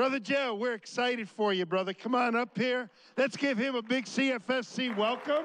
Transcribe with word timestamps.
Brother 0.00 0.18
Joe, 0.18 0.54
we're 0.54 0.72
excited 0.72 1.28
for 1.28 1.52
you, 1.52 1.66
brother. 1.66 1.92
Come 1.92 2.14
on 2.14 2.34
up 2.34 2.56
here. 2.56 2.88
Let's 3.18 3.36
give 3.36 3.58
him 3.58 3.74
a 3.74 3.82
big 3.82 4.06
CFSC 4.06 4.96
welcome. 4.96 5.44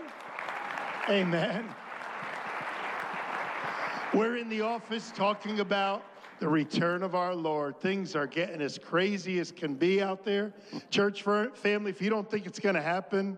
Amen. 1.09 1.67
We're 4.13 4.37
in 4.37 4.47
the 4.47 4.61
office 4.61 5.11
talking 5.13 5.59
about 5.59 6.05
the 6.39 6.47
return 6.47 7.03
of 7.03 7.15
our 7.15 7.35
Lord. 7.35 7.81
Things 7.81 8.15
are 8.15 8.27
getting 8.27 8.61
as 8.61 8.77
crazy 8.77 9.39
as 9.39 9.51
can 9.51 9.75
be 9.75 10.01
out 10.01 10.23
there. 10.23 10.53
Church 10.89 11.23
family, 11.23 11.91
if 11.91 12.01
you 12.01 12.09
don't 12.09 12.31
think 12.31 12.45
it's 12.45 12.61
going 12.61 12.75
to 12.75 12.81
happen, 12.81 13.37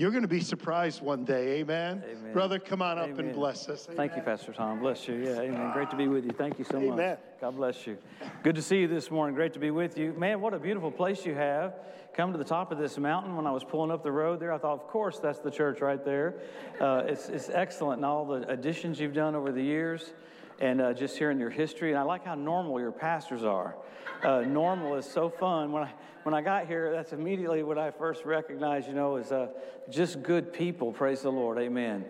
you're 0.00 0.10
going 0.10 0.22
to 0.22 0.28
be 0.28 0.40
surprised 0.40 1.02
one 1.02 1.26
day. 1.26 1.60
Amen. 1.60 2.02
amen. 2.10 2.32
Brother, 2.32 2.58
come 2.58 2.80
on 2.80 2.96
amen. 2.96 3.12
up 3.12 3.18
and 3.18 3.34
bless 3.34 3.68
us. 3.68 3.84
Amen. 3.84 3.96
Thank 3.98 4.16
you, 4.16 4.22
Pastor 4.22 4.50
Tom. 4.50 4.80
Bless 4.80 5.06
you. 5.06 5.16
Yeah, 5.16 5.40
amen. 5.40 5.72
Great 5.74 5.90
to 5.90 5.96
be 5.96 6.08
with 6.08 6.24
you. 6.24 6.30
Thank 6.30 6.58
you 6.58 6.64
so 6.64 6.78
amen. 6.78 6.96
much. 6.96 7.18
God 7.38 7.56
bless 7.56 7.86
you. 7.86 7.98
Good 8.42 8.54
to 8.54 8.62
see 8.62 8.78
you 8.78 8.88
this 8.88 9.10
morning. 9.10 9.34
Great 9.34 9.52
to 9.52 9.58
be 9.58 9.70
with 9.70 9.98
you. 9.98 10.14
Man, 10.14 10.40
what 10.40 10.54
a 10.54 10.58
beautiful 10.58 10.90
place 10.90 11.26
you 11.26 11.34
have. 11.34 11.74
Come 12.14 12.32
to 12.32 12.38
the 12.38 12.44
top 12.44 12.72
of 12.72 12.78
this 12.78 12.96
mountain. 12.96 13.36
When 13.36 13.46
I 13.46 13.50
was 13.50 13.62
pulling 13.62 13.90
up 13.90 14.02
the 14.02 14.10
road 14.10 14.40
there, 14.40 14.54
I 14.54 14.58
thought, 14.58 14.72
of 14.72 14.86
course, 14.86 15.18
that's 15.18 15.40
the 15.40 15.50
church 15.50 15.82
right 15.82 16.02
there. 16.02 16.36
Uh, 16.80 17.02
it's, 17.06 17.28
it's 17.28 17.50
excellent 17.50 17.98
and 17.98 18.06
all 18.06 18.24
the 18.24 18.48
additions 18.48 18.98
you've 18.98 19.12
done 19.12 19.34
over 19.34 19.52
the 19.52 19.62
years 19.62 20.14
and 20.60 20.80
uh, 20.80 20.94
just 20.94 21.18
hearing 21.18 21.38
your 21.38 21.50
history. 21.50 21.90
And 21.90 21.98
I 21.98 22.04
like 22.04 22.24
how 22.24 22.34
normal 22.34 22.80
your 22.80 22.90
pastors 22.90 23.44
are. 23.44 23.76
Uh, 24.22 24.40
normal 24.40 24.96
is 24.96 25.04
so 25.04 25.28
fun. 25.28 25.72
When 25.72 25.82
I, 25.82 25.92
when 26.22 26.34
I 26.34 26.42
got 26.42 26.66
here, 26.66 26.92
that's 26.92 27.12
immediately 27.12 27.62
what 27.62 27.78
I 27.78 27.90
first 27.90 28.24
recognized, 28.24 28.86
you 28.86 28.94
know, 28.94 29.16
is 29.16 29.32
uh, 29.32 29.48
just 29.88 30.22
good 30.22 30.52
people. 30.52 30.92
Praise 30.92 31.22
the 31.22 31.30
Lord. 31.30 31.58
Amen. 31.58 32.04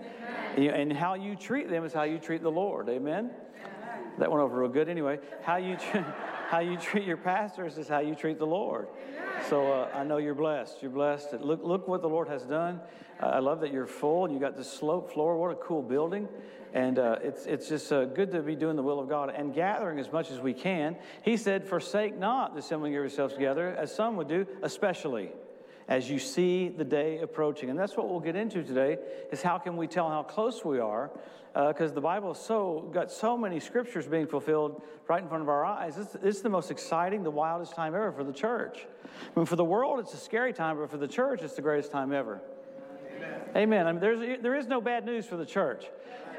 Amen. 0.57 0.75
And 0.75 0.93
how 0.93 1.15
you 1.15 1.37
treat 1.37 1.71
them 1.71 1.85
is 1.85 1.93
how 1.93 2.03
you 2.03 2.19
treat 2.19 2.43
the 2.43 2.51
Lord. 2.51 2.89
Amen. 2.89 3.31
Amen. 3.31 4.11
That 4.19 4.31
went 4.31 4.43
over 4.43 4.61
real 4.61 4.69
good 4.69 4.89
anyway. 4.89 5.21
How 5.43 5.57
you, 5.57 5.77
how 6.49 6.59
you 6.59 6.77
treat 6.77 7.05
your 7.05 7.17
pastors 7.17 7.79
is 7.79 7.87
how 7.87 8.01
you 8.01 8.15
treat 8.15 8.39
the 8.39 8.47
Lord. 8.47 8.89
So 9.49 9.73
uh, 9.73 9.91
I 9.95 10.03
know 10.03 10.19
you're 10.19 10.35
blessed. 10.35 10.83
You're 10.83 10.91
blessed. 10.91 11.35
Look, 11.35 11.61
look 11.63 11.87
what 11.87 12.03
the 12.03 12.09
Lord 12.09 12.29
has 12.29 12.43
done. 12.43 12.81
Uh, 13.23 13.27
I 13.27 13.39
love 13.39 13.61
that 13.61 13.73
you're 13.73 13.87
full 13.87 14.25
and 14.25 14.35
you 14.35 14.41
got 14.41 14.57
the 14.57 14.65
slope 14.65 15.13
floor. 15.13 15.37
What 15.37 15.53
a 15.53 15.57
cool 15.57 15.83
building. 15.83 16.29
And 16.73 16.99
uh, 16.99 17.17
it's, 17.23 17.47
it's 17.47 17.69
just 17.69 17.93
uh, 17.93 18.05
good 18.05 18.31
to 18.33 18.43
be 18.43 18.55
doing 18.55 18.77
the 18.77 18.83
will 18.83 19.01
of 19.01 19.09
God 19.09 19.33
and 19.35 19.55
gathering 19.55 19.99
as 19.99 20.13
much 20.13 20.31
as 20.31 20.41
we 20.41 20.55
can. 20.55 20.97
He 21.23 21.37
said, 21.37 21.67
Forsake 21.67 22.17
not 22.17 22.55
the 22.55 22.61
assembling 22.61 22.93
yourselves 22.93 23.35
together, 23.35 23.75
as 23.77 23.95
some 23.95 24.17
would 24.17 24.29
do, 24.29 24.47
especially 24.63 25.31
as 25.91 26.09
you 26.09 26.21
see 26.21 26.69
the 26.69 26.85
day 26.85 27.19
approaching. 27.19 27.69
And 27.69 27.79
that's 27.79 27.97
what 27.97 28.09
we'll 28.09 28.21
get 28.21 28.37
into 28.37 28.63
today 28.63 28.99
is 29.33 29.43
how 29.43 29.59
can 29.59 29.77
we 29.77 29.89
tell 29.89 30.09
how 30.09 30.23
close 30.23 30.65
we 30.65 30.79
are? 30.79 31.11
Because 31.53 31.91
uh, 31.91 31.95
the 31.95 32.01
Bible 32.01 32.33
so 32.33 32.89
got 32.95 33.11
so 33.11 33.37
many 33.37 33.59
scriptures 33.59 34.07
being 34.07 34.29
fulfilled 34.29 34.83
right 35.09 35.21
in 35.21 35.29
front 35.29 35.43
of 35.43 35.49
our 35.49 35.65
eyes. 35.65 35.97
This 35.97 36.15
is 36.23 36.43
the 36.43 36.49
most 36.49 36.71
exciting, 36.71 37.25
the 37.25 37.31
wildest 37.33 37.75
time 37.75 37.97
ever 37.97 38.13
for 38.13 38.23
the 38.23 38.33
church. 38.33 38.87
I 39.05 39.39
mean, 39.39 39.47
for 39.47 39.57
the 39.57 39.65
world, 39.65 39.99
it's 39.99 40.15
a 40.15 40.17
scary 40.17 40.53
time, 40.53 40.79
but 40.79 40.89
for 40.89 40.97
the 40.97 41.09
church, 41.09 41.43
it's 41.43 41.55
the 41.55 41.63
greatest 41.63 41.91
time 41.91 42.13
ever. 42.13 42.41
Amen. 43.21 43.41
Amen. 43.57 43.87
I 43.87 43.93
mean, 43.93 44.01
there's, 44.01 44.43
there 44.43 44.55
is 44.55 44.67
no 44.67 44.81
bad 44.81 45.05
news 45.05 45.27
for 45.27 45.37
the 45.37 45.47
church. 45.47 45.87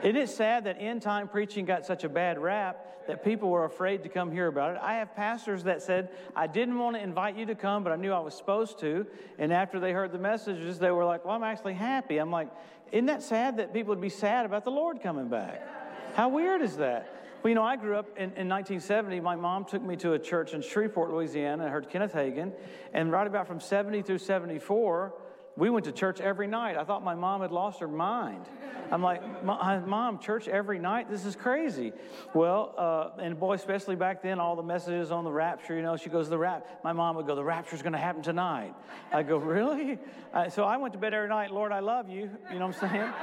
It 0.04 0.30
sad 0.30 0.64
that 0.64 0.78
end 0.80 1.02
time 1.02 1.28
preaching 1.28 1.66
got 1.66 1.86
such 1.86 2.04
a 2.04 2.10
bad 2.10 2.40
rap 2.40 2.92
that 3.08 3.24
people 3.24 3.50
were 3.50 3.66
afraid 3.66 4.04
to 4.04 4.10
come 4.10 4.32
hear 4.32 4.48
about 4.48 4.76
it? 4.76 4.80
I 4.82 4.96
have 4.96 5.16
pastors 5.16 5.64
that 5.64 5.82
said, 5.82 6.10
I 6.36 6.48
didn't 6.48 6.78
want 6.78 6.96
to 6.96 7.02
invite 7.02 7.36
you 7.36 7.46
to 7.48 7.56
come, 7.56 7.84
but 7.84 7.92
I 7.92 7.96
knew 7.96 8.12
I 8.12 8.20
was 8.20 8.34
supposed 8.34 8.80
to. 8.80 9.06
And 9.38 9.52
after 9.52 9.80
they 9.80 9.92
heard 9.92 10.12
the 10.12 10.20
messages, 10.20 10.80
they 10.80 10.92
were 10.92 11.06
like, 11.06 11.26
Well, 11.26 11.36
I'm 11.36 11.44
actually 11.44 11.74
happy. 11.74 12.18
I'm 12.18 12.32
like, 12.32 12.50
Isn't 12.92 13.08
that 13.08 13.24
sad 13.24 13.58
that 13.58 13.74
people 13.74 13.90
would 13.90 14.02
be 14.02 14.10
sad 14.10 14.46
about 14.46 14.64
the 14.64 14.72
Lord 14.72 15.02
coming 15.02 15.28
back? 15.28 15.68
How 16.16 16.30
weird 16.30 16.62
is 16.62 16.78
that? 16.78 17.18
Well, 17.42 17.50
you 17.50 17.56
know, 17.56 17.64
I 17.64 17.76
grew 17.76 17.96
up 17.96 18.08
in, 18.18 18.26
in 18.36 18.48
1970. 18.48 19.20
My 19.20 19.36
mom 19.36 19.66
took 19.66 19.82
me 19.82 19.96
to 19.98 20.14
a 20.14 20.20
church 20.20 20.54
in 20.54 20.62
Shreveport, 20.62 21.10
Louisiana. 21.10 21.66
I 21.66 21.70
heard 21.70 21.90
Kenneth 21.90 22.14
Hagin. 22.14 22.54
And 22.94 23.12
right 23.12 23.26
about 23.26 23.48
from 23.48 23.60
70 23.60 24.04
through 24.04 24.20
74, 24.20 25.14
we 25.62 25.70
went 25.70 25.86
to 25.86 25.92
church 25.92 26.20
every 26.20 26.48
night. 26.48 26.76
I 26.76 26.84
thought 26.84 27.04
my 27.04 27.14
mom 27.14 27.42
had 27.42 27.52
lost 27.52 27.82
her 27.82 27.88
mind. 27.88 28.48
I'm 28.92 29.04
like, 29.04 29.22
Mom, 29.44 30.18
church 30.18 30.48
every 30.48 30.80
night? 30.80 31.08
This 31.08 31.24
is 31.24 31.36
crazy. 31.36 31.94
Well, 32.34 32.74
uh, 32.76 33.22
and 33.22 33.40
boy, 33.40 33.54
especially 33.54 33.96
back 33.96 34.24
then, 34.24 34.40
all 34.40 34.56
the 34.56 34.64
messages 34.64 35.12
on 35.12 35.24
the 35.24 35.32
rapture, 35.32 35.76
you 35.76 35.84
know, 35.84 35.98
she 35.98 36.10
goes, 36.10 36.30
The 36.30 36.38
rap. 36.40 36.66
My 36.84 36.94
mom 36.94 37.16
would 37.18 37.28
go, 37.28 37.36
The 37.36 37.44
rapture's 37.44 37.84
going 37.84 37.94
to 37.94 38.00
happen 38.00 38.24
tonight. 38.24 38.74
I 39.14 39.22
go, 39.22 39.38
Really? 39.38 40.00
Uh, 40.34 40.50
so 40.50 40.64
I 40.64 40.78
went 40.78 40.94
to 40.94 41.00
bed 41.00 41.14
every 41.14 41.30
night, 41.30 41.52
Lord, 41.52 41.72
I 41.72 41.80
love 41.80 42.10
you. 42.10 42.32
You 42.52 42.58
know 42.58 42.66
what 42.66 42.82
I'm 42.82 42.90
saying? 42.90 43.14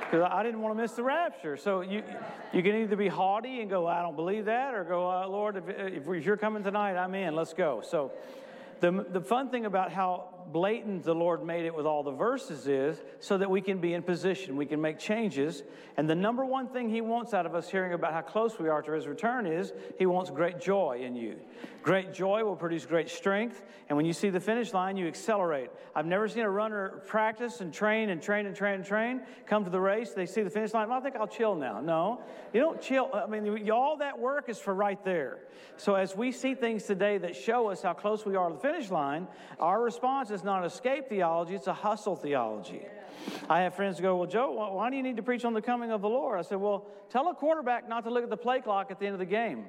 Because 0.00 0.28
I 0.32 0.42
didn't 0.42 0.62
want 0.62 0.76
to 0.76 0.82
miss 0.82 0.92
the 0.92 1.04
rapture. 1.04 1.56
So 1.56 1.82
you, 1.82 2.02
you 2.52 2.64
can 2.64 2.74
either 2.74 2.96
be 2.96 3.06
haughty 3.06 3.60
and 3.60 3.70
go, 3.70 3.86
I 3.86 4.02
don't 4.02 4.16
believe 4.16 4.46
that, 4.46 4.74
or 4.74 4.82
go, 4.82 5.08
uh, 5.08 5.28
Lord, 5.28 5.56
if, 5.56 5.68
if 5.68 6.26
you're 6.26 6.36
coming 6.36 6.64
tonight, 6.64 6.96
I'm 6.96 7.14
in. 7.14 7.36
Let's 7.36 7.54
go. 7.54 7.82
So 7.88 8.10
the, 8.82 9.06
the 9.08 9.20
fun 9.20 9.48
thing 9.48 9.64
about 9.64 9.92
how 9.92 10.41
blatant 10.52 11.04
the 11.04 11.14
Lord 11.14 11.44
made 11.44 11.64
it 11.64 11.74
with 11.74 11.86
all 11.86 12.02
the 12.02 12.12
verses 12.12 12.66
is 12.66 13.00
so 13.20 13.38
that 13.38 13.50
we 13.50 13.60
can 13.60 13.78
be 13.78 13.94
in 13.94 14.02
position, 14.02 14.56
we 14.56 14.66
can 14.66 14.80
make 14.80 14.98
changes. 14.98 15.62
And 15.96 16.08
the 16.08 16.14
number 16.14 16.44
one 16.44 16.68
thing 16.68 16.88
He 16.88 17.00
wants 17.00 17.34
out 17.34 17.46
of 17.46 17.54
us 17.54 17.70
hearing 17.70 17.92
about 17.92 18.12
how 18.12 18.20
close 18.20 18.58
we 18.58 18.68
are 18.68 18.82
to 18.82 18.92
His 18.92 19.06
return 19.06 19.46
is 19.46 19.72
He 19.98 20.06
wants 20.06 20.30
great 20.30 20.60
joy 20.60 21.00
in 21.02 21.16
you. 21.16 21.36
Great 21.82 22.12
joy 22.12 22.44
will 22.44 22.56
produce 22.56 22.86
great 22.86 23.08
strength. 23.08 23.62
And 23.88 23.96
when 23.96 24.06
you 24.06 24.12
see 24.12 24.30
the 24.30 24.40
finish 24.40 24.72
line, 24.72 24.96
you 24.96 25.08
accelerate. 25.08 25.70
I've 25.94 26.06
never 26.06 26.28
seen 26.28 26.44
a 26.44 26.50
runner 26.50 27.02
practice 27.06 27.60
and 27.60 27.72
train 27.72 28.10
and 28.10 28.22
train 28.22 28.46
and 28.46 28.54
train 28.54 28.76
and 28.76 28.84
train, 28.84 29.22
come 29.46 29.64
to 29.64 29.70
the 29.70 29.80
race, 29.80 30.12
they 30.12 30.26
see 30.26 30.42
the 30.42 30.50
finish 30.50 30.72
line. 30.72 30.88
Well, 30.88 30.98
I 30.98 31.02
think 31.02 31.16
I'll 31.16 31.26
chill 31.26 31.54
now. 31.54 31.80
No, 31.80 32.22
you 32.52 32.60
don't 32.60 32.80
chill. 32.80 33.10
I 33.12 33.26
mean, 33.26 33.70
all 33.70 33.96
that 33.96 34.18
work 34.18 34.48
is 34.48 34.58
for 34.58 34.74
right 34.74 35.02
there. 35.04 35.38
So 35.76 35.94
as 35.94 36.16
we 36.16 36.32
see 36.32 36.54
things 36.54 36.84
today 36.84 37.18
that 37.18 37.34
show 37.34 37.70
us 37.70 37.82
how 37.82 37.94
close 37.94 38.24
we 38.24 38.36
are 38.36 38.48
to 38.48 38.54
the 38.54 38.60
finish 38.60 38.90
line, 38.90 39.26
our 39.58 39.82
response 39.82 40.30
is 40.30 40.41
not 40.44 40.64
escape 40.64 41.08
theology, 41.08 41.54
it's 41.54 41.66
a 41.66 41.74
hustle 41.74 42.16
theology. 42.16 42.82
I 43.48 43.60
have 43.60 43.74
friends 43.74 43.98
who 43.98 44.02
go, 44.02 44.16
Well, 44.16 44.28
Joe, 44.28 44.50
why 44.74 44.90
do 44.90 44.96
you 44.96 45.02
need 45.02 45.16
to 45.16 45.22
preach 45.22 45.44
on 45.44 45.54
the 45.54 45.62
coming 45.62 45.90
of 45.90 46.02
the 46.02 46.08
Lord? 46.08 46.38
I 46.38 46.42
said, 46.42 46.58
Well, 46.58 46.86
tell 47.10 47.28
a 47.28 47.34
quarterback 47.34 47.88
not 47.88 48.04
to 48.04 48.10
look 48.10 48.24
at 48.24 48.30
the 48.30 48.36
play 48.36 48.60
clock 48.60 48.90
at 48.90 48.98
the 48.98 49.06
end 49.06 49.14
of 49.14 49.20
the 49.20 49.26
game. 49.26 49.66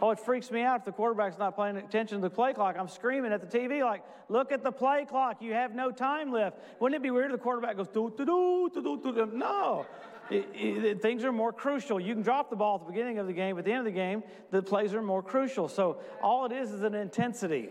Oh, 0.00 0.10
it 0.10 0.20
freaks 0.20 0.50
me 0.50 0.62
out 0.62 0.80
if 0.80 0.84
the 0.84 0.92
quarterback's 0.92 1.38
not 1.38 1.56
paying 1.56 1.76
attention 1.76 2.18
to 2.18 2.22
the 2.22 2.30
play 2.30 2.52
clock. 2.52 2.76
I'm 2.78 2.88
screaming 2.88 3.32
at 3.32 3.40
the 3.40 3.58
TV 3.58 3.82
like, 3.82 4.02
look 4.28 4.52
at 4.52 4.62
the 4.62 4.70
play 4.70 5.04
clock. 5.04 5.42
You 5.42 5.54
have 5.54 5.74
no 5.74 5.90
time 5.90 6.30
left. 6.30 6.58
Wouldn't 6.78 6.96
it 6.96 7.02
be 7.02 7.10
weird 7.10 7.32
if 7.32 7.38
the 7.38 7.42
quarterback 7.42 7.76
goes, 7.76 7.88
doo, 7.88 8.12
doo, 8.16 8.24
doo, 8.24 8.70
doo, 8.74 9.00
doo, 9.02 9.12
doo. 9.12 9.30
no. 9.34 9.86
It, 10.30 10.46
it, 10.54 11.02
things 11.02 11.24
are 11.24 11.32
more 11.32 11.52
crucial. 11.54 11.98
You 11.98 12.12
can 12.12 12.22
drop 12.22 12.50
the 12.50 12.56
ball 12.56 12.76
at 12.76 12.82
the 12.82 12.92
beginning 12.92 13.18
of 13.18 13.26
the 13.26 13.32
game, 13.32 13.56
but 13.56 13.60
at 13.60 13.64
the 13.64 13.72
end 13.72 13.80
of 13.80 13.86
the 13.86 13.98
game, 13.98 14.22
the 14.50 14.62
plays 14.62 14.92
are 14.92 15.02
more 15.02 15.22
crucial. 15.22 15.68
So 15.68 16.00
all 16.22 16.44
it 16.44 16.52
is 16.52 16.70
is 16.70 16.82
an 16.82 16.94
intensity. 16.94 17.70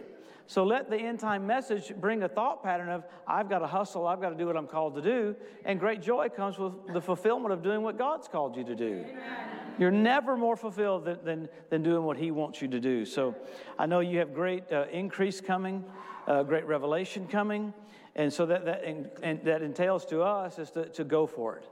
So 0.50 0.63
let 0.63 0.90
the 0.90 0.96
end 0.96 1.19
time 1.19 1.46
message 1.46 1.94
bring 2.00 2.24
a 2.24 2.30
thought 2.30 2.63
pattern 2.63 2.88
of, 2.88 3.03
I've 3.28 3.50
got 3.50 3.59
to 3.59 3.68
hustle, 3.68 4.08
I've 4.08 4.22
got 4.22 4.30
to 4.30 4.35
do 4.35 4.47
what 4.47 4.56
I'm 4.56 4.66
called 4.66 4.96
to 4.96 5.02
do. 5.02 5.35
And 5.66 5.78
great 5.78 6.02
joy 6.02 6.30
comes 6.30 6.58
with 6.58 6.74
the 6.94 7.02
fulfillment 7.02 7.53
of 7.53 7.62
doing 7.62 7.81
what 7.81 7.97
God's 7.97 8.30
called 8.30 8.56
you 8.56 8.63
to 8.63 8.75
do. 8.75 9.06
Amen. 9.09 9.50
You're 9.78 9.91
never 9.91 10.38
more 10.38 10.56
fulfilled 10.56 11.03
than, 11.03 11.19
than, 11.24 11.50
than, 11.69 11.84
doing 11.84 12.03
what 12.03 12.16
He 12.16 12.31
wants 12.31 12.62
you 12.62 12.69
to 12.69 12.80
do. 12.80 13.03
So 13.03 13.35
I 13.78 13.85
know 13.85 14.00
you 14.00 14.19
have 14.19 14.34
great 14.34 14.72
uh, 14.72 14.85
increase 14.90 15.41
coming, 15.41 15.84
uh, 16.28 16.44
great 16.44 16.66
revelation 16.66 17.28
coming. 17.28 17.74
And 18.16 18.31
so 18.31 18.46
that, 18.46 18.64
that, 18.66 18.84
and, 18.85 19.09
and 19.22 19.44
that 19.44 19.62
entails 19.62 20.06
to 20.06 20.22
us 20.22 20.59
is 20.59 20.72
to, 20.72 20.85
to 20.90 21.03
go 21.03 21.28
for 21.28 21.58
it. 21.58 21.68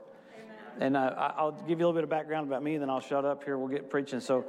And 0.78 0.96
uh, 0.96 1.32
I'll 1.36 1.52
give 1.52 1.78
you 1.80 1.86
a 1.86 1.88
little 1.88 1.94
bit 1.94 2.04
of 2.04 2.10
background 2.10 2.46
about 2.48 2.62
me, 2.62 2.74
and 2.74 2.82
then 2.82 2.90
I'll 2.90 3.00
shut 3.00 3.24
up 3.24 3.44
here. 3.44 3.56
We'll 3.56 3.68
get 3.68 3.88
preaching. 3.88 4.20
So, 4.20 4.44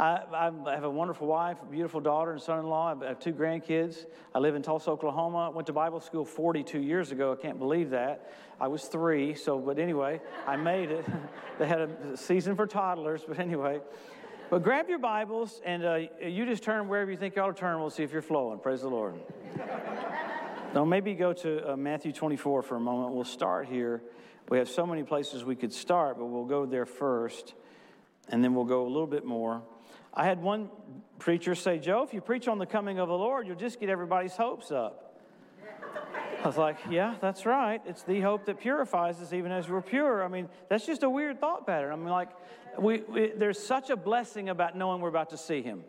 I, 0.00 0.22
I 0.34 0.74
have 0.74 0.84
a 0.84 0.90
wonderful 0.90 1.28
wife, 1.28 1.58
beautiful 1.70 2.00
daughter, 2.00 2.32
and 2.32 2.42
son 2.42 2.58
in 2.58 2.66
law. 2.66 2.94
I 3.00 3.06
have 3.06 3.20
two 3.20 3.32
grandkids. 3.32 4.06
I 4.34 4.40
live 4.40 4.56
in 4.56 4.62
Tulsa, 4.62 4.90
Oklahoma. 4.90 5.50
Went 5.50 5.66
to 5.68 5.72
Bible 5.72 6.00
school 6.00 6.24
42 6.24 6.80
years 6.80 7.12
ago. 7.12 7.32
I 7.32 7.40
can't 7.40 7.58
believe 7.58 7.90
that. 7.90 8.32
I 8.60 8.66
was 8.66 8.84
three, 8.84 9.34
so, 9.34 9.58
but 9.58 9.78
anyway, 9.78 10.20
I 10.46 10.56
made 10.56 10.90
it. 10.90 11.04
they 11.58 11.66
had 11.68 11.80
a 11.80 12.16
season 12.16 12.56
for 12.56 12.66
toddlers, 12.66 13.22
but 13.26 13.38
anyway. 13.38 13.80
But 14.50 14.62
grab 14.62 14.88
your 14.88 14.98
Bibles 14.98 15.60
and 15.64 15.84
uh, 15.84 15.98
you 16.22 16.46
just 16.46 16.62
turn 16.62 16.88
wherever 16.88 17.10
you 17.10 17.18
think 17.18 17.36
you 17.36 17.42
ought 17.42 17.54
to 17.54 17.60
turn. 17.60 17.78
We'll 17.80 17.90
see 17.90 18.02
if 18.02 18.12
you're 18.12 18.22
flowing. 18.22 18.58
Praise 18.58 18.80
the 18.80 18.88
Lord. 18.88 19.14
now, 20.74 20.86
maybe 20.86 21.14
go 21.14 21.34
to 21.34 21.72
uh, 21.72 21.76
Matthew 21.76 22.12
24 22.12 22.62
for 22.62 22.76
a 22.76 22.80
moment. 22.80 23.14
We'll 23.14 23.24
start 23.24 23.68
here. 23.68 24.02
We 24.48 24.58
have 24.58 24.68
so 24.68 24.86
many 24.86 25.02
places 25.02 25.44
we 25.44 25.56
could 25.56 25.72
start, 25.72 26.18
but 26.18 26.26
we'll 26.26 26.46
go 26.46 26.64
there 26.64 26.86
first, 26.86 27.54
and 28.28 28.42
then 28.42 28.54
we'll 28.54 28.64
go 28.64 28.86
a 28.86 28.88
little 28.88 29.06
bit 29.06 29.24
more. 29.24 29.62
I 30.14 30.24
had 30.24 30.40
one 30.40 30.70
preacher 31.18 31.54
say, 31.54 31.78
Joe, 31.78 32.02
if 32.02 32.14
you 32.14 32.20
preach 32.20 32.48
on 32.48 32.58
the 32.58 32.66
coming 32.66 32.98
of 32.98 33.08
the 33.08 33.14
Lord, 33.14 33.46
you'll 33.46 33.56
just 33.56 33.78
get 33.78 33.88
everybody's 33.88 34.36
hopes 34.36 34.70
up. 34.70 35.04
I 36.42 36.46
was 36.46 36.56
like, 36.56 36.78
yeah, 36.88 37.16
that's 37.20 37.44
right. 37.44 37.80
It's 37.84 38.04
the 38.04 38.20
hope 38.20 38.46
that 38.46 38.60
purifies 38.60 39.20
us 39.20 39.32
even 39.32 39.50
as 39.50 39.68
we're 39.68 39.82
pure. 39.82 40.24
I 40.24 40.28
mean, 40.28 40.48
that's 40.68 40.86
just 40.86 41.02
a 41.02 41.10
weird 41.10 41.40
thought 41.40 41.66
pattern. 41.66 41.92
I 41.92 41.96
mean, 41.96 42.08
like, 42.08 42.30
we, 42.78 42.98
we, 43.00 43.32
there's 43.36 43.58
such 43.58 43.90
a 43.90 43.96
blessing 43.96 44.48
about 44.48 44.76
knowing 44.76 45.00
we're 45.00 45.08
about 45.08 45.30
to 45.30 45.36
see 45.36 45.62
Him. 45.62 45.82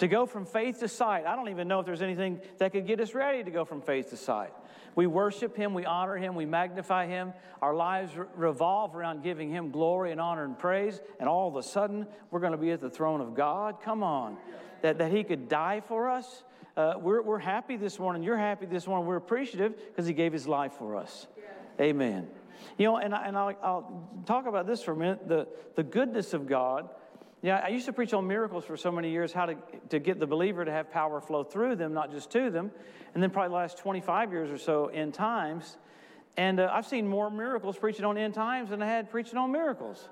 To 0.00 0.08
go 0.08 0.26
from 0.26 0.44
faith 0.44 0.80
to 0.80 0.88
sight, 0.88 1.26
I 1.26 1.36
don't 1.36 1.48
even 1.48 1.68
know 1.68 1.80
if 1.80 1.86
there's 1.86 2.02
anything 2.02 2.40
that 2.58 2.72
could 2.72 2.86
get 2.86 3.00
us 3.00 3.14
ready 3.14 3.44
to 3.44 3.50
go 3.50 3.64
from 3.64 3.80
faith 3.80 4.10
to 4.10 4.16
sight. 4.16 4.52
We 4.96 5.06
worship 5.06 5.56
Him, 5.56 5.74
we 5.74 5.84
honor 5.84 6.16
Him, 6.16 6.34
we 6.34 6.46
magnify 6.46 7.06
Him. 7.06 7.32
Our 7.62 7.74
lives 7.74 8.16
re- 8.16 8.26
revolve 8.36 8.94
around 8.94 9.22
giving 9.22 9.50
Him 9.50 9.70
glory 9.70 10.12
and 10.12 10.20
honor 10.20 10.44
and 10.44 10.58
praise, 10.58 11.00
and 11.18 11.28
all 11.28 11.48
of 11.48 11.56
a 11.56 11.62
sudden, 11.62 12.06
we're 12.30 12.40
going 12.40 12.52
to 12.52 12.58
be 12.58 12.70
at 12.70 12.80
the 12.80 12.90
throne 12.90 13.20
of 13.20 13.34
God. 13.34 13.80
Come 13.82 14.02
on. 14.02 14.36
that, 14.82 14.98
that 14.98 15.10
He 15.10 15.24
could 15.24 15.48
die 15.48 15.80
for 15.80 16.08
us. 16.08 16.44
Uh, 16.76 16.94
we're, 16.98 17.22
we're 17.22 17.38
happy 17.38 17.76
this 17.76 17.98
morning. 17.98 18.22
You're 18.22 18.36
happy 18.36 18.66
this 18.66 18.86
morning. 18.86 19.06
We're 19.06 19.16
appreciative 19.16 19.76
because 19.76 20.06
He 20.06 20.12
gave 20.12 20.32
His 20.32 20.46
life 20.46 20.72
for 20.72 20.96
us. 20.96 21.26
Amen. 21.80 22.28
You 22.78 22.86
know, 22.86 22.96
and, 22.96 23.14
I, 23.14 23.26
and 23.26 23.36
I'll, 23.36 23.54
I'll, 23.62 24.08
talk 24.26 24.46
about 24.46 24.66
this 24.66 24.82
for 24.82 24.92
a 24.92 24.96
minute 24.96 25.28
the, 25.28 25.46
the 25.74 25.82
goodness 25.82 26.34
of 26.34 26.46
God. 26.46 26.88
Yeah, 27.44 27.60
I 27.62 27.68
used 27.68 27.84
to 27.84 27.92
preach 27.92 28.14
on 28.14 28.26
miracles 28.26 28.64
for 28.64 28.74
so 28.74 28.90
many 28.90 29.10
years, 29.10 29.30
how 29.30 29.44
to, 29.44 29.54
to 29.90 29.98
get 29.98 30.18
the 30.18 30.26
believer 30.26 30.64
to 30.64 30.72
have 30.72 30.90
power 30.90 31.20
flow 31.20 31.44
through 31.44 31.76
them, 31.76 31.92
not 31.92 32.10
just 32.10 32.30
to 32.30 32.48
them. 32.48 32.70
And 33.12 33.22
then, 33.22 33.28
probably 33.28 33.50
the 33.50 33.56
last 33.56 33.76
25 33.76 34.32
years 34.32 34.50
or 34.50 34.56
so, 34.56 34.88
in 34.88 35.12
times. 35.12 35.76
And 36.38 36.58
uh, 36.58 36.70
I've 36.72 36.86
seen 36.86 37.06
more 37.06 37.30
miracles 37.30 37.76
preaching 37.76 38.06
on 38.06 38.16
end 38.16 38.32
times 38.32 38.70
than 38.70 38.80
I 38.80 38.86
had 38.86 39.10
preaching 39.10 39.36
on 39.36 39.52
miracles. 39.52 40.08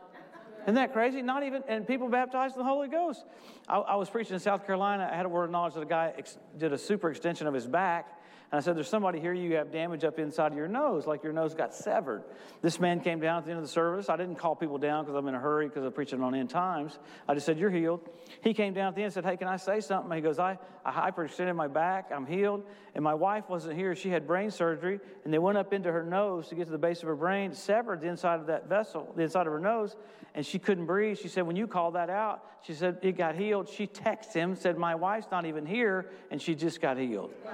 Isn't 0.65 0.75
that 0.75 0.93
crazy? 0.93 1.23
Not 1.23 1.43
even, 1.43 1.63
and 1.69 1.87
people 1.87 2.07
baptized 2.11 2.55
in 2.57 2.59
the 2.59 2.69
Holy 2.69 2.89
Ghost. 2.89 3.25
I, 3.67 3.79
I 3.79 3.97
was 3.97 4.11
preaching 4.11 4.35
in 4.35 4.39
South 4.39 4.67
Carolina. 4.67 5.09
I 5.11 5.17
had 5.17 5.25
a 5.25 5.31
word 5.31 5.45
of 5.45 5.51
knowledge 5.53 5.73
that 5.73 5.83
a 5.83 5.87
guy 5.87 6.13
ex, 6.19 6.37
did 6.59 6.75
a 6.75 6.79
super 6.79 7.11
extension 7.11 7.47
of 7.47 7.55
his 7.55 7.67
back 7.67 8.22
and 8.53 8.59
I 8.59 8.61
said, 8.61 8.77
There's 8.77 8.89
somebody 8.89 9.19
here, 9.19 9.33
you 9.33 9.57
have 9.57 9.73
damage 9.73 10.05
up 10.05 10.19
inside 10.19 10.53
of 10.53 10.59
your 10.59 10.69
nose, 10.69 11.07
like 11.07 11.25
your 11.25 11.33
nose 11.33 11.55
got 11.55 11.75
severed. 11.75 12.23
This 12.61 12.79
man 12.79 13.01
came 13.01 13.19
down 13.19 13.39
at 13.39 13.45
the 13.47 13.51
end 13.51 13.59
of 13.59 13.65
the 13.65 13.73
service. 13.73 14.11
I 14.11 14.17
didn't 14.19 14.35
call 14.37 14.55
people 14.55 14.77
down 14.77 15.05
because 15.05 15.17
I'm 15.17 15.27
in 15.27 15.35
a 15.35 15.41
hurry 15.41 15.69
because 15.69 15.85
I'm 15.85 15.93
preaching 15.93 16.23
on 16.23 16.35
end 16.35 16.51
times. 16.51 16.99
I 17.27 17.33
just 17.33 17.47
said, 17.47 17.59
You're 17.59 17.71
healed. 17.71 18.07
He 18.43 18.53
came 18.53 18.75
down 18.75 18.89
at 18.89 18.95
the 18.95 19.01
end 19.01 19.07
and 19.07 19.15
said, 19.15 19.25
Hey, 19.25 19.39
can 19.39 19.49
I 19.49 19.57
say 19.57 19.81
something? 19.81 20.15
He 20.15 20.21
goes, 20.21 20.39
I, 20.39 20.59
I 20.85 20.93
hyperextended 20.93 21.57
my 21.57 21.67
back. 21.67 22.11
I'm 22.15 22.27
healed. 22.27 22.65
And 22.95 23.03
my 23.03 23.15
wife 23.15 23.49
wasn't 23.49 23.79
here. 23.79 23.95
She 23.95 24.11
had 24.11 24.27
brain 24.27 24.51
surgery, 24.51 25.01
and 25.25 25.33
they 25.33 25.39
went 25.39 25.57
up 25.57 25.73
into 25.73 25.91
her 25.91 26.05
nose 26.05 26.49
to 26.49 26.55
get 26.55 26.67
to 26.67 26.73
the 26.73 26.79
base 26.79 27.01
of 27.01 27.09
her 27.09 27.17
brain, 27.17 27.55
severed 27.55 28.03
the 28.03 28.09
inside 28.09 28.39
of 28.39 28.49
that 28.49 28.69
vessel, 28.69 29.11
the 29.17 29.23
inside 29.23 29.47
of 29.47 29.53
her 29.55 29.61
nose, 29.61 29.97
and 30.35 30.45
she 30.45 30.59
couldn't 30.59 30.85
breathe. 30.85 31.19
She 31.19 31.29
said, 31.29 31.47
When 31.47 31.57
you 31.57 31.67
called 31.67 31.95
that 31.95 32.11
out, 32.11 32.45
she 32.67 32.75
said, 32.75 32.99
It 33.01 33.17
got 33.17 33.35
healed. 33.35 33.71
She 33.71 33.87
texted 33.87 34.35
him, 34.35 34.57
said, 34.57 34.77
My 34.77 34.95
wife's 34.95 35.29
not 35.31 35.47
even 35.47 35.65
here, 35.65 36.11
and 36.31 36.41
she 36.41 36.55
just 36.55 36.83
got 36.83 36.99
healed. 36.99 37.33
Wow. 37.47 37.53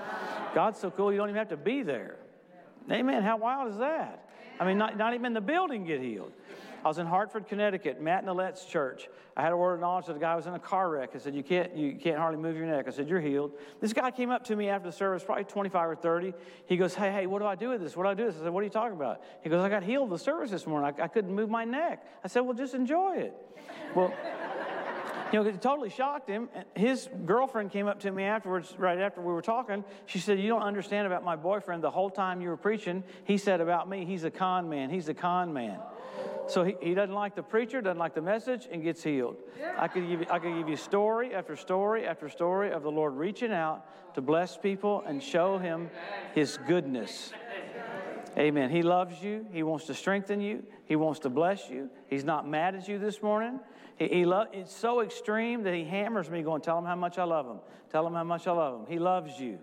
God's 0.55 0.81
so 0.81 0.88
cool, 0.91 1.13
you 1.13 1.19
don't 1.19 1.29
even 1.29 1.39
have 1.39 1.49
to 1.49 1.57
be 1.57 1.83
there. 1.83 2.17
Amen. 2.91 3.23
How 3.23 3.37
wild 3.37 3.71
is 3.71 3.79
that? 3.79 4.29
I 4.61 4.67
mean, 4.67 4.79
not, 4.79 4.97
not 4.97 5.15
even 5.15 5.27
in 5.27 5.35
the 5.35 5.41
building 5.41 5.85
get 5.85 6.01
healed. 6.01 6.33
I 6.85 6.89
was 6.89 6.99
in 6.99 7.07
Hartford, 7.07 7.49
Connecticut, 7.49 8.01
Matt 8.01 8.25
Nollet's 8.25 8.65
church. 8.65 9.09
I 9.37 9.43
had 9.43 9.53
a 9.53 9.57
word 9.57 9.75
of 9.75 9.81
knowledge 9.81 10.07
that 10.07 10.13
the 10.15 10.21
guy 10.21 10.35
was 10.37 10.47
in 10.47 10.55
a 10.55 10.59
car 10.59 10.89
wreck. 10.89 11.11
I 11.15 11.19
said, 11.19 11.35
you 11.35 11.43
can't, 11.43 11.77
you 11.77 11.97
can't 11.97 12.19
hardly 12.19 12.41
move 12.41 12.57
your 12.57 12.67
neck. 12.67 12.87
I 12.87 12.91
said, 12.91 13.09
You're 13.09 13.21
healed. 13.21 13.53
This 13.81 13.93
guy 13.93 14.11
came 14.11 14.31
up 14.31 14.45
to 14.45 14.57
me 14.57 14.69
after 14.69 14.89
the 14.89 14.93
service, 14.93 15.25
probably 15.25 15.45
25 15.45 15.91
or 15.91 15.97
30. 15.97 16.35
He 16.67 16.77
goes, 16.77 16.95
Hey, 16.95 17.11
hey, 17.13 17.27
what 17.27 17.41
do 17.41 17.47
I 17.47 17.57
do 17.57 17.71
with 17.71 17.81
this? 17.81 17.97
What 17.97 18.05
do 18.05 18.11
I 18.11 18.15
do 18.15 18.25
with 18.25 18.35
this? 18.35 18.43
I 18.43 18.47
said, 18.47 18.53
What 18.53 18.61
are 18.61 18.65
you 18.65 18.71
talking 18.71 18.97
about? 18.97 19.23
He 19.43 19.51
goes, 19.51 19.63
I 19.63 19.69
got 19.69 19.83
healed 19.83 20.11
the 20.11 20.19
service 20.19 20.51
this 20.51 20.67
morning. 20.67 20.95
I, 20.99 21.05
I 21.05 21.09
couldn't 21.09 21.35
move 21.35 21.51
my 21.51 21.65
neck. 21.65 22.05
I 22.25 22.29
said, 22.29 22.41
Well, 22.41 22.55
just 22.55 22.75
enjoy 22.75 23.17
it. 23.17 23.35
Well, 23.95 24.13
you 25.33 25.43
know, 25.43 25.49
it 25.49 25.61
totally 25.61 25.91
shocked 25.91 26.29
him. 26.29 26.49
His 26.75 27.09
girlfriend 27.27 27.71
came 27.71 27.87
up 27.87 28.01
to 28.01 28.11
me 28.11 28.25
afterwards, 28.25 28.75
right 28.79 28.99
after 28.99 29.21
we 29.21 29.33
were 29.33 29.43
talking. 29.43 29.85
She 30.07 30.19
said, 30.19 30.41
You 30.41 30.49
don't 30.49 30.63
understand 30.63 31.07
about 31.07 31.25
my 31.25 31.37
boyfriend. 31.37 31.83
The 31.83 31.91
whole 31.91 32.11
time 32.11 32.41
you 32.41 32.49
were 32.49 32.57
preaching, 32.57 33.05
he 33.25 33.39
said 33.39 33.61
about 33.61 33.89
me, 33.89 34.05
he's 34.05 34.25
a 34.25 34.31
con 34.31 34.69
man. 34.69 34.91
He's 34.91 35.09
a 35.09 35.15
con 35.15 35.53
man. 35.53 35.79
So 36.49 36.65
he, 36.65 36.77
he 36.81 36.95
doesn't 36.95 37.15
like 37.15 37.35
the 37.35 37.43
preacher, 37.43 37.83
doesn't 37.83 37.99
like 37.99 38.15
the 38.15 38.23
message, 38.23 38.69
and 38.71 38.83
gets 38.83 39.03
healed. 39.03 39.37
I 39.77 39.87
could, 39.87 40.09
give 40.09 40.21
you, 40.21 40.27
I 40.31 40.39
could 40.39 40.57
give 40.57 40.69
you 40.69 40.77
story 40.77 41.35
after 41.35 41.57
story 41.57 42.07
after 42.07 42.29
story 42.29 42.73
of 42.73 42.83
the 42.83 42.91
Lord 42.91 43.15
reaching 43.15 43.53
out 43.53 44.15
to 44.15 44.23
bless 44.23 44.57
people 44.57 45.05
and 45.07 45.23
show 45.23 45.59
him 45.59 45.91
his 46.35 46.59
goodness. 46.67 47.33
Amen. 48.39 48.71
He 48.71 48.83
loves 48.83 49.23
you. 49.23 49.47
He 49.53 49.63
wants 49.63 49.87
to 49.87 49.95
strengthen 49.95 50.41
you. 50.41 50.65
He 50.87 50.97
wants 50.97 51.21
to 51.21 51.29
bless 51.29 51.69
you. 51.69 51.91
He's 52.07 52.25
not 52.25 52.49
mad 52.49 52.75
at 52.75 52.89
you 52.89 52.99
this 52.99 53.21
morning. 53.21 53.61
He, 53.99 54.09
he 54.09 54.25
lo- 54.25 54.47
it's 54.53 54.75
so 54.75 55.01
extreme 55.01 55.65
that 55.65 55.75
he 55.75 55.85
hammers 55.85 56.31
me, 56.31 56.43
going, 56.43 56.63
Tell 56.63 56.79
him 56.79 56.85
how 56.85 56.97
much 56.97 57.19
I 57.19 57.25
love 57.25 57.47
him. 57.47 57.59
Tell 57.91 58.07
him 58.07 58.15
how 58.15 58.25
much 58.25 58.47
I 58.47 58.53
love 58.53 58.81
him. 58.81 58.87
He 58.89 58.99
loves 58.99 59.39
you. 59.39 59.59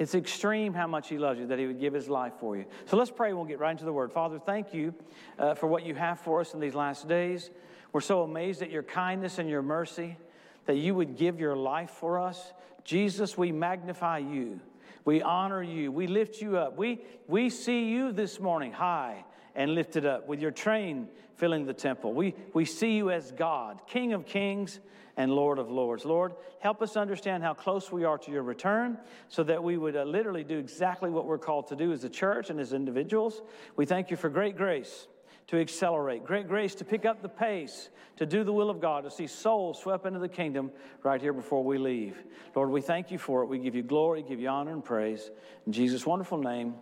It's 0.00 0.14
extreme 0.14 0.72
how 0.72 0.86
much 0.86 1.10
He 1.10 1.18
loves 1.18 1.38
you, 1.38 1.46
that 1.48 1.58
He 1.58 1.66
would 1.66 1.78
give 1.78 1.92
His 1.92 2.08
life 2.08 2.32
for 2.40 2.56
you. 2.56 2.64
So 2.86 2.96
let's 2.96 3.10
pray. 3.10 3.34
We'll 3.34 3.44
get 3.44 3.58
right 3.58 3.72
into 3.72 3.84
the 3.84 3.92
Word. 3.92 4.10
Father, 4.10 4.38
thank 4.38 4.72
you 4.72 4.94
uh, 5.38 5.54
for 5.54 5.66
what 5.66 5.84
you 5.84 5.94
have 5.94 6.18
for 6.18 6.40
us 6.40 6.54
in 6.54 6.60
these 6.60 6.74
last 6.74 7.06
days. 7.06 7.50
We're 7.92 8.00
so 8.00 8.22
amazed 8.22 8.62
at 8.62 8.70
your 8.70 8.82
kindness 8.82 9.38
and 9.38 9.46
your 9.46 9.60
mercy, 9.60 10.16
that 10.64 10.76
you 10.76 10.94
would 10.94 11.18
give 11.18 11.38
your 11.38 11.54
life 11.54 11.90
for 11.90 12.18
us. 12.18 12.54
Jesus, 12.82 13.36
we 13.36 13.52
magnify 13.52 14.18
you. 14.18 14.60
We 15.04 15.20
honor 15.20 15.62
you. 15.62 15.92
We 15.92 16.06
lift 16.06 16.40
you 16.40 16.56
up. 16.56 16.78
We, 16.78 17.02
we 17.28 17.50
see 17.50 17.90
you 17.90 18.10
this 18.10 18.40
morning 18.40 18.72
high 18.72 19.26
and 19.54 19.74
lifted 19.74 20.06
up 20.06 20.28
with 20.28 20.40
your 20.40 20.50
train 20.50 21.08
filling 21.36 21.64
the 21.64 21.74
temple. 21.74 22.12
We, 22.12 22.34
we 22.52 22.64
see 22.64 22.96
you 22.96 23.10
as 23.10 23.32
God, 23.32 23.80
King 23.86 24.12
of 24.12 24.26
kings 24.26 24.80
and 25.16 25.32
Lord 25.32 25.58
of 25.58 25.70
lords. 25.70 26.04
Lord, 26.04 26.34
help 26.60 26.82
us 26.82 26.96
understand 26.96 27.42
how 27.42 27.54
close 27.54 27.90
we 27.90 28.04
are 28.04 28.18
to 28.18 28.30
your 28.30 28.42
return 28.42 28.98
so 29.28 29.42
that 29.44 29.62
we 29.62 29.76
would 29.76 29.96
uh, 29.96 30.04
literally 30.04 30.44
do 30.44 30.58
exactly 30.58 31.10
what 31.10 31.26
we're 31.26 31.38
called 31.38 31.68
to 31.68 31.76
do 31.76 31.92
as 31.92 32.04
a 32.04 32.08
church 32.08 32.50
and 32.50 32.60
as 32.60 32.72
individuals. 32.72 33.42
We 33.76 33.86
thank 33.86 34.10
you 34.10 34.16
for 34.16 34.28
great 34.28 34.56
grace 34.56 35.08
to 35.48 35.60
accelerate, 35.60 36.24
great 36.24 36.46
grace 36.46 36.76
to 36.76 36.84
pick 36.84 37.04
up 37.04 37.22
the 37.22 37.28
pace, 37.28 37.88
to 38.16 38.24
do 38.24 38.44
the 38.44 38.52
will 38.52 38.70
of 38.70 38.80
God, 38.80 39.02
to 39.02 39.10
see 39.10 39.26
souls 39.26 39.80
swept 39.80 40.06
into 40.06 40.20
the 40.20 40.28
kingdom 40.28 40.70
right 41.02 41.20
here 41.20 41.32
before 41.32 41.64
we 41.64 41.76
leave. 41.76 42.22
Lord, 42.54 42.70
we 42.70 42.80
thank 42.80 43.10
you 43.10 43.18
for 43.18 43.42
it. 43.42 43.46
We 43.46 43.58
give 43.58 43.74
you 43.74 43.82
glory, 43.82 44.22
give 44.22 44.38
you 44.38 44.48
honor 44.48 44.72
and 44.72 44.84
praise. 44.84 45.30
In 45.66 45.72
Jesus' 45.72 46.06
wonderful 46.06 46.38
name, 46.38 46.74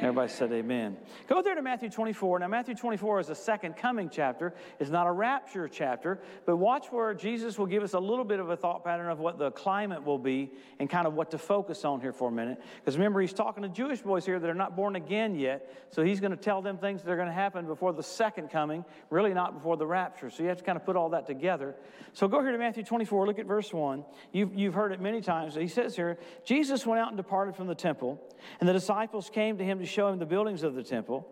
Everybody 0.00 0.28
said 0.28 0.52
amen. 0.52 0.96
Go 1.28 1.40
there 1.40 1.54
to 1.54 1.62
Matthew 1.62 1.88
24. 1.88 2.40
Now, 2.40 2.48
Matthew 2.48 2.74
24 2.74 3.20
is 3.20 3.30
a 3.30 3.34
second 3.34 3.76
coming 3.76 4.10
chapter. 4.10 4.52
It's 4.80 4.90
not 4.90 5.06
a 5.06 5.12
rapture 5.12 5.68
chapter, 5.68 6.20
but 6.46 6.56
watch 6.56 6.88
where 6.90 7.14
Jesus 7.14 7.58
will 7.58 7.66
give 7.66 7.82
us 7.82 7.94
a 7.94 7.98
little 7.98 8.24
bit 8.24 8.40
of 8.40 8.50
a 8.50 8.56
thought 8.56 8.84
pattern 8.84 9.08
of 9.08 9.20
what 9.20 9.38
the 9.38 9.52
climate 9.52 10.04
will 10.04 10.18
be 10.18 10.50
and 10.80 10.90
kind 10.90 11.06
of 11.06 11.14
what 11.14 11.30
to 11.30 11.38
focus 11.38 11.84
on 11.84 12.00
here 12.00 12.12
for 12.12 12.28
a 12.28 12.32
minute. 12.32 12.60
Because 12.80 12.96
remember, 12.96 13.20
he's 13.20 13.32
talking 13.32 13.62
to 13.62 13.68
Jewish 13.68 14.02
boys 14.02 14.26
here 14.26 14.38
that 14.40 14.50
are 14.50 14.54
not 14.54 14.74
born 14.74 14.96
again 14.96 15.36
yet. 15.36 15.72
So 15.90 16.02
he's 16.02 16.20
going 16.20 16.32
to 16.32 16.36
tell 16.36 16.60
them 16.60 16.76
things 16.76 17.02
that 17.02 17.10
are 17.10 17.16
going 17.16 17.28
to 17.28 17.32
happen 17.32 17.64
before 17.64 17.92
the 17.92 18.02
second 18.02 18.50
coming, 18.50 18.84
really 19.10 19.32
not 19.32 19.54
before 19.54 19.76
the 19.76 19.86
rapture. 19.86 20.28
So 20.28 20.42
you 20.42 20.48
have 20.48 20.58
to 20.58 20.64
kind 20.64 20.76
of 20.76 20.84
put 20.84 20.96
all 20.96 21.10
that 21.10 21.26
together. 21.26 21.76
So 22.12 22.26
go 22.26 22.42
here 22.42 22.52
to 22.52 22.58
Matthew 22.58 22.82
24. 22.82 23.26
Look 23.26 23.38
at 23.38 23.46
verse 23.46 23.72
1. 23.72 24.04
You've, 24.32 24.54
you've 24.54 24.74
heard 24.74 24.92
it 24.92 25.00
many 25.00 25.20
times. 25.20 25.54
He 25.54 25.68
says 25.68 25.94
here 25.94 26.18
Jesus 26.44 26.84
went 26.84 27.00
out 27.00 27.08
and 27.08 27.16
departed 27.16 27.54
from 27.54 27.68
the 27.68 27.74
temple, 27.74 28.20
and 28.60 28.68
the 28.68 28.72
disciples 28.72 29.30
came 29.30 29.56
to 29.58 29.64
him 29.64 29.78
to 29.78 29.83
show 29.86 30.08
him 30.08 30.18
the 30.18 30.26
buildings 30.26 30.62
of 30.62 30.74
the 30.74 30.82
temple. 30.82 31.28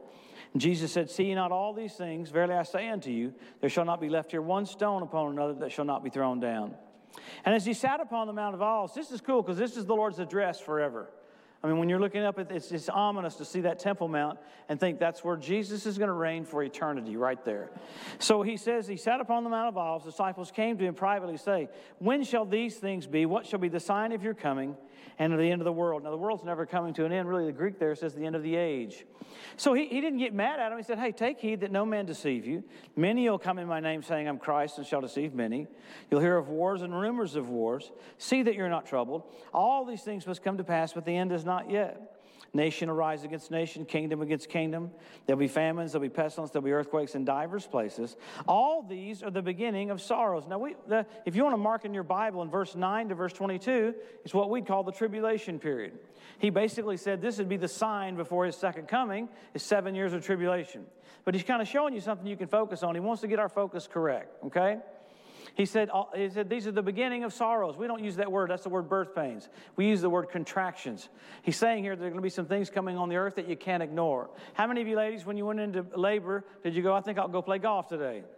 And 0.53 0.61
Jesus 0.61 0.93
said, 0.93 1.11
See 1.11 1.35
not 1.35 1.53
all 1.53 1.73
these 1.73 1.95
things? 1.95 2.31
Verily 2.31 2.55
I 2.55 2.63
say 2.63 2.89
unto 2.89 3.11
you, 3.11 3.35
there 3.61 3.71
shall 3.71 3.85
not 3.85 4.01
be 4.01 4.09
left 4.09 4.31
here 4.31 4.43
one 4.43 4.67
stone 4.67 5.03
upon 5.03 5.33
another 5.33 5.55
that 5.55 5.73
shall 5.73 5.85
not 5.85 6.05
be 6.05 6.11
thrown 6.11 6.41
down. 6.41 6.75
And 7.45 7.55
as 7.55 7.65
he 7.65 7.75
sat 7.75 8.01
upon 8.01 8.27
the 8.27 8.33
Mount 8.33 8.55
of 8.55 8.63
Olives, 8.63 8.95
this 8.95 9.11
is 9.11 9.21
cool 9.21 9.43
because 9.43 9.59
this 9.59 9.77
is 9.77 9.85
the 9.87 9.95
Lord's 9.95 10.19
address 10.19 10.61
forever. 10.61 11.11
I 11.65 11.69
mean, 11.69 11.79
when 11.79 11.89
you're 11.89 12.01
looking 12.01 12.23
up, 12.23 12.41
it's, 12.41 12.73
it's 12.73 12.89
ominous 12.89 13.37
to 13.37 13.45
see 13.45 13.61
that 13.61 13.79
Temple 13.79 14.09
Mount 14.09 14.41
and 14.69 14.81
think 14.81 14.99
that's 14.99 15.23
where 15.23 15.37
Jesus 15.37 15.87
is 15.87 15.97
going 15.97 16.09
to 16.09 16.15
reign 16.15 16.45
for 16.45 16.65
eternity, 16.65 17.17
right 17.17 17.43
there. 17.45 17.71
So 18.19 18.43
he 18.43 18.57
says, 18.57 18.89
He 18.89 18.97
sat 18.97 19.21
upon 19.21 19.45
the 19.45 19.51
Mount 19.51 19.69
of 19.69 19.77
Olives. 19.77 20.05
Disciples 20.05 20.51
came 20.51 20.77
to 20.79 20.85
him 20.85 20.95
privately, 20.95 21.37
say, 21.37 21.69
When 21.99 22.25
shall 22.25 22.45
these 22.45 22.77
things 22.77 23.07
be? 23.07 23.27
What 23.27 23.47
shall 23.47 23.61
be 23.61 23.69
the 23.69 23.81
sign 23.81 24.11
of 24.11 24.25
your 24.25 24.35
coming 24.35 24.77
and 25.19 25.39
the 25.39 25.51
end 25.51 25.61
of 25.61 25.65
the 25.65 25.73
world? 25.73 26.05
Now, 26.05 26.11
the 26.11 26.17
world's 26.17 26.45
never 26.45 26.67
coming 26.67 26.95
to 26.95 27.05
an 27.05 27.13
end. 27.13 27.29
Really, 27.29 27.47
the 27.47 27.53
Greek 27.53 27.79
there 27.79 27.95
says 27.95 28.15
the 28.15 28.25
end 28.25 28.37
of 28.37 28.43
the 28.43 28.57
age. 28.57 29.05
So 29.57 29.75
he, 29.75 29.87
he 29.87 30.01
didn't 30.01 30.19
get 30.19 30.35
mad 30.35 30.61
at 30.61 30.73
him. 30.73 30.79
He 30.79 30.85
said, 30.85 30.99
Hey, 30.99 31.13
take 31.13 31.39
heed 31.39 31.61
that 31.61 31.71
no 31.71 31.85
man 31.85 32.07
deceive 32.07 32.47
you. 32.47 32.65
Many 32.97 33.29
will 33.29 33.39
come 33.39 33.59
in 33.59 33.67
my 33.67 33.81
name, 33.81 34.03
saying, 34.03 34.29
I'm 34.29 34.39
Christ, 34.39 34.79
and 34.79 34.87
shall 34.87 35.01
deceive 35.01 35.35
many. 35.35 35.67
You'll 36.11 36.21
hear 36.21 36.37
of 36.37 36.49
wars 36.49 36.83
and 36.83 36.99
rumors 36.99 37.37
of 37.37 37.49
wars. 37.49 37.93
See 38.19 38.43
that 38.43 38.55
you're 38.55 38.69
not 38.69 38.87
troubled. 38.87 39.25
All 39.53 39.85
these 39.85 40.03
things 40.03 40.27
must 40.27 40.43
come 40.43 40.59
to 40.59 40.65
pass, 40.65 40.93
but 40.93 41.05
the 41.05 41.17
end 41.17 41.33
is 41.33 41.45
not 41.45 41.71
yet. 41.71 42.19
Nation 42.55 42.91
arise 42.91 43.25
against 43.25 43.51
nation, 43.51 43.87
kingdom 43.87 44.21
against 44.21 44.51
kingdom. 44.51 44.91
There'll 45.27 45.41
be 45.41 45.49
famines, 45.49 45.93
there'll 45.93 46.07
be 46.07 46.11
pestilence, 46.11 46.51
there'll 46.51 46.65
be 46.65 46.73
earthquakes 46.73 47.15
in 47.15 47.25
divers 47.25 47.67
places. 47.67 48.15
All 48.47 48.83
these 48.83 49.23
are 49.23 49.31
the 49.31 49.41
beginning 49.41 49.91
of 49.91 50.03
sorrows. 50.03 50.47
Now, 50.47 50.59
we, 50.59 50.77
the, 50.87 51.07
if 51.25 51.35
you 51.35 51.45
want 51.45 51.55
to 51.55 51.59
mark 51.59 51.87
in 51.87 51.95
your 51.95 52.03
Bible 52.03 52.43
in 52.43 52.51
verse 52.51 52.75
9 52.75 53.09
to 53.09 53.15
verse 53.15 53.33
22, 53.33 53.95
it's 54.23 54.35
what 54.35 54.51
we'd 54.51 54.67
call 54.67 54.83
the 54.83 54.93
tribulation 54.93 55.59
period. 55.59 55.99
He 56.39 56.51
basically 56.51 56.99
said 56.99 57.23
this 57.23 57.39
would 57.39 57.49
be 57.49 57.57
the 57.57 57.69
sign 57.69 58.17
before 58.17 58.45
his 58.45 58.57
second 58.57 58.87
coming, 58.87 59.31
is 59.55 59.63
seven 59.63 59.95
years 59.95 60.13
of 60.13 60.25
tribulation. 60.25 60.85
But 61.25 61.35
he's 61.35 61.45
kind 61.45 61.63
of 61.63 61.69
showing 61.69 61.95
you 61.95 62.01
something 62.01 62.27
you 62.27 62.37
can 62.37 62.49
focus 62.49 62.83
on. 62.83 62.95
He 62.95 63.01
wants 63.01 63.23
to 63.23 63.29
get 63.29 63.39
our 63.39 63.49
focus 63.49 63.89
correct, 63.91 64.45
okay? 64.45 64.79
He 65.55 65.67
said, 65.67 65.91
he 66.15 66.31
said, 66.31 66.49
These 66.49 66.67
are 66.67 66.73
the 66.73 66.83
beginning 66.83 67.25
of 67.25 67.33
sorrows. 67.33 67.77
We 67.77 67.87
don't 67.87 68.03
use 68.03 68.17
that 68.17 68.31
word, 68.31 68.51
that's 68.51 68.63
the 68.63 68.69
word 68.69 68.89
birth 68.89 69.15
pains. 69.15 69.49
We 69.77 69.87
use 69.87 70.01
the 70.01 70.11
word 70.11 70.31
contractions. 70.31 71.09
He's 71.43 71.57
saying 71.57 71.85
here 71.85 71.97
there 71.97 72.07
are 72.07 72.11
going 72.11 72.21
to 72.21 72.23
be 72.23 72.31
some 72.31 72.47
things 72.47 72.71
coming 72.71 72.97
on 72.97 73.09
the 73.09 73.17
earth 73.17 73.37
that 73.37 73.49
you 73.49 73.57
can't 73.57 73.83
ignore. 73.83 74.31
How 74.55 74.67
many 74.67 74.81
of 74.81 74.89
you 74.89 74.97
ladies, 74.97 75.27
when 75.27 75.37
you 75.37 75.47
went 75.47 75.61
into 75.61 75.85
labor, 75.97 76.45
did 76.63 76.75
you 76.75 76.83
go, 76.83 76.95
I 76.95 77.01
think 77.01 77.19
I'll 77.19 77.29
go 77.29 77.43
play 77.43 77.59
golf 77.59 77.89
today? 77.89 78.23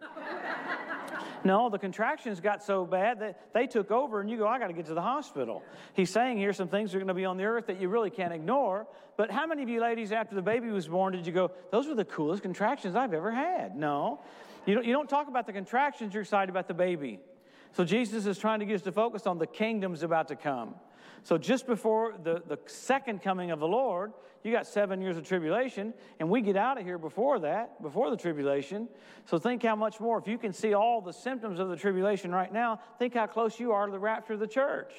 No, 1.44 1.68
the 1.68 1.78
contractions 1.78 2.40
got 2.40 2.62
so 2.62 2.87
bad 2.87 3.21
that 3.21 3.52
they 3.52 3.66
took 3.66 3.90
over, 3.90 4.23
and 4.23 4.30
you 4.30 4.38
go, 4.38 4.49
I 4.49 4.59
got 4.59 4.68
to 4.68 4.73
get 4.73 4.87
to 4.87 4.94
the 4.94 5.02
hospital. 5.02 5.62
He's 5.92 6.09
saying 6.09 6.38
here 6.38 6.54
some 6.54 6.68
things 6.68 6.94
are 6.94 6.99
going 6.99 7.09
to 7.09 7.14
be 7.14 7.26
on 7.26 7.37
the 7.37 7.44
earth 7.44 7.66
that 7.66 7.78
you 7.78 7.90
really 7.90 8.09
can't 8.09 8.33
ignore. 8.33 8.87
But 9.18 9.30
how 9.30 9.47
many 9.47 9.62
of 9.62 9.68
you 9.68 9.80
ladies, 9.80 10.11
after 10.11 10.35
the 10.35 10.42
baby 10.42 10.71
was 10.71 10.88
born, 10.88 11.12
did 11.12 11.26
you 11.26 11.33
go, 11.33 11.50
Those 11.71 11.87
were 11.87 11.94
the 11.94 12.06
coolest 12.06 12.42
contractions 12.42 12.97
I've 12.97 13.12
ever 13.12 13.30
had? 13.30 13.76
No. 13.76 14.21
You 14.66 14.75
don't, 14.75 14.85
you 14.85 14.92
don't 14.92 15.09
talk 15.09 15.28
about 15.28 15.47
the 15.47 15.52
contractions, 15.52 16.14
you're 16.14 16.23
excited 16.23 16.50
about 16.50 16.68
the 16.68 16.75
baby. 16.75 17.21
So 17.73 17.85
Jesus 17.85 18.26
is 18.26 18.38
trying 18.38 18.61
to 18.61 18.66
get 18.66 18.76
us 18.76 18.83
to 18.83 18.92
focus 18.92 19.26
on 19.26 19.38
the 19.38 19.47
kingdom's 19.47 20.02
about 20.02 20.28
to 20.28 20.37
come. 20.37 20.76
So 21.25 21.38
just 21.38 21.66
before 21.66 22.14
the, 22.23 22.42
the 22.47 22.59
second 22.66 23.23
coming 23.23 23.50
of 23.50 23.59
the 23.59 23.66
Lord, 23.66 24.12
you 24.42 24.52
got 24.52 24.66
seven 24.66 25.00
years 25.00 25.16
of 25.16 25.26
tribulation, 25.26 25.94
and 26.21 26.28
we 26.28 26.42
get 26.42 26.56
out 26.56 26.78
of 26.78 26.85
here 26.85 26.99
before 26.99 27.38
that, 27.40 27.80
before 27.83 28.11
the 28.11 28.16
tribulation. 28.16 28.88
So 29.25 29.38
think 29.38 29.62
how 29.62 29.75
much 29.75 30.00
more. 30.00 30.18
If 30.18 30.28
you 30.28 30.37
can 30.37 30.52
see 30.52 30.75
all 30.75 31.00
the 31.00 31.12
symptoms 31.12 31.59
of 31.59 31.71
the 31.71 31.76
tribulation 31.76 32.30
right 32.30 32.52
now, 32.52 32.78
think 32.99 33.14
how 33.14 33.26
close 33.26 33.59
you 33.59 33.73
are 33.73 33.87
to 33.87 33.92
the 33.92 33.99
rapture 33.99 34.35
of 34.35 34.40
the 34.40 34.47
church. 34.47 34.92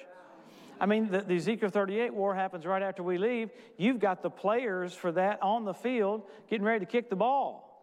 I 0.79 0.87
mean, 0.87 1.09
the, 1.09 1.21
the, 1.21 1.35
Ezekiel 1.35 1.69
38 1.69 2.13
war 2.13 2.35
happens 2.35 2.65
right 2.65 2.81
after 2.81 3.03
we 3.03 3.17
leave. 3.17 3.51
You've 3.77 3.99
got 3.99 4.21
the 4.21 4.29
players 4.29 4.93
for 4.93 5.11
that 5.13 5.41
on 5.41 5.63
the 5.63 5.73
field 5.73 6.23
getting 6.49 6.65
ready 6.65 6.83
to 6.85 6.91
kick 6.91 7.09
the 7.09 7.15
ball. 7.15 7.74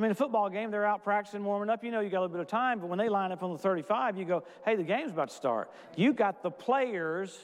I 0.00 0.02
mean, 0.02 0.12
a 0.12 0.14
football 0.14 0.48
game, 0.48 0.70
they're 0.70 0.86
out 0.86 1.04
practicing, 1.04 1.44
warming 1.44 1.68
up. 1.68 1.84
You 1.84 1.90
know, 1.90 2.00
you 2.00 2.08
got 2.08 2.20
a 2.20 2.22
little 2.22 2.32
bit 2.32 2.40
of 2.40 2.46
time, 2.46 2.78
but 2.78 2.88
when 2.88 2.98
they 2.98 3.10
line 3.10 3.32
up 3.32 3.42
on 3.42 3.52
the 3.52 3.58
35, 3.58 4.16
you 4.16 4.24
go, 4.24 4.44
hey, 4.64 4.74
the 4.74 4.82
game's 4.82 5.10
about 5.10 5.28
to 5.28 5.34
start. 5.34 5.70
You 5.94 6.14
got 6.14 6.42
the 6.42 6.50
players 6.50 7.38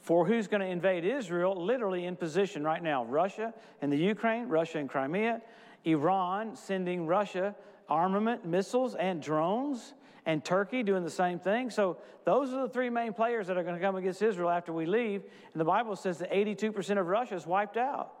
for 0.00 0.26
who's 0.26 0.48
going 0.48 0.60
to 0.60 0.66
invade 0.66 1.04
Israel 1.04 1.54
literally 1.54 2.06
in 2.06 2.16
position 2.16 2.64
right 2.64 2.82
now 2.82 3.04
Russia 3.04 3.54
and 3.80 3.92
the 3.92 3.96
Ukraine, 3.96 4.48
Russia 4.48 4.78
and 4.78 4.90
Crimea, 4.90 5.40
Iran 5.84 6.56
sending 6.56 7.06
Russia 7.06 7.54
armament, 7.88 8.44
missiles, 8.44 8.96
and 8.96 9.22
drones 9.22 9.94
and 10.26 10.44
Turkey 10.44 10.82
doing 10.82 11.04
the 11.04 11.10
same 11.10 11.38
thing. 11.38 11.70
So 11.70 11.98
those 12.24 12.52
are 12.52 12.62
the 12.62 12.68
three 12.68 12.90
main 12.90 13.12
players 13.12 13.46
that 13.46 13.56
are 13.56 13.62
going 13.62 13.76
to 13.76 13.80
come 13.80 13.94
against 13.94 14.20
Israel 14.20 14.50
after 14.50 14.72
we 14.72 14.84
leave. 14.84 15.22
And 15.52 15.60
the 15.60 15.64
Bible 15.64 15.94
says 15.94 16.18
that 16.18 16.32
82% 16.32 16.98
of 16.98 17.06
Russia 17.06 17.36
is 17.36 17.46
wiped 17.46 17.76
out. 17.76 18.19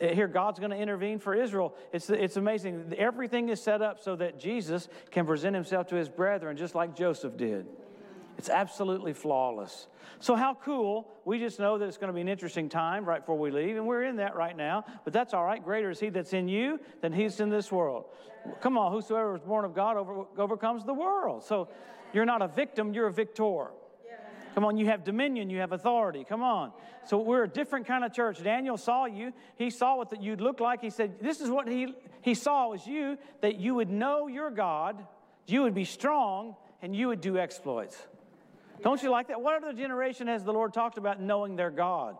Uh, 0.00 0.08
here, 0.08 0.28
God's 0.28 0.58
going 0.58 0.70
to 0.70 0.76
intervene 0.76 1.18
for 1.18 1.34
Israel. 1.34 1.74
It's, 1.92 2.08
it's 2.10 2.36
amazing. 2.36 2.94
Everything 2.96 3.48
is 3.48 3.60
set 3.60 3.82
up 3.82 4.00
so 4.00 4.16
that 4.16 4.38
Jesus 4.38 4.88
can 5.10 5.26
present 5.26 5.54
himself 5.54 5.88
to 5.88 5.96
his 5.96 6.08
brethren 6.08 6.56
just 6.56 6.74
like 6.74 6.96
Joseph 6.96 7.36
did. 7.36 7.66
It's 8.38 8.48
absolutely 8.48 9.12
flawless. 9.12 9.88
So, 10.20 10.36
how 10.36 10.54
cool. 10.54 11.08
We 11.24 11.40
just 11.40 11.58
know 11.58 11.76
that 11.78 11.86
it's 11.86 11.98
going 11.98 12.08
to 12.08 12.14
be 12.14 12.20
an 12.20 12.28
interesting 12.28 12.68
time 12.68 13.04
right 13.04 13.20
before 13.20 13.36
we 13.36 13.50
leave, 13.50 13.76
and 13.76 13.86
we're 13.86 14.04
in 14.04 14.16
that 14.16 14.36
right 14.36 14.56
now. 14.56 14.84
But 15.04 15.12
that's 15.12 15.34
all 15.34 15.44
right. 15.44 15.62
Greater 15.62 15.90
is 15.90 15.98
He 15.98 16.08
that's 16.08 16.32
in 16.32 16.48
you 16.48 16.80
than 17.00 17.12
He's 17.12 17.40
in 17.40 17.50
this 17.50 17.70
world. 17.72 18.06
Come 18.60 18.78
on, 18.78 18.92
whosoever 18.92 19.34
is 19.34 19.42
born 19.42 19.64
of 19.64 19.74
God 19.74 19.96
over, 19.96 20.24
overcomes 20.38 20.84
the 20.84 20.94
world. 20.94 21.42
So, 21.42 21.68
you're 22.12 22.24
not 22.24 22.40
a 22.40 22.48
victim, 22.48 22.94
you're 22.94 23.08
a 23.08 23.12
victor. 23.12 23.68
Come 24.58 24.64
on, 24.64 24.76
you 24.76 24.86
have 24.86 25.04
dominion, 25.04 25.50
you 25.50 25.60
have 25.60 25.70
authority. 25.70 26.24
Come 26.28 26.42
on. 26.42 26.72
So 27.06 27.20
we're 27.20 27.44
a 27.44 27.48
different 27.48 27.86
kind 27.86 28.02
of 28.02 28.12
church. 28.12 28.42
Daniel 28.42 28.76
saw 28.76 29.04
you. 29.04 29.32
He 29.54 29.70
saw 29.70 29.96
what 29.96 30.20
you'd 30.20 30.40
look 30.40 30.58
like. 30.58 30.80
He 30.80 30.90
said, 30.90 31.20
This 31.20 31.40
is 31.40 31.48
what 31.48 31.68
he, 31.68 31.94
he 32.22 32.34
saw 32.34 32.70
was 32.70 32.84
you, 32.84 33.18
that 33.40 33.60
you 33.60 33.76
would 33.76 33.88
know 33.88 34.26
your 34.26 34.50
God, 34.50 35.06
you 35.46 35.62
would 35.62 35.76
be 35.76 35.84
strong, 35.84 36.56
and 36.82 36.96
you 36.96 37.06
would 37.06 37.20
do 37.20 37.38
exploits. 37.38 37.96
Don't 38.82 39.00
you 39.00 39.10
like 39.10 39.28
that? 39.28 39.40
What 39.40 39.62
other 39.62 39.72
generation 39.72 40.26
has 40.26 40.42
the 40.42 40.52
Lord 40.52 40.74
talked 40.74 40.98
about 40.98 41.20
knowing 41.20 41.54
their 41.54 41.70
God? 41.70 42.16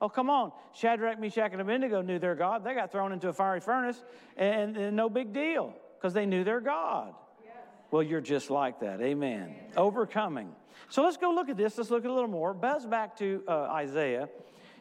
Oh, 0.00 0.08
come 0.08 0.30
on. 0.30 0.52
Shadrach, 0.72 1.20
Meshach, 1.20 1.52
and 1.52 1.60
Abednego 1.60 2.00
knew 2.00 2.18
their 2.18 2.34
God. 2.34 2.64
They 2.64 2.72
got 2.72 2.90
thrown 2.90 3.12
into 3.12 3.28
a 3.28 3.34
fiery 3.34 3.60
furnace, 3.60 4.02
and, 4.38 4.78
and 4.78 4.96
no 4.96 5.10
big 5.10 5.34
deal 5.34 5.74
because 5.98 6.14
they 6.14 6.24
knew 6.24 6.42
their 6.42 6.62
God. 6.62 7.12
Yes. 7.44 7.54
Well, 7.90 8.02
you're 8.02 8.22
just 8.22 8.48
like 8.48 8.80
that. 8.80 9.02
Amen. 9.02 9.42
Amen. 9.42 9.56
Overcoming. 9.76 10.54
So 10.88 11.02
let's 11.02 11.16
go 11.16 11.30
look 11.30 11.48
at 11.48 11.56
this. 11.56 11.78
Let's 11.78 11.90
look 11.90 12.04
at 12.04 12.10
a 12.10 12.14
little 12.14 12.28
more. 12.28 12.54
Buzz 12.54 12.86
back 12.86 13.16
to 13.18 13.42
uh, 13.48 13.62
Isaiah, 13.70 14.28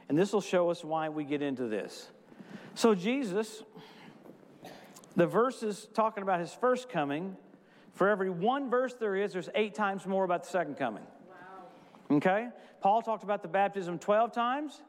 and 0.10 0.18
this 0.18 0.34
will 0.34 0.42
show 0.42 0.70
us 0.70 0.84
why 0.84 1.10
we 1.10 1.24
get 1.24 1.42
into 1.42 1.68
this. 1.68 2.10
So, 2.74 2.96
Jesus, 2.96 3.64
the 5.16 5.28
verse 5.28 5.64
is 5.64 5.88
talking 5.94 6.24
about 6.24 6.40
his 6.40 6.54
first 6.54 6.90
coming. 6.90 7.36
For 7.94 8.10
every 8.10 8.30
one 8.30 8.70
verse 8.70 8.94
there 8.94 9.16
is, 9.16 9.34
there's 9.34 9.50
eight 9.56 9.76
times 9.76 10.06
more 10.06 10.24
about 10.24 10.44
the 10.44 10.50
second 10.50 10.78
coming. 10.78 11.04
Okay? 12.10 12.48
Paul 12.82 13.02
talked 13.02 13.24
about 13.24 13.42
the 13.42 13.48
baptism 13.48 14.00
12 14.00 14.32
times, 14.32 14.82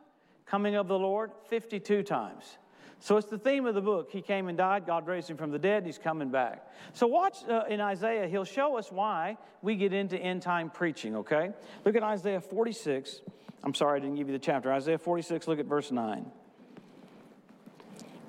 coming 0.47 0.77
of 0.77 0.89
the 0.89 0.99
Lord 0.99 1.33
52 1.49 2.03
times. 2.03 2.59
So 3.03 3.17
it's 3.17 3.27
the 3.27 3.37
theme 3.37 3.67
of 3.67 3.75
the 3.75 3.81
book. 3.81 4.13
He 4.13 4.23
came 4.23 4.47
and 4.47 4.57
died, 4.57 4.87
God 4.87 5.09
raised 5.09 5.29
him 5.29 5.37
from 5.37 5.51
the 5.51 5.59
dead, 5.59 5.79
and 5.79 5.87
he's 5.87 5.99
coming 5.99 6.31
back. 6.31 6.71
So 6.93 7.09
watch 7.09 7.39
uh, 7.49 7.65
in 7.69 7.81
Isaiah, 7.81 8.29
he'll 8.29 8.45
show 8.45 8.79
us 8.79 8.93
why 8.93 9.37
we 9.61 9.75
get 9.75 9.93
into 9.93 10.17
end 10.17 10.43
time 10.43 10.71
preaching, 10.71 11.17
okay? 11.17 11.51
Look 11.85 11.97
at 11.97 12.05
Isaiah 12.05 12.41
46. 12.41 13.23
I'm 13.65 13.75
sorry 13.75 13.97
I 13.97 14.01
didn't 14.01 14.15
give 14.15 14.29
you 14.29 14.33
the 14.33 14.39
chapter. 14.39 14.73
Isaiah 14.73 14.99
46, 14.99 15.49
look 15.49 15.59
at 15.59 15.67
verse 15.67 15.91
9. 15.91 16.31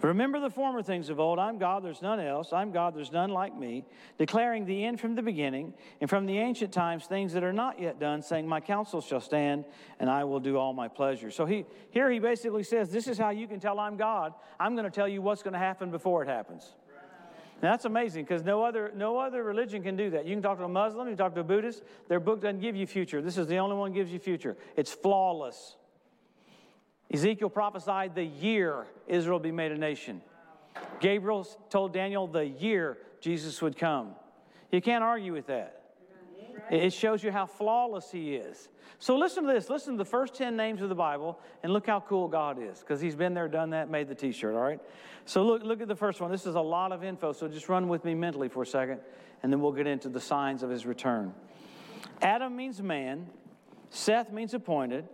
Remember 0.04 0.42
the 0.42 0.50
former 0.50 0.84
things 0.84 1.10
of 1.10 1.18
old. 1.18 1.40
I'm 1.40 1.58
God, 1.58 1.84
there's 1.84 2.02
none 2.02 2.20
else. 2.20 2.52
I'm 2.52 2.72
God, 2.72 2.94
there's 2.94 3.14
none 3.14 3.30
like 3.30 3.58
me. 3.58 3.86
Declaring 4.18 4.66
the 4.66 4.84
end 4.84 5.00
from 5.00 5.16
the 5.16 5.22
beginning, 5.22 5.74
and 6.02 6.10
from 6.10 6.26
the 6.26 6.38
ancient 6.40 6.74
times 6.74 7.06
things 7.06 7.32
that 7.34 7.44
are 7.44 7.54
not 7.54 7.80
yet 7.80 8.02
done, 8.02 8.22
saying, 8.22 8.46
My 8.46 8.60
counsel 8.60 9.00
shall 9.00 9.22
stand, 9.22 9.64
and 10.02 10.10
I 10.10 10.26
will 10.26 10.42
do 10.42 10.58
all 10.58 10.74
my 10.74 10.90
pleasure. 10.90 11.32
So 11.32 11.46
he, 11.46 11.66
here 11.92 12.12
he 12.12 12.20
basically 12.20 12.64
says, 12.64 12.90
This 12.90 13.08
is 13.08 13.18
how 13.18 13.30
you 13.30 13.48
can 13.48 13.62
tell 13.62 13.80
I'm 13.80 13.96
God. 13.96 14.34
I'm 14.60 14.76
going 14.76 14.84
to 14.84 14.92
tell 14.92 15.08
you 15.08 15.22
what's 15.22 15.42
going 15.42 15.54
to 15.54 15.60
happen 15.60 15.90
before 15.90 16.22
it 16.22 16.28
happens. 16.28 16.74
Now, 17.62 17.72
that's 17.72 17.86
amazing 17.86 18.26
because 18.26 18.44
no 18.44 18.62
other, 18.62 18.92
no 18.94 19.18
other 19.18 19.42
religion 19.42 19.84
can 19.84 19.96
do 19.96 20.10
that. 20.10 20.26
You 20.26 20.36
can 20.36 20.44
talk 20.44 20.58
to 20.58 20.66
a 20.66 20.68
Muslim, 20.68 21.08
you 21.08 21.12
can 21.12 21.18
talk 21.18 21.34
to 21.36 21.40
a 21.40 21.46
Buddhist, 21.46 21.82
their 22.10 22.20
book 22.20 22.42
doesn't 22.42 22.60
give 22.60 22.76
you 22.76 22.86
future. 22.86 23.22
This 23.22 23.38
is 23.38 23.48
the 23.48 23.56
only 23.56 23.78
one 23.78 23.94
gives 23.94 24.12
you 24.12 24.20
future. 24.20 24.58
It's 24.76 24.92
flawless. 24.92 25.78
Ezekiel 27.12 27.50
prophesied 27.50 28.16
the 28.16 28.24
year 28.24 28.86
Israel 29.08 29.40
be 29.40 29.52
made 29.52 29.72
a 29.72 29.78
nation. 29.78 30.22
Gabriel 31.00 31.48
told 31.70 31.94
Daniel 31.94 32.28
the 32.28 32.46
year 32.46 32.98
Jesus 33.22 33.62
would 33.62 33.78
come. 33.78 34.16
You 34.72 34.82
can't 34.82 35.04
argue 35.04 35.34
with 35.34 35.48
that. 35.48 35.80
It 36.72 36.94
shows 36.94 37.24
you 37.24 37.32
how 37.32 37.46
flawless 37.46 38.12
he 38.12 38.36
is. 38.36 38.70
So 39.00 39.18
listen 39.18 39.46
to 39.46 39.54
this. 39.54 39.70
Listen 39.70 39.94
to 39.94 39.98
the 39.98 40.10
first 40.10 40.34
10 40.36 40.56
names 40.56 40.82
of 40.82 40.90
the 40.90 40.96
Bible 40.96 41.40
and 41.62 41.74
look 41.74 41.86
how 41.86 42.00
cool 42.00 42.28
God 42.28 42.58
is 42.62 42.80
because 42.80 43.02
he's 43.02 43.16
been 43.16 43.34
there, 43.34 43.48
done 43.48 43.72
that, 43.72 43.90
made 43.90 44.08
the 44.08 44.16
t 44.16 44.32
shirt, 44.32 44.56
all 44.56 44.62
right? 44.62 44.80
So 45.26 45.44
look, 45.44 45.64
look 45.64 45.82
at 45.82 45.88
the 45.88 45.96
first 45.96 46.22
one. 46.22 46.32
This 46.32 46.46
is 46.46 46.56
a 46.56 46.62
lot 46.62 46.92
of 46.92 47.04
info, 47.04 47.34
so 47.34 47.48
just 47.48 47.70
run 47.70 47.88
with 47.90 48.06
me 48.06 48.16
mentally 48.16 48.48
for 48.48 48.64
a 48.64 48.66
second 48.66 49.00
and 49.44 49.52
then 49.52 49.60
we'll 49.60 49.74
get 49.74 49.88
into 49.88 50.10
the 50.10 50.22
signs 50.22 50.64
of 50.64 50.70
his 50.70 50.86
return. 50.86 51.34
Adam 52.22 52.56
means 52.56 52.82
man, 52.82 53.28
Seth 53.90 54.32
means 54.32 54.54
appointed, 54.54 55.08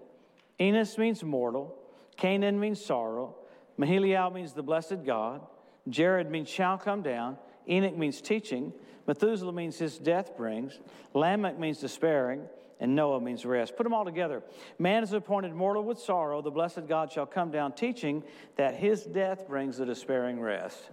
Enos 0.61 0.97
means 0.97 1.23
mortal, 1.23 1.75
Cainan 2.19 2.57
means 2.59 2.83
sorrow. 2.83 3.35
Mahalalel 3.79 4.33
means 4.33 4.53
the 4.53 4.63
blessed 4.63 5.03
God. 5.05 5.41
Jared 5.87 6.29
means 6.29 6.49
shall 6.49 6.77
come 6.77 7.01
down. 7.01 7.37
Enoch 7.67 7.97
means 7.97 8.21
teaching. 8.21 8.73
Methuselah 9.07 9.53
means 9.53 9.77
his 9.77 9.97
death 9.97 10.35
brings. 10.35 10.79
Lamech 11.13 11.57
means 11.57 11.79
despairing. 11.79 12.43
And 12.81 12.95
Noah 12.95 13.19
means 13.19 13.45
rest. 13.45 13.75
Put 13.75 13.83
them 13.83 13.93
all 13.93 14.05
together. 14.05 14.41
Man 14.77 15.03
is 15.03 15.11
appointed 15.11 15.53
mortal 15.53 15.83
with 15.83 15.99
sorrow. 15.99 16.41
The 16.41 16.51
blessed 16.51 16.87
God 16.87 17.11
shall 17.11 17.25
come 17.25 17.51
down, 17.51 17.73
teaching 17.73 18.23
that 18.55 18.73
his 18.73 19.03
death 19.03 19.47
brings 19.47 19.77
the 19.77 19.85
despairing 19.85 20.39
rest. 20.39 20.89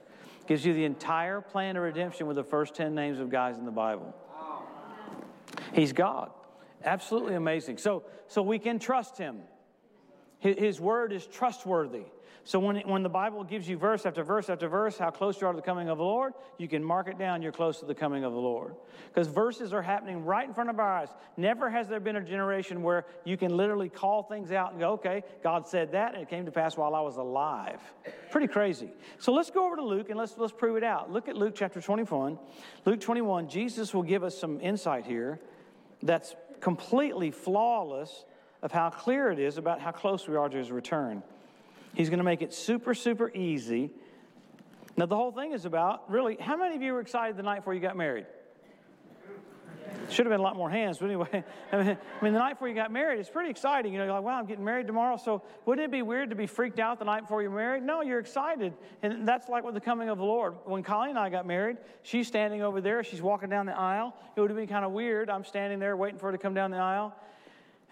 Gives 0.48 0.66
you 0.66 0.74
the 0.74 0.84
entire 0.84 1.40
plan 1.40 1.76
of 1.76 1.84
redemption 1.84 2.26
with 2.26 2.36
the 2.36 2.44
first 2.44 2.74
10 2.74 2.94
names 2.94 3.20
of 3.20 3.30
guys 3.30 3.56
in 3.56 3.64
the 3.64 3.70
Bible. 3.70 4.14
He's 5.72 5.92
God. 5.92 6.30
Absolutely 6.84 7.34
amazing. 7.34 7.78
So, 7.78 8.04
so 8.26 8.42
we 8.42 8.58
can 8.58 8.78
trust 8.78 9.16
him. 9.16 9.38
His 10.38 10.80
word 10.80 11.12
is 11.12 11.26
trustworthy. 11.26 12.04
So 12.46 12.60
when, 12.60 12.76
when 12.88 13.02
the 13.02 13.08
Bible 13.08 13.42
gives 13.42 13.68
you 13.68 13.76
verse 13.76 14.06
after 14.06 14.22
verse 14.22 14.48
after 14.48 14.68
verse 14.68 14.96
how 14.96 15.10
close 15.10 15.40
you 15.40 15.48
are 15.48 15.52
to 15.52 15.56
the 15.56 15.62
coming 15.62 15.88
of 15.88 15.98
the 15.98 16.04
Lord, 16.04 16.32
you 16.58 16.68
can 16.68 16.82
mark 16.82 17.08
it 17.08 17.18
down, 17.18 17.42
you're 17.42 17.50
close 17.50 17.80
to 17.80 17.86
the 17.86 17.94
coming 17.94 18.22
of 18.22 18.32
the 18.32 18.38
Lord. 18.38 18.76
Because 19.08 19.26
verses 19.26 19.72
are 19.72 19.82
happening 19.82 20.24
right 20.24 20.46
in 20.46 20.54
front 20.54 20.70
of 20.70 20.78
our 20.78 20.88
eyes. 20.88 21.08
Never 21.36 21.68
has 21.68 21.88
there 21.88 21.98
been 21.98 22.14
a 22.14 22.22
generation 22.22 22.84
where 22.84 23.04
you 23.24 23.36
can 23.36 23.56
literally 23.56 23.88
call 23.88 24.22
things 24.22 24.52
out 24.52 24.70
and 24.70 24.78
go, 24.78 24.92
okay, 24.92 25.24
God 25.42 25.66
said 25.66 25.90
that, 25.90 26.14
and 26.14 26.22
it 26.22 26.30
came 26.30 26.44
to 26.44 26.52
pass 26.52 26.76
while 26.76 26.94
I 26.94 27.00
was 27.00 27.16
alive. 27.16 27.80
Pretty 28.30 28.46
crazy. 28.46 28.92
So 29.18 29.32
let's 29.32 29.50
go 29.50 29.66
over 29.66 29.74
to 29.74 29.84
Luke 29.84 30.10
and 30.10 30.18
let's, 30.18 30.38
let's 30.38 30.52
prove 30.52 30.76
it 30.76 30.84
out. 30.84 31.10
Look 31.10 31.26
at 31.26 31.36
Luke 31.36 31.54
chapter 31.56 31.80
21. 31.80 32.38
Luke 32.84 33.00
21, 33.00 33.48
Jesus 33.48 33.92
will 33.92 34.04
give 34.04 34.22
us 34.22 34.38
some 34.38 34.60
insight 34.60 35.04
here 35.04 35.40
that's 36.00 36.36
completely 36.60 37.32
flawless 37.32 38.24
of 38.66 38.72
how 38.72 38.90
clear 38.90 39.30
it 39.30 39.38
is 39.38 39.58
about 39.58 39.80
how 39.80 39.92
close 39.92 40.26
we 40.26 40.34
are 40.34 40.48
to 40.48 40.56
his 40.56 40.72
return. 40.72 41.22
He's 41.94 42.10
going 42.10 42.18
to 42.18 42.24
make 42.24 42.42
it 42.42 42.52
super, 42.52 42.94
super 42.94 43.30
easy. 43.32 43.90
Now, 44.96 45.06
the 45.06 45.14
whole 45.14 45.30
thing 45.30 45.52
is 45.52 45.66
about 45.66 46.10
really, 46.10 46.36
how 46.40 46.56
many 46.56 46.74
of 46.74 46.82
you 46.82 46.92
were 46.92 47.00
excited 47.00 47.36
the 47.36 47.44
night 47.44 47.60
before 47.60 47.74
you 47.74 47.80
got 47.80 47.96
married? 47.96 48.26
Should 50.10 50.26
have 50.26 50.32
been 50.32 50.40
a 50.40 50.42
lot 50.42 50.56
more 50.56 50.68
hands, 50.68 50.98
but 50.98 51.06
anyway. 51.06 51.44
I 51.72 51.76
mean, 51.76 51.96
I 52.20 52.24
mean, 52.24 52.32
the 52.32 52.40
night 52.40 52.54
before 52.54 52.66
you 52.66 52.74
got 52.74 52.90
married, 52.90 53.20
it's 53.20 53.30
pretty 53.30 53.50
exciting. 53.50 53.92
You 53.92 54.00
know, 54.00 54.04
you're 54.06 54.14
like, 54.14 54.24
wow, 54.24 54.36
I'm 54.36 54.46
getting 54.46 54.64
married 54.64 54.88
tomorrow. 54.88 55.16
So 55.16 55.42
wouldn't 55.64 55.84
it 55.84 55.92
be 55.92 56.02
weird 56.02 56.30
to 56.30 56.36
be 56.36 56.48
freaked 56.48 56.80
out 56.80 56.98
the 56.98 57.04
night 57.04 57.20
before 57.20 57.42
you're 57.42 57.52
married? 57.52 57.84
No, 57.84 58.02
you're 58.02 58.18
excited. 58.18 58.74
And 59.02 59.28
that's 59.28 59.48
like 59.48 59.62
with 59.62 59.74
the 59.74 59.80
coming 59.80 60.08
of 60.08 60.18
the 60.18 60.24
Lord. 60.24 60.56
When 60.64 60.82
Colleen 60.82 61.10
and 61.10 61.20
I 61.20 61.30
got 61.30 61.46
married, 61.46 61.76
she's 62.02 62.26
standing 62.26 62.62
over 62.62 62.80
there. 62.80 63.04
She's 63.04 63.22
walking 63.22 63.48
down 63.48 63.66
the 63.66 63.78
aisle. 63.78 64.16
It 64.34 64.40
would 64.40 64.50
have 64.50 64.56
been 64.58 64.66
kind 64.66 64.84
of 64.84 64.90
weird. 64.90 65.30
I'm 65.30 65.44
standing 65.44 65.78
there 65.78 65.96
waiting 65.96 66.18
for 66.18 66.26
her 66.26 66.32
to 66.32 66.38
come 66.38 66.52
down 66.52 66.72
the 66.72 66.78
aisle. 66.78 67.14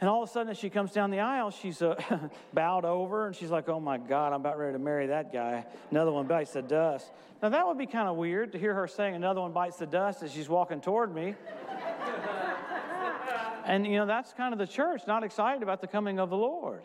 And 0.01 0.11
all 0.11 0.23
of 0.23 0.29
a 0.29 0.33
sudden, 0.33 0.51
as 0.51 0.59
she 0.59 0.71
comes 0.71 0.93
down 0.93 1.11
the 1.11 1.21
aisle, 1.21 1.51
she's 1.51 1.81
uh, 1.81 1.95
bowed 2.53 2.85
over 2.85 3.27
and 3.27 3.37
she's 3.37 3.51
like, 3.51 3.69
Oh 3.69 3.81
my 3.81 3.97
God, 3.97 4.33
I'm 4.33 4.41
about 4.41 4.59
ready 4.59 4.73
to 4.73 4.79
marry 4.79 5.07
that 5.07 5.33
guy. 5.33 5.65
Another 5.91 6.13
one 6.13 6.27
bites 6.27 6.53
the 6.53 6.63
dust. 6.63 7.11
Now, 7.43 7.51
that 7.51 7.67
would 7.67 7.79
be 7.79 7.87
kind 7.87 8.09
of 8.09 8.17
weird 8.17 8.53
to 8.53 8.59
hear 8.59 8.75
her 8.75 8.89
saying, 8.89 9.15
Another 9.15 9.41
one 9.41 9.53
bites 9.53 9.77
the 9.77 9.87
dust 9.87 10.23
as 10.23 10.33
she's 10.33 10.49
walking 10.49 10.81
toward 10.81 11.15
me. 11.15 11.35
And, 13.67 13.87
you 13.87 13.97
know, 13.97 14.07
that's 14.07 14.33
kind 14.35 14.53
of 14.53 14.59
the 14.59 14.67
church, 14.67 15.03
not 15.07 15.25
excited 15.25 15.63
about 15.63 15.81
the 15.81 15.87
coming 15.87 16.21
of 16.21 16.31
the 16.31 16.37
Lord. 16.37 16.83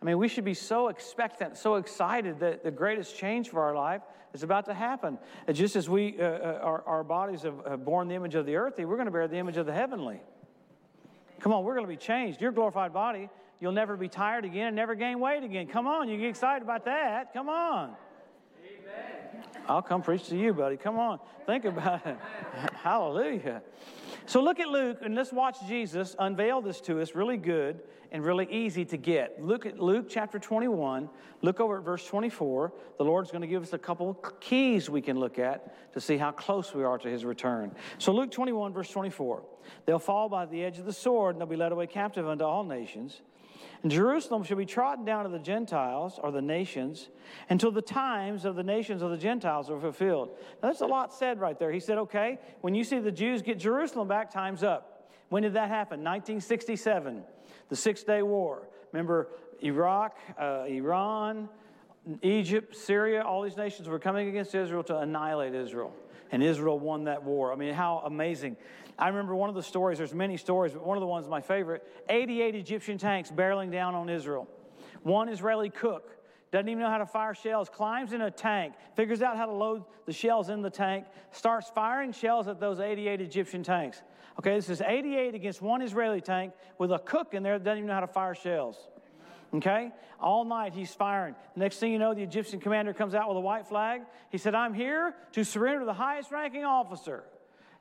I 0.00 0.04
mean, 0.04 0.18
we 0.18 0.28
should 0.28 0.44
be 0.44 0.54
so 0.54 0.88
expectant, 0.88 1.56
so 1.56 1.76
excited 1.76 2.40
that 2.40 2.64
the 2.64 2.70
greatest 2.70 3.16
change 3.16 3.50
for 3.50 3.62
our 3.62 3.74
life 3.74 4.02
is 4.32 4.42
about 4.42 4.66
to 4.66 4.74
happen. 4.74 5.18
Just 5.52 5.76
as 5.76 5.88
we, 5.88 6.16
uh, 6.18 6.24
uh 6.24 6.58
our, 6.62 6.82
our 6.86 7.04
bodies 7.04 7.42
have, 7.42 7.54
have 7.66 7.84
borne 7.84 8.08
the 8.08 8.14
image 8.14 8.34
of 8.34 8.46
the 8.46 8.56
earthly, 8.56 8.84
we're 8.84 8.96
going 8.96 9.06
to 9.06 9.12
bear 9.12 9.28
the 9.28 9.36
image 9.36 9.56
of 9.56 9.66
the 9.66 9.72
heavenly. 9.72 10.20
Come 11.44 11.52
on, 11.52 11.62
we're 11.62 11.74
going 11.74 11.84
to 11.84 11.92
be 11.92 11.98
changed. 11.98 12.40
Your 12.40 12.52
glorified 12.52 12.94
body, 12.94 13.28
you'll 13.60 13.72
never 13.72 13.98
be 13.98 14.08
tired 14.08 14.46
again 14.46 14.68
and 14.68 14.76
never 14.76 14.94
gain 14.94 15.20
weight 15.20 15.44
again. 15.44 15.66
Come 15.66 15.86
on, 15.86 16.08
you 16.08 16.16
get 16.16 16.30
excited 16.30 16.62
about 16.62 16.86
that. 16.86 17.34
Come 17.34 17.50
on. 17.50 17.94
I'll 19.68 19.82
come 19.82 20.02
preach 20.02 20.28
to 20.28 20.36
you, 20.36 20.52
buddy. 20.52 20.76
Come 20.76 20.98
on. 20.98 21.18
Think 21.46 21.64
about 21.64 22.06
it. 22.06 22.16
Hallelujah. 22.74 23.62
So 24.26 24.42
look 24.42 24.60
at 24.60 24.68
Luke 24.68 24.98
and 25.02 25.14
let's 25.14 25.32
watch 25.32 25.56
Jesus 25.66 26.16
unveil 26.18 26.60
this 26.60 26.80
to 26.82 27.00
us 27.00 27.14
really 27.14 27.36
good 27.36 27.80
and 28.10 28.24
really 28.24 28.46
easy 28.50 28.84
to 28.86 28.96
get. 28.96 29.42
Look 29.42 29.66
at 29.66 29.80
Luke 29.80 30.06
chapter 30.08 30.38
21. 30.38 31.08
Look 31.42 31.60
over 31.60 31.78
at 31.78 31.84
verse 31.84 32.06
24. 32.06 32.72
The 32.96 33.04
Lord's 33.04 33.30
going 33.30 33.42
to 33.42 33.48
give 33.48 33.62
us 33.62 33.72
a 33.72 33.78
couple 33.78 34.14
keys 34.40 34.88
we 34.88 35.02
can 35.02 35.18
look 35.18 35.38
at 35.38 35.92
to 35.94 36.00
see 36.00 36.16
how 36.16 36.30
close 36.30 36.72
we 36.74 36.84
are 36.84 36.96
to 36.98 37.08
his 37.08 37.24
return. 37.24 37.74
So 37.98 38.12
Luke 38.12 38.30
21, 38.30 38.72
verse 38.72 38.88
24. 38.88 39.42
They'll 39.84 39.98
fall 39.98 40.28
by 40.28 40.46
the 40.46 40.62
edge 40.64 40.78
of 40.78 40.86
the 40.86 40.92
sword 40.92 41.34
and 41.34 41.40
they'll 41.40 41.48
be 41.48 41.56
led 41.56 41.72
away 41.72 41.86
captive 41.86 42.28
unto 42.28 42.44
all 42.44 42.64
nations. 42.64 43.20
Jerusalem 43.90 44.42
shall 44.44 44.56
be 44.56 44.64
trodden 44.64 45.04
down 45.04 45.24
to 45.24 45.30
the 45.30 45.38
Gentiles 45.38 46.18
or 46.22 46.32
the 46.32 46.40
nations 46.40 47.08
until 47.50 47.70
the 47.70 47.82
times 47.82 48.44
of 48.44 48.56
the 48.56 48.62
nations 48.62 49.02
of 49.02 49.10
the 49.10 49.16
Gentiles 49.16 49.70
are 49.70 49.78
fulfilled. 49.78 50.30
Now, 50.62 50.68
that's 50.68 50.80
a 50.80 50.86
lot 50.86 51.12
said 51.12 51.38
right 51.38 51.58
there. 51.58 51.70
He 51.70 51.80
said, 51.80 51.98
okay, 51.98 52.38
when 52.62 52.74
you 52.74 52.84
see 52.84 52.98
the 52.98 53.12
Jews 53.12 53.42
get 53.42 53.58
Jerusalem 53.58 54.08
back, 54.08 54.30
time's 54.30 54.62
up. 54.62 55.10
When 55.28 55.42
did 55.42 55.54
that 55.54 55.68
happen? 55.68 56.00
1967, 56.00 57.22
the 57.68 57.76
Six 57.76 58.02
Day 58.04 58.22
War. 58.22 58.68
Remember, 58.92 59.28
Iraq, 59.62 60.16
uh, 60.38 60.64
Iran, 60.66 61.48
Egypt, 62.22 62.76
Syria, 62.76 63.22
all 63.22 63.42
these 63.42 63.56
nations 63.56 63.88
were 63.88 63.98
coming 63.98 64.28
against 64.28 64.54
Israel 64.54 64.82
to 64.84 64.98
annihilate 64.98 65.54
Israel. 65.54 65.92
And 66.32 66.42
Israel 66.42 66.78
won 66.78 67.04
that 67.04 67.22
war. 67.22 67.52
I 67.52 67.56
mean, 67.56 67.74
how 67.74 68.02
amazing. 68.04 68.56
I 68.98 69.08
remember 69.08 69.34
one 69.34 69.48
of 69.48 69.54
the 69.54 69.62
stories, 69.62 69.98
there's 69.98 70.14
many 70.14 70.36
stories, 70.36 70.72
but 70.72 70.86
one 70.86 70.96
of 70.96 71.00
the 71.00 71.06
ones 71.06 71.28
my 71.28 71.40
favorite 71.40 71.82
88 72.08 72.54
Egyptian 72.54 72.98
tanks 72.98 73.30
barreling 73.30 73.72
down 73.72 73.94
on 73.94 74.08
Israel. 74.08 74.48
One 75.02 75.28
Israeli 75.28 75.70
cook 75.70 76.16
doesn't 76.52 76.68
even 76.68 76.82
know 76.82 76.88
how 76.88 76.98
to 76.98 77.06
fire 77.06 77.34
shells, 77.34 77.68
climbs 77.68 78.12
in 78.12 78.20
a 78.20 78.30
tank, 78.30 78.74
figures 78.94 79.22
out 79.22 79.36
how 79.36 79.46
to 79.46 79.52
load 79.52 79.82
the 80.06 80.12
shells 80.12 80.50
in 80.50 80.62
the 80.62 80.70
tank, 80.70 81.04
starts 81.32 81.68
firing 81.74 82.12
shells 82.12 82.46
at 82.46 82.60
those 82.60 82.78
88 82.78 83.20
Egyptian 83.20 83.64
tanks. 83.64 84.00
Okay, 84.38 84.54
this 84.54 84.68
is 84.68 84.80
88 84.80 85.34
against 85.34 85.60
one 85.60 85.82
Israeli 85.82 86.20
tank 86.20 86.52
with 86.78 86.92
a 86.92 86.98
cook 87.00 87.34
in 87.34 87.42
there 87.42 87.58
that 87.58 87.64
doesn't 87.64 87.78
even 87.78 87.88
know 87.88 87.94
how 87.94 88.00
to 88.00 88.06
fire 88.06 88.34
shells. 88.34 88.76
Okay? 89.52 89.90
All 90.20 90.44
night 90.44 90.74
he's 90.74 90.92
firing. 90.94 91.34
The 91.54 91.60
next 91.60 91.78
thing 91.78 91.92
you 91.92 91.98
know, 91.98 92.14
the 92.14 92.22
Egyptian 92.22 92.60
commander 92.60 92.92
comes 92.92 93.14
out 93.14 93.28
with 93.28 93.36
a 93.36 93.40
white 93.40 93.66
flag. 93.66 94.02
He 94.30 94.38
said, 94.38 94.54
I'm 94.54 94.74
here 94.74 95.14
to 95.32 95.44
surrender 95.44 95.80
to 95.80 95.86
the 95.86 95.92
highest 95.92 96.30
ranking 96.32 96.64
officer. 96.64 97.24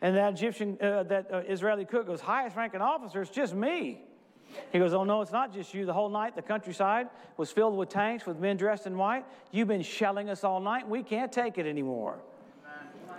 And 0.04 0.18
that 0.18 0.34
Egyptian, 0.34 0.78
uh, 0.82 1.04
that 1.04 1.34
uh, 1.34 1.38
Israeli 1.48 1.86
cook 1.86 2.06
goes, 2.06 2.20
highest 2.20 2.58
ranking 2.58 2.82
officer, 2.82 3.22
it's 3.22 3.32
just 3.32 3.56
me. 3.56 4.02
He 4.74 4.78
goes, 4.78 4.94
Oh, 4.94 5.06
no, 5.06 5.22
it's 5.22 5.32
not 5.32 5.54
just 5.54 5.74
you. 5.74 5.86
The 5.86 5.94
whole 5.94 6.10
night, 6.10 6.36
the 6.36 6.42
countryside 6.42 7.08
was 7.38 7.52
filled 7.52 7.78
with 7.78 7.88
tanks 7.88 8.26
with 8.26 8.38
men 8.38 8.58
dressed 8.58 8.86
in 8.86 8.98
white. 8.98 9.26
You've 9.52 9.70
been 9.70 9.82
shelling 9.82 10.30
us 10.30 10.44
all 10.44 10.60
night. 10.60 10.88
We 10.88 11.04
can't 11.04 11.32
take 11.32 11.58
it 11.58 11.66
anymore. 11.66 12.20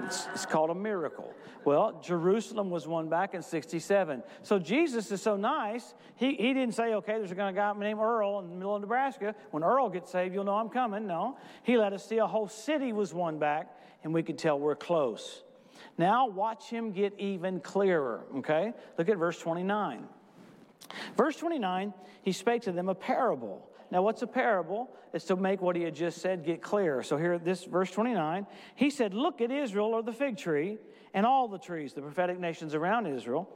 It's, 0.05 0.27
it's, 0.35 0.45
called 0.45 0.71
a 0.71 0.75
miracle. 0.75 1.33
Well, 1.65 2.01
Jerusalem 2.03 2.69
was 2.69 2.87
won 2.87 3.09
back 3.09 3.33
in 3.33 3.43
67. 3.43 4.23
So 4.43 4.59
Jesus 4.59 5.11
is 5.13 5.23
so 5.23 5.37
nice, 5.37 5.95
he, 6.17 6.35
he 6.35 6.53
didn't 6.53 6.75
say, 6.75 6.95
okay, 6.95 7.13
there's 7.13 7.31
a 7.31 7.35
guy 7.37 7.73
named 7.79 8.01
Earl 8.01 8.41
in 8.41 8.51
the 8.51 8.57
middle 8.57 8.75
of 8.75 8.83
Nebraska. 8.83 9.35
When 9.53 9.63
Earl 9.63 9.89
gets 9.89 10.11
saved, 10.11 10.35
you'll 10.35 10.45
know 10.45 10.57
I'm 10.57 10.69
coming. 10.69 11.07
No. 11.07 11.39
He 11.63 11.79
let 11.79 11.93
us 11.93 12.07
see 12.07 12.19
a 12.19 12.27
whole 12.27 12.49
city 12.49 12.93
was 12.93 13.15
won 13.15 13.39
back, 13.39 13.69
and 14.03 14.13
we 14.13 14.25
could 14.25 14.37
tell 14.37 14.59
we're 14.59 14.75
close. 14.75 15.44
Now, 15.97 16.27
watch 16.27 16.69
him 16.69 16.93
get 16.93 17.15
even 17.19 17.61
clearer, 17.61 18.25
okay? 18.39 18.73
Look 18.99 19.09
at 19.09 19.17
verse 19.17 19.39
29. 19.39 20.07
Verse 21.17 21.37
29, 21.37 21.95
he 22.23 22.33
spake 22.33 22.63
to 22.63 22.73
them 22.73 22.89
a 22.89 22.95
parable. 22.95 23.69
Now, 23.91 24.03
what's 24.03 24.23
a 24.23 24.27
parable? 24.27 24.91
It's 25.13 25.25
to 25.27 25.37
make 25.37 25.63
what 25.63 25.77
he 25.77 25.83
had 25.83 25.95
just 25.95 26.21
said 26.21 26.45
get 26.45 26.63
clear. 26.63 27.03
So, 27.03 27.17
here, 27.17 27.39
this 27.39 27.65
verse 27.65 27.91
29, 27.91 28.47
he 28.75 28.91
said, 28.91 29.15
Look 29.15 29.41
at 29.41 29.51
Israel 29.51 29.95
or 29.95 30.03
the 30.03 30.13
fig 30.13 30.37
tree 30.37 30.79
and 31.13 31.25
all 31.25 31.47
the 31.47 31.59
trees, 31.59 31.93
the 31.93 32.01
prophetic 32.01 32.41
nations 32.41 32.75
around 32.75 33.07
Israel. 33.07 33.49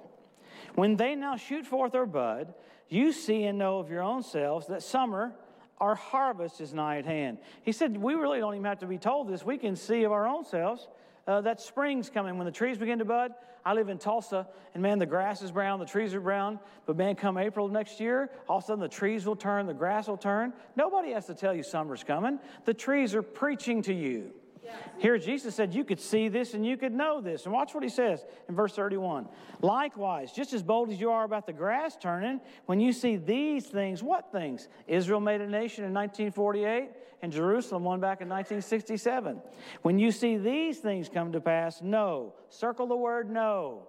When 0.75 0.97
they 0.97 1.17
now 1.17 1.37
shoot 1.37 1.67
forth 1.67 1.93
their 1.93 2.07
bud, 2.07 2.55
you 2.89 3.13
see 3.13 3.45
and 3.45 3.59
know 3.59 3.81
of 3.81 3.91
your 3.91 4.03
own 4.03 4.23
selves 4.23 4.69
that 4.69 4.83
summer, 4.83 5.35
our 5.79 5.95
harvest 5.95 6.61
is 6.61 6.73
nigh 6.73 6.99
at 6.99 7.05
hand. 7.05 7.39
He 7.63 7.73
said, 7.73 7.97
We 7.97 8.15
really 8.15 8.39
don't 8.39 8.55
even 8.55 8.65
have 8.65 8.79
to 8.81 8.87
be 8.87 8.99
told 8.99 9.29
this. 9.29 9.45
We 9.45 9.59
can 9.59 9.77
see 9.77 10.05
of 10.05 10.13
our 10.13 10.27
own 10.27 10.45
selves 10.45 10.89
uh, 11.29 11.43
that 11.43 11.61
spring's 11.61 12.09
coming. 12.09 12.39
When 12.39 12.47
the 12.47 12.51
trees 12.51 12.79
begin 12.79 12.99
to 12.99 13.05
bud, 13.05 13.33
I 13.65 13.75
live 13.75 13.91
in 13.91 13.99
Tulsa, 13.99 14.49
and 14.73 14.83
man, 14.83 14.99
the 14.99 15.07
grass 15.07 15.43
is 15.43 15.53
brown, 15.53 15.79
the 15.79 15.85
trees 15.85 16.15
are 16.15 16.21
brown. 16.21 16.59
But 16.87 16.97
man, 16.97 17.17
come 17.17 17.37
April 17.37 17.69
next 17.69 18.01
year, 18.01 18.31
all 18.49 18.59
of 18.59 18.65
a 18.65 18.67
sudden 18.67 18.81
the 18.81 18.89
trees 18.89 19.27
will 19.27 19.37
turn, 19.37 19.67
the 19.67 19.75
grass 19.75 20.09
will 20.09 20.17
turn. 20.17 20.55
Nobody 20.75 21.13
has 21.13 21.27
to 21.27 21.35
tell 21.35 21.55
you 21.55 21.63
summer's 21.63 22.03
coming. 22.03 22.41
The 22.65 22.73
trees 22.73 23.15
are 23.15 23.23
preaching 23.23 23.83
to 23.83 23.93
you. 23.95 24.33
Here, 24.99 25.19
Jesus 25.19 25.55
said 25.55 25.75
you 25.75 25.85
could 25.85 26.01
see 26.01 26.29
this 26.29 26.55
and 26.55 26.65
you 26.67 26.77
could 26.77 26.93
know 26.93 27.21
this. 27.21 27.45
And 27.45 27.53
watch 27.53 27.75
what 27.75 27.83
he 27.83 27.89
says 27.89 28.25
in 28.49 28.55
verse 28.55 28.75
31. 28.75 29.29
Likewise, 29.61 30.33
just 30.33 30.53
as 30.53 30.63
bold 30.63 30.91
as 30.91 31.01
you 31.01 31.11
are 31.11 31.25
about 31.25 31.47
the 31.47 31.53
grass 31.53 31.97
turning, 31.97 32.41
when 32.67 32.81
you 32.81 32.93
see 32.93 33.17
these 33.17 33.67
things, 33.67 34.03
what 34.03 34.33
things? 34.33 34.69
Israel 34.87 35.21
made 35.21 35.41
a 35.41 35.49
nation 35.49 35.85
in 35.85 35.95
1948 35.95 36.91
and 37.23 37.33
Jerusalem 37.33 37.85
won 37.85 38.01
back 38.01 38.21
in 38.21 38.29
1967. 38.29 39.41
When 39.83 39.99
you 39.99 40.13
see 40.13 40.37
these 40.37 40.79
things 40.79 41.09
come 41.09 41.33
to 41.33 41.41
pass, 41.41 41.83
know. 41.83 42.35
Circle 42.49 42.87
the 42.87 42.97
word 42.97 43.31
know. 43.31 43.89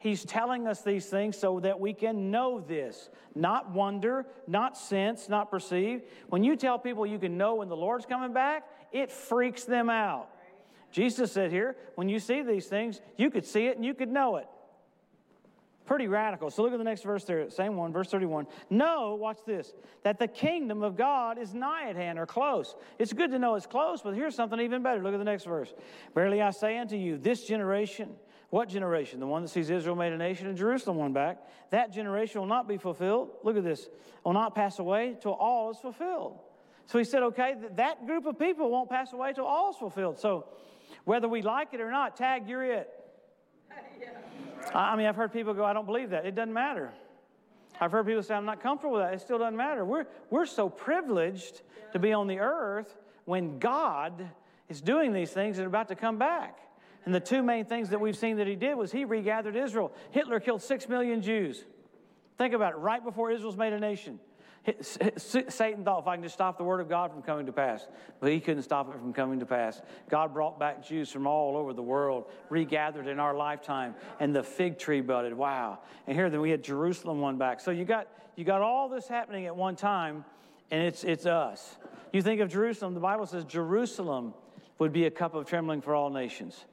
He's 0.00 0.24
telling 0.24 0.66
us 0.66 0.80
these 0.80 1.04
things 1.04 1.36
so 1.36 1.60
that 1.60 1.78
we 1.78 1.92
can 1.92 2.30
know 2.30 2.58
this, 2.58 3.10
not 3.34 3.70
wonder, 3.70 4.24
not 4.46 4.78
sense, 4.78 5.28
not 5.28 5.50
perceive. 5.50 6.04
When 6.30 6.42
you 6.42 6.56
tell 6.56 6.78
people 6.78 7.04
you 7.04 7.18
can 7.18 7.36
know 7.36 7.56
when 7.56 7.68
the 7.68 7.76
Lord's 7.76 8.06
coming 8.06 8.32
back, 8.32 8.64
it 8.92 9.10
freaks 9.10 9.64
them 9.64 9.90
out. 9.90 10.28
Jesus 10.90 11.32
said 11.32 11.50
here, 11.50 11.76
when 11.94 12.08
you 12.08 12.18
see 12.18 12.42
these 12.42 12.66
things, 12.66 13.00
you 13.16 13.30
could 13.30 13.46
see 13.46 13.66
it 13.66 13.76
and 13.76 13.84
you 13.84 13.94
could 13.94 14.10
know 14.10 14.36
it. 14.36 14.46
Pretty 15.86 16.06
radical. 16.06 16.50
So 16.50 16.62
look 16.62 16.72
at 16.72 16.78
the 16.78 16.84
next 16.84 17.02
verse 17.02 17.24
there, 17.24 17.50
same 17.50 17.76
one, 17.76 17.92
verse 17.92 18.08
31. 18.08 18.46
Know, 18.70 19.16
watch 19.16 19.38
this, 19.44 19.72
that 20.04 20.18
the 20.18 20.28
kingdom 20.28 20.82
of 20.82 20.96
God 20.96 21.36
is 21.36 21.52
nigh 21.52 21.88
at 21.88 21.96
hand 21.96 22.18
or 22.18 22.26
close. 22.26 22.76
It's 22.98 23.12
good 23.12 23.32
to 23.32 23.40
know 23.40 23.56
it's 23.56 23.66
close, 23.66 24.00
but 24.00 24.14
here's 24.14 24.36
something 24.36 24.60
even 24.60 24.84
better. 24.84 25.02
Look 25.02 25.14
at 25.14 25.18
the 25.18 25.24
next 25.24 25.44
verse. 25.44 25.72
Verily 26.14 26.42
I 26.42 26.50
say 26.50 26.78
unto 26.78 26.96
you, 26.96 27.18
this 27.18 27.44
generation, 27.44 28.10
what 28.50 28.68
generation? 28.68 29.18
The 29.18 29.26
one 29.26 29.42
that 29.42 29.48
sees 29.48 29.70
Israel 29.70 29.96
made 29.96 30.12
a 30.12 30.16
nation 30.16 30.46
and 30.46 30.56
Jerusalem 30.56 30.96
won 30.96 31.12
back. 31.12 31.38
That 31.70 31.92
generation 31.92 32.40
will 32.40 32.48
not 32.48 32.68
be 32.68 32.76
fulfilled. 32.76 33.30
Look 33.42 33.56
at 33.56 33.64
this. 33.64 33.88
Will 34.24 34.32
not 34.32 34.54
pass 34.54 34.78
away 34.78 35.16
till 35.20 35.32
all 35.32 35.70
is 35.70 35.78
fulfilled. 35.78 36.38
So 36.90 36.98
he 36.98 37.04
said, 37.04 37.22
okay, 37.22 37.54
that 37.76 38.04
group 38.04 38.26
of 38.26 38.36
people 38.36 38.68
won't 38.68 38.90
pass 38.90 39.12
away 39.12 39.32
till 39.32 39.44
all 39.44 39.70
is 39.70 39.76
fulfilled. 39.76 40.18
So 40.18 40.46
whether 41.04 41.28
we 41.28 41.40
like 41.40 41.68
it 41.72 41.80
or 41.80 41.88
not, 41.88 42.16
tag, 42.16 42.48
you're 42.48 42.64
it. 42.64 42.90
I 44.74 44.96
mean, 44.96 45.06
I've 45.06 45.14
heard 45.14 45.32
people 45.32 45.54
go, 45.54 45.64
I 45.64 45.72
don't 45.72 45.86
believe 45.86 46.10
that. 46.10 46.26
It 46.26 46.34
doesn't 46.34 46.52
matter. 46.52 46.90
I've 47.80 47.92
heard 47.92 48.06
people 48.06 48.24
say, 48.24 48.34
I'm 48.34 48.44
not 48.44 48.60
comfortable 48.60 48.94
with 48.94 49.04
that. 49.04 49.14
It 49.14 49.20
still 49.20 49.38
doesn't 49.38 49.56
matter. 49.56 49.84
We're, 49.84 50.06
we're 50.30 50.46
so 50.46 50.68
privileged 50.68 51.62
to 51.92 52.00
be 52.00 52.12
on 52.12 52.26
the 52.26 52.40
earth 52.40 52.98
when 53.24 53.60
God 53.60 54.28
is 54.68 54.80
doing 54.80 55.12
these 55.12 55.30
things 55.30 55.58
and 55.58 55.68
about 55.68 55.86
to 55.88 55.94
come 55.94 56.18
back. 56.18 56.58
And 57.04 57.14
the 57.14 57.20
two 57.20 57.44
main 57.44 57.66
things 57.66 57.90
that 57.90 58.00
we've 58.00 58.16
seen 58.16 58.38
that 58.38 58.48
he 58.48 58.56
did 58.56 58.74
was 58.74 58.90
he 58.90 59.04
regathered 59.04 59.54
Israel. 59.54 59.92
Hitler 60.10 60.40
killed 60.40 60.60
six 60.60 60.88
million 60.88 61.22
Jews. 61.22 61.64
Think 62.36 62.52
about 62.52 62.72
it, 62.72 62.78
right 62.78 63.04
before 63.04 63.30
Israel's 63.30 63.56
made 63.56 63.74
a 63.74 63.78
nation. 63.78 64.18
Satan 64.82 65.84
thought 65.84 66.00
if 66.00 66.06
I 66.06 66.16
can 66.16 66.22
just 66.22 66.34
stop 66.34 66.58
the 66.58 66.64
word 66.64 66.80
of 66.80 66.88
God 66.88 67.10
from 67.10 67.22
coming 67.22 67.46
to 67.46 67.52
pass, 67.52 67.86
but 68.20 68.30
he 68.30 68.40
couldn't 68.40 68.62
stop 68.62 68.94
it 68.94 68.98
from 68.98 69.12
coming 69.12 69.40
to 69.40 69.46
pass. 69.46 69.80
God 70.10 70.34
brought 70.34 70.58
back 70.58 70.86
Jews 70.86 71.10
from 71.10 71.26
all 71.26 71.56
over 71.56 71.72
the 71.72 71.82
world, 71.82 72.26
regathered 72.50 73.06
in 73.06 73.18
our 73.18 73.34
lifetime, 73.34 73.94
and 74.20 74.36
the 74.36 74.42
fig 74.42 74.78
tree 74.78 75.00
budded. 75.00 75.32
Wow! 75.32 75.78
And 76.06 76.16
here 76.16 76.28
then 76.28 76.40
we 76.40 76.50
had 76.50 76.62
Jerusalem 76.62 77.20
won 77.20 77.38
back. 77.38 77.60
So 77.60 77.70
you 77.70 77.84
got 77.84 78.08
you 78.36 78.44
got 78.44 78.60
all 78.60 78.88
this 78.88 79.08
happening 79.08 79.46
at 79.46 79.56
one 79.56 79.76
time, 79.76 80.24
and 80.70 80.82
it's 80.82 81.04
it's 81.04 81.24
us. 81.24 81.78
You 82.12 82.20
think 82.20 82.40
of 82.40 82.50
Jerusalem. 82.50 82.92
The 82.92 83.00
Bible 83.00 83.26
says 83.26 83.44
Jerusalem 83.44 84.34
would 84.78 84.92
be 84.92 85.06
a 85.06 85.10
cup 85.10 85.34
of 85.34 85.46
trembling 85.46 85.80
for 85.80 85.94
all 85.94 86.10
nations. 86.10 86.64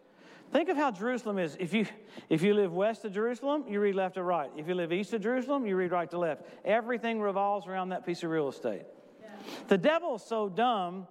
Think 0.52 0.70
of 0.70 0.78
how 0.78 0.92
Jerusalem 0.92 1.40
is. 1.40 1.58
If 1.60 1.74
you, 1.74 1.86
if 2.30 2.42
you 2.42 2.54
live 2.54 2.74
west 2.74 3.04
of 3.06 3.14
Jerusalem, 3.14 3.66
you 3.68 3.80
read 3.80 3.96
left 3.96 4.16
to 4.16 4.24
right. 4.24 4.50
If 4.56 4.68
you 4.68 4.76
live 4.76 4.94
east 4.94 5.14
of 5.14 5.22
Jerusalem, 5.22 5.66
you 5.66 5.76
read 5.76 5.92
right 5.92 6.10
to 6.12 6.18
left. 6.18 6.44
Everything 6.64 7.20
revolves 7.20 7.68
around 7.68 7.90
that 7.90 8.06
piece 8.06 8.24
of 8.24 8.30
real 8.30 8.48
estate. 8.48 8.84
Yeah. 9.22 9.28
The 9.68 9.78
devil's 9.78 10.26
so 10.26 10.48
dumb, 10.48 11.08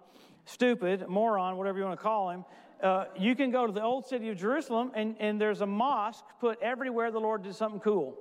stupid, 0.46 1.06
moron, 1.08 1.56
whatever 1.56 1.78
you 1.78 1.84
want 1.84 1.98
to 1.98 2.02
call 2.02 2.30
him. 2.30 2.44
Uh, 2.82 3.06
you 3.18 3.34
can 3.34 3.50
go 3.50 3.66
to 3.66 3.72
the 3.72 3.82
old 3.82 4.06
city 4.06 4.28
of 4.28 4.38
Jerusalem, 4.38 4.90
and, 4.94 5.16
and 5.18 5.40
there's 5.40 5.60
a 5.60 5.66
mosque 5.66 6.24
put 6.40 6.60
everywhere 6.62 7.10
the 7.10 7.20
Lord 7.20 7.42
did 7.42 7.54
something 7.54 7.80
cool. 7.80 8.16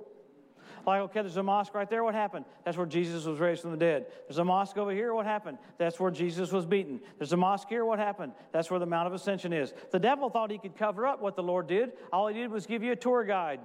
Like, 0.86 1.00
okay, 1.02 1.20
there's 1.20 1.36
a 1.36 1.42
mosque 1.42 1.74
right 1.74 1.90
there. 1.90 2.04
What 2.04 2.14
happened? 2.14 2.44
That's 2.64 2.76
where 2.76 2.86
Jesus 2.86 3.24
was 3.24 3.40
raised 3.40 3.62
from 3.62 3.72
the 3.72 3.76
dead. 3.76 4.06
There's 4.28 4.38
a 4.38 4.44
mosque 4.44 4.78
over 4.78 4.92
here. 4.92 5.12
What 5.12 5.26
happened? 5.26 5.58
That's 5.78 5.98
where 5.98 6.12
Jesus 6.12 6.52
was 6.52 6.64
beaten. 6.64 7.00
There's 7.18 7.32
a 7.32 7.36
mosque 7.36 7.68
here. 7.68 7.84
What 7.84 7.98
happened? 7.98 8.32
That's 8.52 8.70
where 8.70 8.78
the 8.78 8.86
Mount 8.86 9.08
of 9.08 9.12
Ascension 9.12 9.52
is. 9.52 9.74
The 9.90 9.98
devil 9.98 10.30
thought 10.30 10.52
he 10.52 10.58
could 10.58 10.76
cover 10.76 11.04
up 11.04 11.20
what 11.20 11.34
the 11.34 11.42
Lord 11.42 11.66
did. 11.66 11.92
All 12.12 12.28
he 12.28 12.34
did 12.34 12.52
was 12.52 12.66
give 12.66 12.84
you 12.84 12.92
a 12.92 12.96
tour 12.96 13.24
guide. 13.24 13.58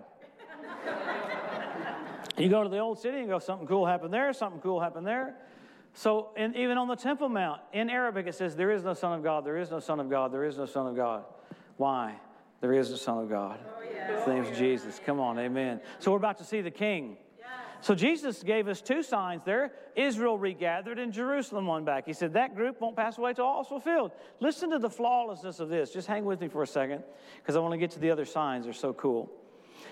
you 2.37 2.49
go 2.49 2.63
to 2.63 2.69
the 2.69 2.79
old 2.79 2.97
city 2.97 3.19
and 3.19 3.27
go, 3.27 3.37
something 3.37 3.67
cool 3.67 3.85
happened 3.85 4.11
there, 4.11 4.33
something 4.33 4.59
cool 4.59 4.79
happened 4.79 5.05
there. 5.05 5.35
So, 5.93 6.29
and 6.35 6.55
even 6.55 6.79
on 6.79 6.87
the 6.87 6.95
Temple 6.95 7.29
Mount, 7.29 7.61
in 7.71 7.89
Arabic, 7.89 8.25
it 8.25 8.33
says, 8.33 8.55
There 8.55 8.71
is 8.71 8.83
no 8.83 8.95
Son 8.95 9.13
of 9.13 9.23
God, 9.23 9.45
there 9.45 9.57
is 9.57 9.69
no 9.69 9.79
Son 9.79 9.99
of 9.99 10.09
God, 10.09 10.33
there 10.33 10.45
is 10.45 10.57
no 10.57 10.65
Son 10.65 10.87
of 10.87 10.95
God. 10.95 11.25
Why? 11.77 12.15
There 12.61 12.73
is 12.73 12.91
a 12.91 12.97
Son 12.97 13.17
of 13.17 13.29
God. 13.29 13.59
Oh. 13.65 14.17
His 14.17 14.27
name's 14.27 14.57
Jesus. 14.57 14.99
Come 15.05 15.19
on, 15.19 15.37
amen. 15.39 15.81
So, 15.99 16.11
we're 16.11 16.17
about 16.17 16.37
to 16.37 16.43
see 16.43 16.61
the 16.61 16.71
King. 16.71 17.17
So, 17.81 17.95
Jesus 17.95 18.43
gave 18.43 18.67
us 18.67 18.79
two 18.79 19.01
signs 19.01 19.41
there 19.43 19.71
Israel 19.95 20.37
regathered 20.37 20.99
and 20.99 21.11
Jerusalem 21.11 21.65
won 21.65 21.83
back. 21.83 22.05
He 22.05 22.13
said, 22.13 22.33
That 22.33 22.55
group 22.55 22.79
won't 22.79 22.95
pass 22.95 23.17
away 23.17 23.33
till 23.33 23.45
all 23.45 23.61
is 23.61 23.67
fulfilled. 23.67 24.11
Listen 24.39 24.69
to 24.69 24.79
the 24.79 24.89
flawlessness 24.89 25.59
of 25.59 25.69
this. 25.69 25.91
Just 25.91 26.07
hang 26.07 26.23
with 26.23 26.39
me 26.39 26.47
for 26.47 26.61
a 26.63 26.67
second 26.67 27.03
because 27.37 27.55
I 27.55 27.59
want 27.59 27.73
to 27.73 27.77
get 27.77 27.91
to 27.91 27.99
the 27.99 28.11
other 28.11 28.25
signs. 28.25 28.65
They're 28.65 28.73
so 28.73 28.93
cool. 28.93 29.31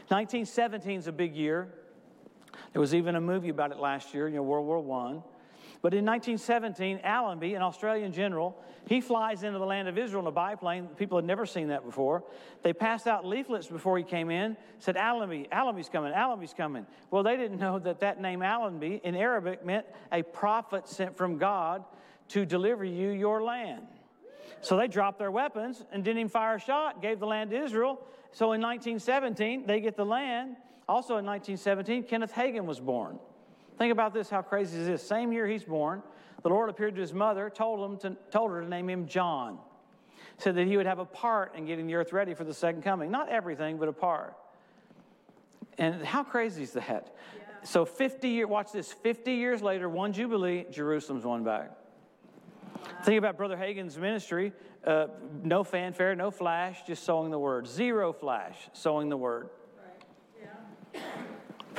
1917 0.10 1.00
is 1.00 1.08
a 1.08 1.12
big 1.12 1.36
year. 1.36 1.74
There 2.74 2.80
was 2.80 2.94
even 2.94 3.16
a 3.16 3.22
movie 3.22 3.50
about 3.50 3.72
it 3.72 3.80
last 3.80 4.14
year, 4.14 4.28
you 4.28 4.36
know, 4.36 4.44
World 4.44 4.68
War 4.68 5.08
I. 5.08 5.22
But 5.82 5.94
in 5.94 6.06
1917, 6.06 7.00
Allenby, 7.06 7.54
an 7.54 7.62
Australian 7.62 8.12
general, 8.12 8.58
he 8.86 9.00
flies 9.00 9.44
into 9.44 9.60
the 9.60 9.66
land 9.66 9.88
of 9.88 9.98
Israel 9.98 10.24
in 10.24 10.28
a 10.28 10.32
biplane. 10.32 10.88
People 10.98 11.18
had 11.18 11.26
never 11.26 11.46
seen 11.46 11.70
that 11.70 11.86
before. 11.86 12.24
They 12.64 12.74
passed 12.74 13.08
out 13.08 13.26
leaflets 13.26 13.68
before 13.68 13.98
he 13.98 14.04
came 14.04 14.30
in, 14.30 14.58
said, 14.80 14.98
Allenby, 14.98 15.48
Allenby's 15.52 15.88
coming, 15.88 16.12
Allenby's 16.12 16.54
coming. 16.54 16.86
Well, 17.12 17.24
they 17.24 17.38
didn't 17.38 17.60
know 17.60 17.80
that 17.80 18.02
that 18.02 18.20
name 18.20 18.42
Allenby 18.42 19.00
in 19.04 19.16
Arabic 19.16 19.66
meant 19.66 19.86
a 20.12 20.22
prophet 20.22 20.88
sent 20.88 21.16
from 21.16 21.38
God 21.38 21.86
to 22.30 22.46
deliver 22.46 22.84
you 22.84 23.12
your 23.12 23.42
land. 23.42 23.88
So 24.62 24.76
they 24.76 24.88
dropped 24.88 25.20
their 25.20 25.32
weapons 25.32 25.86
and 25.94 26.04
didn't 26.04 26.20
even 26.20 26.30
fire 26.30 26.56
a 26.56 26.60
shot, 26.60 27.02
gave 27.02 27.20
the 27.20 27.28
land 27.28 27.52
to 27.52 27.64
Israel. 27.64 28.02
So 28.32 28.52
in 28.52 28.62
1917, 28.62 29.66
they 29.66 29.80
get 29.80 29.96
the 29.96 30.06
land. 30.06 30.58
Also 30.90 31.18
in 31.18 31.26
1917, 31.26 32.04
Kenneth 32.04 32.34
Hagin 32.34 32.66
was 32.66 32.80
born. 32.80 33.20
Think 33.80 33.94
about 33.94 34.14
this, 34.14 34.30
how 34.30 34.42
crazy 34.42 34.78
is 34.78 34.88
this? 34.88 35.02
Same 35.02 35.32
year 35.32 35.48
he's 35.48 35.64
born, 35.64 36.04
the 36.44 36.50
Lord 36.50 36.70
appeared 36.70 36.96
to 36.96 37.02
his 37.02 37.14
mother, 37.14 37.50
told, 37.50 37.80
him 37.80 37.98
to, 38.00 38.18
told 38.30 38.52
her 38.52 38.62
to 38.62 38.68
name 38.68 38.90
him 38.90 39.08
John. 39.08 39.58
Said 40.38 40.56
that 40.56 40.68
he 40.68 40.76
would 40.76 40.86
have 40.86 41.00
a 41.00 41.06
part 41.06 41.56
in 41.56 41.66
getting 41.66 41.88
the 41.88 41.96
earth 41.96 42.12
ready 42.12 42.34
for 42.34 42.44
the 42.44 42.54
second 42.54 42.84
coming. 42.84 43.10
Not 43.10 43.30
everything, 43.30 43.78
but 43.78 43.88
a 43.88 43.94
part. 43.94 44.36
And 45.78 46.04
how 46.04 46.24
crazy 46.24 46.64
is 46.64 46.74
that? 46.74 46.88
Yeah. 46.88 47.44
So 47.64 47.86
50 47.86 48.28
years, 48.28 48.50
watch 48.50 48.74
this, 48.74 48.92
50 48.92 49.34
years 49.34 49.62
later, 49.62 49.88
one 49.88 50.12
Jubilee, 50.12 50.66
Jerusalem's 50.70 51.24
won 51.24 51.46
back. 51.46 51.72
Wow. 52.76 52.82
Think 53.04 53.18
about 53.18 53.38
Brother 53.38 53.58
Hagin's 53.58 53.98
ministry. 53.98 54.52
Uh, 54.86 55.08
no 55.44 55.64
fanfare, 55.64 56.16
no 56.16 56.32
flash, 56.32 56.82
just 56.86 57.04
sowing 57.04 57.32
the 57.32 57.40
word. 57.40 57.66
Zero 57.68 58.12
flash, 58.12 58.58
sowing 58.74 59.08
the 59.08 59.18
word. 59.18 59.50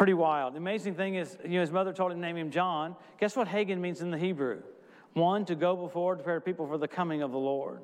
Pretty 0.01 0.15
wild. 0.15 0.55
The 0.55 0.57
amazing 0.57 0.95
thing 0.95 1.17
is, 1.17 1.37
you 1.45 1.51
know, 1.51 1.61
his 1.61 1.71
mother 1.71 1.93
told 1.93 2.11
him 2.11 2.17
to 2.17 2.27
name 2.27 2.39
him 2.39 2.51
John. 2.51 2.97
Guess 3.19 3.37
what 3.37 3.47
Hagin 3.47 3.81
means 3.81 4.01
in 4.01 4.11
the 4.11 4.17
Hebrew? 4.17 4.63
One, 5.13 5.45
to 5.45 5.55
go 5.55 5.77
before, 5.77 6.15
to 6.15 6.23
prepare 6.23 6.41
people 6.41 6.67
for 6.67 6.79
the 6.79 6.89
coming 6.89 7.21
of 7.21 7.33
the 7.33 7.39
Lord. 7.39 7.83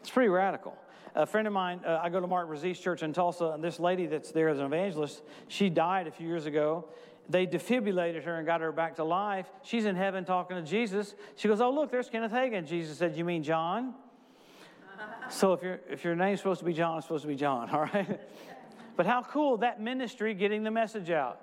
It's 0.00 0.10
pretty 0.10 0.28
radical. 0.28 0.76
A 1.14 1.24
friend 1.24 1.46
of 1.46 1.52
mine, 1.52 1.82
uh, 1.86 2.00
I 2.02 2.08
go 2.08 2.18
to 2.18 2.26
Mark 2.26 2.48
Brazee's 2.48 2.80
church 2.80 3.04
in 3.04 3.12
Tulsa, 3.12 3.52
and 3.54 3.62
this 3.62 3.78
lady 3.78 4.06
that's 4.06 4.32
there 4.32 4.48
as 4.48 4.58
an 4.58 4.64
evangelist, 4.64 5.22
she 5.46 5.70
died 5.70 6.08
a 6.08 6.10
few 6.10 6.26
years 6.26 6.46
ago. 6.46 6.88
They 7.28 7.46
defibrillated 7.46 8.24
her 8.24 8.34
and 8.34 8.44
got 8.44 8.60
her 8.60 8.72
back 8.72 8.96
to 8.96 9.04
life. 9.04 9.46
She's 9.62 9.84
in 9.84 9.94
heaven 9.94 10.24
talking 10.24 10.56
to 10.56 10.68
Jesus. 10.68 11.14
She 11.36 11.46
goes, 11.46 11.60
Oh, 11.60 11.70
look, 11.70 11.92
there's 11.92 12.10
Kenneth 12.10 12.32
Hagin. 12.32 12.66
Jesus 12.66 12.98
said, 12.98 13.14
You 13.14 13.24
mean 13.24 13.44
John? 13.44 13.94
so 15.30 15.52
if, 15.52 15.62
your 15.62 15.78
if 15.88 16.02
your 16.02 16.16
name's 16.16 16.40
supposed 16.40 16.58
to 16.58 16.66
be 16.66 16.72
John, 16.72 16.98
it's 16.98 17.06
supposed 17.06 17.22
to 17.22 17.28
be 17.28 17.36
John, 17.36 17.70
all 17.72 17.82
right? 17.82 18.20
But 18.98 19.06
how 19.06 19.22
cool 19.22 19.58
that 19.58 19.80
ministry 19.80 20.34
getting 20.34 20.64
the 20.64 20.72
message 20.72 21.08
out. 21.08 21.40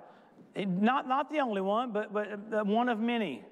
Not, 0.54 1.08
not 1.08 1.30
the 1.30 1.38
only 1.38 1.62
one, 1.62 1.90
but, 1.90 2.12
but 2.12 2.66
one 2.66 2.90
of 2.90 3.00
many. 3.00 3.42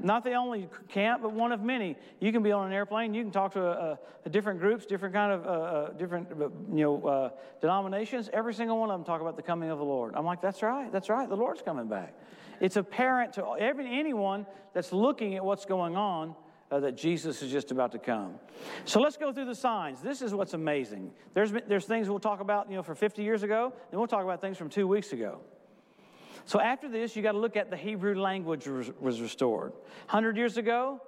Not 0.00 0.24
the 0.24 0.34
only 0.34 0.68
camp, 0.88 1.22
but 1.22 1.30
one 1.30 1.52
of 1.52 1.62
many. 1.62 1.94
You 2.18 2.32
can 2.32 2.42
be 2.42 2.50
on 2.50 2.66
an 2.66 2.72
airplane. 2.72 3.14
You 3.14 3.22
can 3.22 3.30
talk 3.30 3.52
to 3.52 3.64
a, 3.64 3.98
a 4.26 4.28
different 4.28 4.58
groups, 4.58 4.86
different 4.86 5.14
kind 5.14 5.32
of 5.32 5.46
uh, 5.46 5.50
uh 5.50 5.92
different 5.92 6.32
uh, 6.32 6.48
you 6.74 6.82
know 6.82 7.06
uh, 7.06 7.30
denominations. 7.60 8.28
Every 8.32 8.54
single 8.54 8.76
one 8.76 8.90
of 8.90 8.98
them 8.98 9.04
talk 9.04 9.20
about 9.20 9.36
the 9.36 9.42
coming 9.42 9.70
of 9.70 9.78
the 9.78 9.84
Lord. 9.84 10.14
I'm 10.16 10.24
like, 10.24 10.40
that's 10.40 10.60
right, 10.60 10.90
that's 10.90 11.08
right. 11.08 11.28
The 11.28 11.36
Lord's 11.36 11.62
coming 11.62 11.86
back. 11.86 12.14
It's 12.60 12.76
apparent 12.76 13.34
to 13.34 13.54
every 13.56 13.86
anyone 13.86 14.46
that's 14.72 14.92
looking 14.92 15.36
at 15.36 15.44
what's 15.44 15.64
going 15.64 15.96
on 15.96 16.34
uh, 16.70 16.80
that 16.80 16.96
Jesus 16.96 17.42
is 17.42 17.50
just 17.50 17.70
about 17.70 17.92
to 17.92 17.98
come. 17.98 18.34
So 18.84 19.00
let's 19.00 19.16
go 19.16 19.32
through 19.32 19.46
the 19.46 19.54
signs. 19.54 20.00
This 20.00 20.22
is 20.22 20.34
what's 20.34 20.54
amazing. 20.54 21.12
There's, 21.34 21.52
there's 21.66 21.86
things 21.86 22.08
we'll 22.08 22.18
talk 22.18 22.40
about, 22.40 22.70
you 22.70 22.76
know, 22.76 22.82
for 22.82 22.94
50 22.94 23.22
years 23.22 23.42
ago, 23.42 23.72
and 23.90 23.98
we'll 23.98 24.08
talk 24.08 24.24
about 24.24 24.40
things 24.40 24.56
from 24.56 24.68
two 24.68 24.86
weeks 24.86 25.12
ago. 25.12 25.40
So 26.44 26.60
after 26.60 26.88
this, 26.88 27.14
you 27.14 27.22
got 27.22 27.32
to 27.32 27.38
look 27.38 27.56
at 27.56 27.70
the 27.70 27.76
Hebrew 27.76 28.18
language 28.20 28.66
was 28.66 29.20
restored. 29.20 29.72
100 29.72 30.36
years 30.36 30.56
ago, 30.56 31.00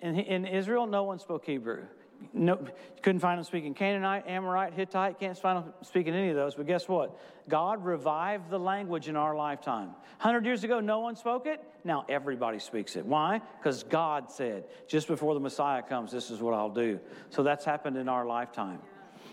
in, 0.00 0.18
in 0.18 0.46
Israel, 0.46 0.86
no 0.86 1.04
one 1.04 1.18
spoke 1.18 1.44
Hebrew. 1.44 1.84
No, 2.32 2.58
you 2.60 3.02
couldn't 3.02 3.20
find 3.20 3.38
them 3.38 3.44
speaking 3.44 3.74
Canaanite, 3.74 4.26
Amorite, 4.26 4.72
Hittite. 4.74 5.18
Can't 5.18 5.36
find 5.36 5.64
them 5.64 5.74
speaking 5.82 6.14
any 6.14 6.30
of 6.30 6.36
those. 6.36 6.54
But 6.54 6.66
guess 6.66 6.88
what? 6.88 7.18
God 7.48 7.84
revived 7.84 8.50
the 8.50 8.58
language 8.58 9.08
in 9.08 9.16
our 9.16 9.36
lifetime. 9.36 9.90
Hundred 10.18 10.46
years 10.46 10.64
ago, 10.64 10.80
no 10.80 11.00
one 11.00 11.16
spoke 11.16 11.46
it. 11.46 11.62
Now 11.84 12.04
everybody 12.08 12.58
speaks 12.58 12.96
it. 12.96 13.04
Why? 13.04 13.40
Because 13.58 13.82
God 13.82 14.30
said, 14.30 14.64
just 14.88 15.08
before 15.08 15.34
the 15.34 15.40
Messiah 15.40 15.82
comes, 15.82 16.10
this 16.10 16.30
is 16.30 16.40
what 16.40 16.54
I'll 16.54 16.70
do. 16.70 16.98
So 17.30 17.42
that's 17.42 17.64
happened 17.64 17.96
in 17.96 18.08
our 18.08 18.24
lifetime. 18.24 18.78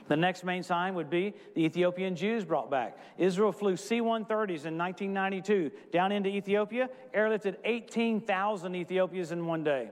The 0.08 0.18
next 0.18 0.44
main 0.44 0.64
sign 0.64 0.96
would 0.96 1.10
be 1.10 1.34
the 1.56 1.64
Ethiopian 1.64 2.16
Jews 2.16 2.44
brought 2.44 2.70
back. 2.70 2.98
Israel 3.18 3.52
flew 3.52 3.78
C 3.78 4.02
130s 4.02 4.66
in 4.66 4.78
1992 4.78 5.72
down 5.92 6.12
into 6.12 6.30
Ethiopia, 6.30 6.90
airlifted 7.16 7.56
18,000 7.64 8.76
Ethiopians 8.76 9.32
in 9.32 9.46
one 9.46 9.64
day. 9.64 9.92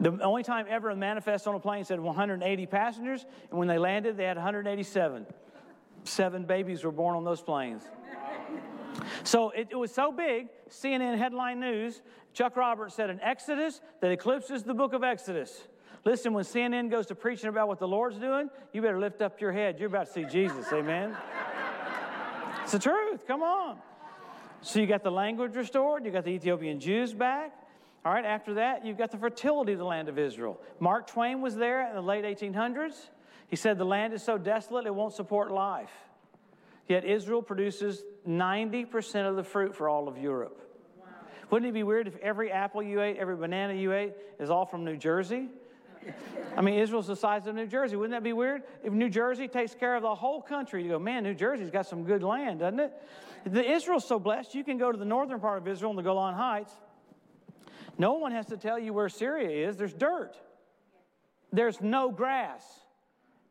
The 0.00 0.18
only 0.22 0.42
time 0.42 0.66
ever 0.68 0.90
a 0.90 0.96
manifest 0.96 1.46
on 1.46 1.54
a 1.54 1.60
plane 1.60 1.84
said 1.84 2.00
180 2.00 2.66
passengers, 2.66 3.24
and 3.50 3.58
when 3.58 3.68
they 3.68 3.78
landed, 3.78 4.16
they 4.16 4.24
had 4.24 4.36
187. 4.36 5.26
Seven 6.04 6.44
babies 6.44 6.84
were 6.84 6.92
born 6.92 7.16
on 7.16 7.24
those 7.24 7.40
planes. 7.40 7.82
So 9.22 9.50
it, 9.50 9.68
it, 9.70 9.76
was 9.76 9.92
so 9.92 10.12
big, 10.12 10.48
CNN 10.68 11.18
headline 11.18 11.60
news, 11.60 12.02
Chuck 12.32 12.56
Roberts 12.56 12.94
said 12.94 13.10
an 13.10 13.20
Exodus 13.22 13.80
that 14.00 14.10
eclipses 14.10 14.62
the 14.62 14.74
book 14.74 14.92
of 14.92 15.02
Exodus. 15.02 15.68
Listen, 16.04 16.34
when 16.34 16.44
CNN 16.44 16.90
goes 16.90 17.06
to 17.06 17.14
preaching 17.14 17.48
about 17.48 17.68
what 17.68 17.78
the 17.78 17.88
Lord's 17.88 18.18
doing, 18.18 18.50
you 18.72 18.82
better 18.82 18.98
lift 18.98 19.22
up 19.22 19.40
your 19.40 19.52
head. 19.52 19.78
You're 19.78 19.88
about 19.88 20.06
to 20.06 20.12
see 20.12 20.24
Jesus, 20.24 20.70
amen? 20.72 21.16
it's 22.62 22.72
the 22.72 22.78
truth, 22.78 23.26
come 23.26 23.42
on. 23.42 23.78
So 24.60 24.80
you 24.80 24.86
got 24.86 25.02
the 25.02 25.10
language 25.10 25.54
restored, 25.56 26.04
you 26.04 26.10
got 26.10 26.24
the 26.24 26.30
Ethiopian 26.30 26.80
Jews 26.80 27.14
back, 27.14 27.52
all 28.04 28.12
right, 28.12 28.24
after 28.24 28.54
that, 28.54 28.84
you've 28.84 28.98
got 28.98 29.10
the 29.10 29.16
fertility 29.16 29.72
of 29.72 29.78
the 29.78 29.84
land 29.84 30.08
of 30.08 30.18
Israel. 30.18 30.60
Mark 30.78 31.06
Twain 31.06 31.40
was 31.40 31.56
there 31.56 31.88
in 31.88 31.94
the 31.94 32.02
late 32.02 32.24
1800s. 32.24 32.94
He 33.48 33.56
said, 33.56 33.78
The 33.78 33.84
land 33.84 34.12
is 34.12 34.22
so 34.22 34.36
desolate 34.36 34.86
it 34.86 34.94
won't 34.94 35.14
support 35.14 35.50
life. 35.50 35.92
Yet 36.86 37.06
Israel 37.06 37.40
produces 37.40 38.02
90% 38.28 39.28
of 39.28 39.36
the 39.36 39.42
fruit 39.42 39.74
for 39.74 39.88
all 39.88 40.06
of 40.06 40.18
Europe. 40.18 40.60
Wow. 40.98 41.06
Wouldn't 41.48 41.70
it 41.70 41.72
be 41.72 41.82
weird 41.82 42.06
if 42.06 42.16
every 42.18 42.52
apple 42.52 42.82
you 42.82 43.00
ate, 43.00 43.16
every 43.16 43.36
banana 43.36 43.72
you 43.72 43.94
ate, 43.94 44.12
is 44.38 44.50
all 44.50 44.66
from 44.66 44.84
New 44.84 44.98
Jersey? 44.98 45.48
I 46.56 46.60
mean, 46.60 46.78
Israel's 46.78 47.06
the 47.06 47.16
size 47.16 47.46
of 47.46 47.54
New 47.54 47.66
Jersey. 47.66 47.96
Wouldn't 47.96 48.12
that 48.12 48.22
be 48.22 48.34
weird? 48.34 48.64
If 48.82 48.92
New 48.92 49.08
Jersey 49.08 49.48
takes 49.48 49.74
care 49.74 49.96
of 49.96 50.02
the 50.02 50.14
whole 50.14 50.42
country, 50.42 50.82
you 50.82 50.90
go, 50.90 50.98
man, 50.98 51.22
New 51.22 51.34
Jersey's 51.34 51.70
got 51.70 51.86
some 51.86 52.04
good 52.04 52.22
land, 52.22 52.60
doesn't 52.60 52.80
it? 52.80 52.92
The 53.46 53.68
Israel's 53.68 54.06
so 54.06 54.18
blessed, 54.18 54.54
you 54.54 54.62
can 54.62 54.76
go 54.76 54.92
to 54.92 54.98
the 54.98 55.04
northern 55.06 55.40
part 55.40 55.58
of 55.58 55.66
Israel 55.66 55.90
in 55.90 55.96
the 55.96 56.02
Golan 56.02 56.34
Heights, 56.34 56.72
no 57.98 58.14
one 58.14 58.32
has 58.32 58.46
to 58.46 58.56
tell 58.56 58.78
you 58.78 58.92
where 58.92 59.08
Syria 59.08 59.68
is. 59.68 59.76
There's 59.76 59.94
dirt, 59.94 60.36
there's 61.52 61.80
no 61.80 62.10
grass. 62.10 62.64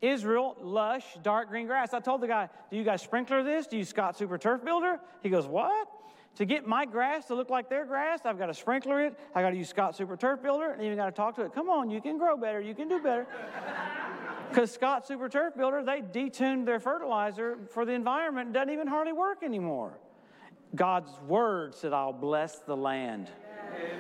Israel, 0.01 0.57
lush, 0.59 1.05
dark 1.23 1.47
green 1.47 1.65
grass. 1.65 1.93
I 1.93 2.01
told 2.01 2.19
the 2.19 2.27
guy, 2.27 2.49
Do 2.69 2.75
you 2.75 2.83
guys 2.83 3.01
sprinkler 3.01 3.41
this? 3.41 3.67
Do 3.67 3.77
you 3.77 3.85
Scott 3.85 4.17
Super 4.17 4.37
Turf 4.37 4.63
Builder? 4.63 4.99
He 5.21 5.29
goes, 5.29 5.47
What? 5.47 5.87
To 6.35 6.45
get 6.45 6.67
my 6.67 6.85
grass 6.85 7.27
to 7.27 7.35
look 7.35 7.49
like 7.49 7.69
their 7.69 7.85
grass, 7.85 8.21
I've 8.25 8.37
got 8.37 8.47
to 8.47 8.53
sprinkler 8.53 9.05
it. 9.05 9.17
I 9.35 9.41
got 9.41 9.51
to 9.51 9.55
use 9.55 9.69
Scott 9.69 9.95
Super 9.95 10.17
Turf 10.17 10.41
Builder, 10.41 10.71
and 10.71 10.81
even 10.81 10.97
got 10.97 11.05
to 11.05 11.11
talk 11.11 11.35
to 11.35 11.43
it. 11.43 11.53
Come 11.53 11.69
on, 11.69 11.89
you 11.89 12.01
can 12.01 12.17
grow 12.17 12.35
better. 12.35 12.59
You 12.59 12.75
can 12.75 12.89
do 12.89 12.99
better. 12.99 13.27
Because 14.49 14.71
Scott 14.71 15.07
Super 15.07 15.29
Turf 15.29 15.55
Builder, 15.57 15.83
they 15.83 16.01
detuned 16.01 16.67
their 16.67 16.79
fertilizer 16.79 17.57
for 17.71 17.85
the 17.85 17.93
environment. 17.93 18.49
It 18.49 18.53
doesn't 18.53 18.69
even 18.69 18.85
hardly 18.85 19.11
work 19.11 19.41
anymore. 19.41 19.97
God's 20.75 21.09
word 21.27 21.73
said, 21.73 21.91
I'll 21.91 22.13
bless 22.13 22.59
the 22.59 22.77
land. 22.77 23.31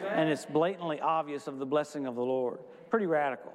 And 0.09 0.29
it's 0.29 0.45
blatantly 0.45 0.99
obvious 0.99 1.47
of 1.47 1.59
the 1.59 1.65
blessing 1.65 2.05
of 2.05 2.15
the 2.15 2.23
Lord. 2.23 2.59
Pretty 2.89 3.05
radical. 3.05 3.53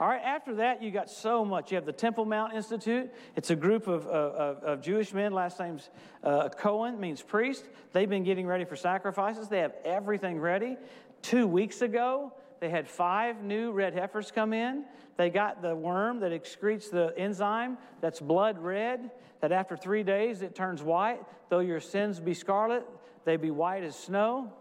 All 0.00 0.06
right, 0.06 0.22
after 0.22 0.54
that, 0.56 0.80
you 0.80 0.92
got 0.92 1.10
so 1.10 1.44
much. 1.44 1.72
You 1.72 1.74
have 1.74 1.84
the 1.84 1.92
Temple 1.92 2.24
Mount 2.24 2.54
Institute. 2.54 3.10
It's 3.34 3.50
a 3.50 3.56
group 3.56 3.88
of, 3.88 4.06
of, 4.06 4.62
of 4.62 4.80
Jewish 4.80 5.12
men. 5.12 5.32
Last 5.32 5.58
name's 5.58 5.90
uh, 6.22 6.48
Cohen, 6.50 7.00
means 7.00 7.20
priest. 7.20 7.64
They've 7.92 8.08
been 8.08 8.22
getting 8.22 8.46
ready 8.46 8.64
for 8.64 8.76
sacrifices. 8.76 9.48
They 9.48 9.58
have 9.58 9.74
everything 9.84 10.38
ready. 10.38 10.76
Two 11.20 11.48
weeks 11.48 11.82
ago, 11.82 12.32
they 12.60 12.70
had 12.70 12.86
five 12.86 13.42
new 13.42 13.72
red 13.72 13.92
heifers 13.92 14.30
come 14.30 14.52
in. 14.52 14.84
They 15.16 15.30
got 15.30 15.62
the 15.62 15.74
worm 15.74 16.20
that 16.20 16.30
excretes 16.30 16.90
the 16.90 17.12
enzyme 17.18 17.76
that's 18.00 18.20
blood 18.20 18.58
red, 18.58 19.10
that 19.40 19.50
after 19.50 19.76
three 19.76 20.04
days 20.04 20.42
it 20.42 20.54
turns 20.54 20.80
white. 20.80 21.20
Though 21.48 21.58
your 21.58 21.80
sins 21.80 22.20
be 22.20 22.34
scarlet, 22.34 22.86
they 23.24 23.36
be 23.36 23.50
white 23.50 23.82
as 23.82 23.96
snow. 23.96 24.52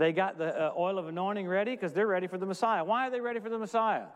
They 0.00 0.12
got 0.12 0.38
the 0.38 0.58
uh, 0.58 0.72
oil 0.78 0.98
of 0.98 1.08
anointing 1.08 1.46
ready 1.46 1.72
because 1.72 1.92
they're 1.92 2.06
ready 2.06 2.26
for 2.26 2.38
the 2.38 2.46
Messiah. 2.46 2.82
Why 2.82 3.06
are 3.06 3.10
they 3.10 3.20
ready 3.20 3.38
for 3.38 3.50
the 3.50 3.58
Messiah? 3.58 4.06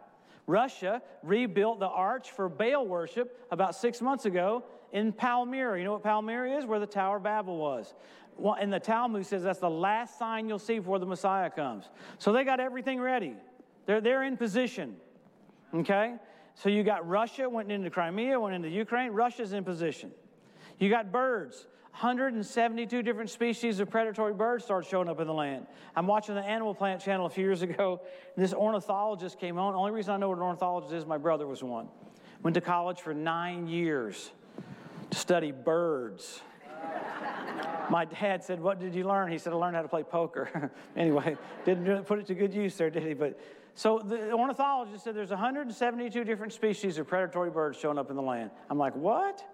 Russia 0.47 1.03
rebuilt 1.23 1.79
the 1.79 1.89
arch 1.89 2.31
for 2.31 2.49
Baal 2.49 2.87
worship 2.87 3.47
about 3.51 3.77
six 3.77 4.01
months 4.01 4.25
ago 4.25 4.65
in 4.93 5.13
Palmyra. 5.13 5.77
You 5.77 5.85
know 5.85 5.93
what 5.93 6.03
Palmyra 6.03 6.57
is? 6.57 6.65
Where 6.65 6.79
the 6.79 6.87
Tower 6.87 7.19
of 7.19 7.25
Babel 7.25 7.59
was. 7.59 7.93
Well, 8.39 8.57
and 8.59 8.73
the 8.73 8.81
Talmud 8.81 9.27
says 9.27 9.43
that's 9.43 9.59
the 9.59 9.69
last 9.69 10.19
sign 10.19 10.49
you'll 10.49 10.59
see 10.59 10.79
before 10.79 10.99
the 10.99 11.05
Messiah 11.05 11.51
comes. 11.51 11.91
So 12.17 12.33
they 12.33 12.45
got 12.45 12.61
everything 12.61 12.99
ready. 12.99 13.35
They're, 13.85 14.01
they're 14.01 14.23
in 14.23 14.39
position. 14.39 14.97
Okay? 15.75 16.15
So 16.55 16.71
you 16.71 16.83
got 16.83 17.07
Russia, 17.07 17.47
went 17.47 17.71
into 17.71 17.91
Crimea, 17.91 18.41
went 18.41 18.55
into 18.55 18.71
Ukraine. 18.71 19.13
Russia's 19.13 19.53
in 19.53 19.65
position. 19.65 20.13
You 20.79 20.89
got 20.89 21.13
birds. 21.13 21.67
172 22.01 23.03
different 23.05 23.31
species 23.31 23.79
of 23.79 23.89
predatory 23.89 24.35
birds 24.35 24.65
started 24.65 24.89
showing 24.89 25.09
up 25.09 25.21
in 25.21 25.29
the 25.29 25.33
land. 25.33 25.65
I'm 25.95 26.09
watching 26.09 26.35
the 26.35 26.43
Animal 26.43 26.75
Planet 26.75 27.01
channel 27.01 27.27
a 27.27 27.31
few 27.31 27.45
years 27.45 27.63
ago. 27.63 28.01
this 28.37 28.53
ornithologist 28.53 29.39
came 29.39 29.59
on. 29.59 29.75
The 29.75 29.79
only 29.79 29.93
reason 29.93 30.13
I 30.13 30.17
know 30.17 30.29
what 30.29 30.39
an 30.39 30.43
ornithologist 30.43 30.93
is, 30.93 31.07
my 31.07 31.19
brother 31.19 31.47
was 31.47 31.63
one. 31.63 31.87
Went 32.43 32.55
to 32.55 32.61
college 32.61 33.01
for 33.01 33.15
nine 33.15 33.69
years 33.69 34.33
to 35.11 35.17
study 35.17 35.53
birds. 35.53 36.43
my 37.91 38.07
dad 38.07 38.43
said, 38.43 38.61
What 38.61 38.81
did 38.81 38.93
you 38.93 39.07
learn? 39.07 39.31
He 39.31 39.39
said, 39.39 39.53
I 39.53 39.57
learned 39.57 39.77
how 39.77 39.83
to 39.83 39.89
play 39.89 40.03
poker. 40.03 40.73
anyway, 40.97 41.37
didn't 41.65 42.07
put 42.07 42.19
it 42.19 42.27
to 42.27 42.35
good 42.35 42.53
use 42.53 42.75
there, 42.75 42.91
did 42.91 43.05
he? 43.05 43.15
But 43.15 43.39
so 43.77 44.01
the 44.01 44.33
ornithologist 44.33 45.05
said 45.05 45.15
there's 45.15 45.31
172 45.31 46.25
different 46.25 46.53
species 46.53 46.99
of 46.99 47.07
predatory 47.07 47.51
birds 47.51 47.79
showing 47.79 47.99
up 47.99 48.11
in 48.11 48.17
the 48.17 48.23
land. 48.23 48.51
I'm 48.69 48.79
like, 48.79 48.97
What? 48.97 49.45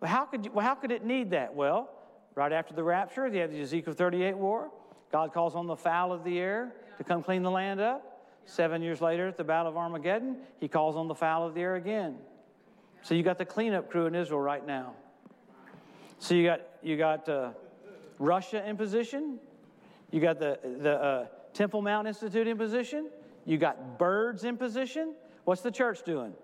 Well, 0.00 0.10
how 0.10 0.24
could, 0.24 0.46
you, 0.46 0.52
well, 0.52 0.64
how 0.64 0.74
could 0.74 0.90
it 0.90 1.04
need 1.04 1.30
that? 1.30 1.54
Well, 1.54 1.90
right 2.34 2.52
after 2.52 2.74
the 2.74 2.82
rapture, 2.82 3.28
you 3.28 3.40
have 3.40 3.52
the 3.52 3.60
Ezekiel 3.60 3.92
38 3.92 4.36
war. 4.36 4.70
God 5.12 5.32
calls 5.32 5.54
on 5.54 5.66
the 5.66 5.76
fowl 5.76 6.12
of 6.12 6.24
the 6.24 6.38
air 6.38 6.72
to 6.98 7.04
come 7.04 7.22
clean 7.22 7.42
the 7.42 7.50
land 7.50 7.80
up. 7.80 8.06
Seven 8.46 8.82
years 8.82 9.00
later, 9.00 9.28
at 9.28 9.36
the 9.36 9.44
Battle 9.44 9.70
of 9.70 9.76
Armageddon, 9.76 10.36
he 10.58 10.68
calls 10.68 10.96
on 10.96 11.08
the 11.08 11.14
fowl 11.14 11.46
of 11.46 11.54
the 11.54 11.60
air 11.60 11.76
again. 11.76 12.16
So 13.02 13.14
you 13.14 13.22
got 13.22 13.38
the 13.38 13.44
cleanup 13.44 13.90
crew 13.90 14.06
in 14.06 14.14
Israel 14.14 14.40
right 14.40 14.66
now. 14.66 14.94
So 16.18 16.34
you 16.34 16.44
got 16.44 16.60
you 16.82 16.96
got 16.96 17.28
uh, 17.28 17.50
Russia 18.18 18.66
in 18.68 18.76
position. 18.76 19.38
You 20.10 20.20
got 20.20 20.38
the 20.38 20.58
the 20.62 20.94
uh, 20.94 21.26
Temple 21.54 21.80
Mount 21.80 22.08
Institute 22.08 22.46
in 22.46 22.58
position. 22.58 23.08
You 23.46 23.56
got 23.56 23.98
birds 23.98 24.44
in 24.44 24.56
position. 24.56 25.14
What's 25.44 25.62
the 25.62 25.70
church 25.70 26.02
doing? 26.04 26.34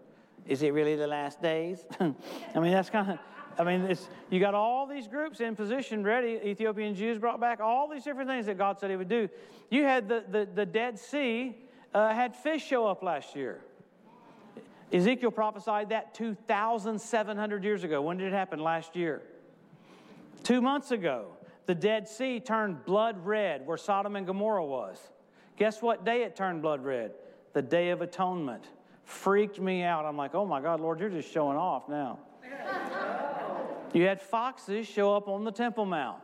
Is 0.47 0.62
it 0.62 0.73
really 0.73 0.97
the 0.97 1.07
last 1.07 1.42
days? 1.42 1.85
I 2.01 2.14
mean, 2.59 2.73
that's 2.73 2.88
kind 2.88 3.11
of 3.11 3.19
I 3.59 3.64
mean, 3.64 3.83
it's, 3.83 4.07
you 4.31 4.38
got 4.38 4.55
all 4.55 4.87
these 4.87 5.09
groups 5.09 5.40
in 5.40 5.57
position 5.57 6.05
ready. 6.05 6.38
Ethiopian 6.45 6.95
Jews 6.95 7.19
brought 7.19 7.40
back 7.40 7.61
all 7.61 7.88
these 7.88 8.05
different 8.05 8.29
things 8.29 8.47
that 8.47 8.59
God 8.59 8.79
said 8.79 8.90
He 8.90 8.97
would 8.97 9.09
do. 9.09 9.29
You 9.71 9.85
had 9.85 10.09
the, 10.09 10.25
the, 10.29 10.49
the 10.55 10.66
Dead 10.66 10.99
Sea 10.99 11.57
uh, 11.95 12.12
had 12.12 12.37
fish 12.37 12.64
show 12.64 12.87
up 12.87 13.03
last 13.03 13.35
year. 13.35 13.61
Ezekiel 14.92 15.31
prophesied 15.31 15.88
that 15.88 16.14
2,700 16.14 17.64
years 17.64 17.83
ago. 17.83 18.03
When 18.03 18.19
did 18.19 18.29
it 18.29 18.33
happen? 18.33 18.61
Last 18.61 18.95
year. 18.95 19.23
Two 20.42 20.61
months 20.61 20.90
ago, 20.90 21.29
the 21.64 21.75
Dead 21.75 22.09
Sea 22.09 22.38
turned 22.38 22.85
blood 22.85 23.25
red 23.25 23.66
where 23.66 23.77
Sodom 23.77 24.14
and 24.16 24.27
Gomorrah 24.27 24.64
was. 24.64 24.99
Guess 25.57 25.83
what 25.83 26.05
day 26.05 26.23
it 26.23 26.37
turned 26.37 26.62
blood 26.62 26.85
red? 26.85 27.12
The 27.53 27.62
Day 27.62 27.90
of 27.90 28.03
Atonement. 28.03 28.64
Freaked 29.05 29.59
me 29.59 29.83
out. 29.83 30.05
I'm 30.05 30.16
like, 30.16 30.35
oh 30.35 30.45
my 30.45 30.61
God, 30.61 30.81
Lord, 30.81 31.01
you're 31.01 31.09
just 31.09 31.33
showing 31.33 31.57
off 31.57 31.88
now. 31.88 32.19
You 33.97 34.07
had 34.07 34.21
foxes 34.21 34.87
show 34.87 35.17
up 35.17 35.27
on 35.27 35.45
the 35.45 35.51
Temple 35.51 35.87
Mount. 35.87 36.21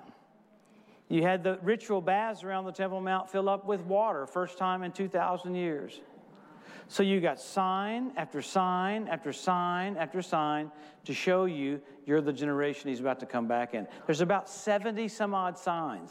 You 1.08 1.22
had 1.22 1.42
the 1.42 1.58
ritual 1.62 2.02
baths 2.02 2.44
around 2.44 2.66
the 2.66 2.72
Temple 2.72 3.00
Mount 3.00 3.30
fill 3.30 3.48
up 3.48 3.64
with 3.64 3.80
water, 3.86 4.26
first 4.26 4.58
time 4.58 4.82
in 4.82 4.92
2,000 4.92 5.54
years. 5.54 5.98
So 6.88 7.02
you 7.02 7.18
got 7.22 7.40
sign 7.40 8.12
after 8.18 8.42
sign 8.42 9.08
after 9.08 9.32
sign 9.32 9.96
after 9.96 10.20
sign 10.20 10.70
to 11.06 11.14
show 11.14 11.46
you 11.46 11.80
you're 12.04 12.20
the 12.20 12.30
generation 12.30 12.90
he's 12.90 13.00
about 13.00 13.20
to 13.20 13.26
come 13.26 13.48
back 13.48 13.72
in. 13.72 13.88
There's 14.04 14.20
about 14.20 14.50
70 14.50 15.08
some 15.08 15.34
odd 15.34 15.56
signs. 15.56 16.10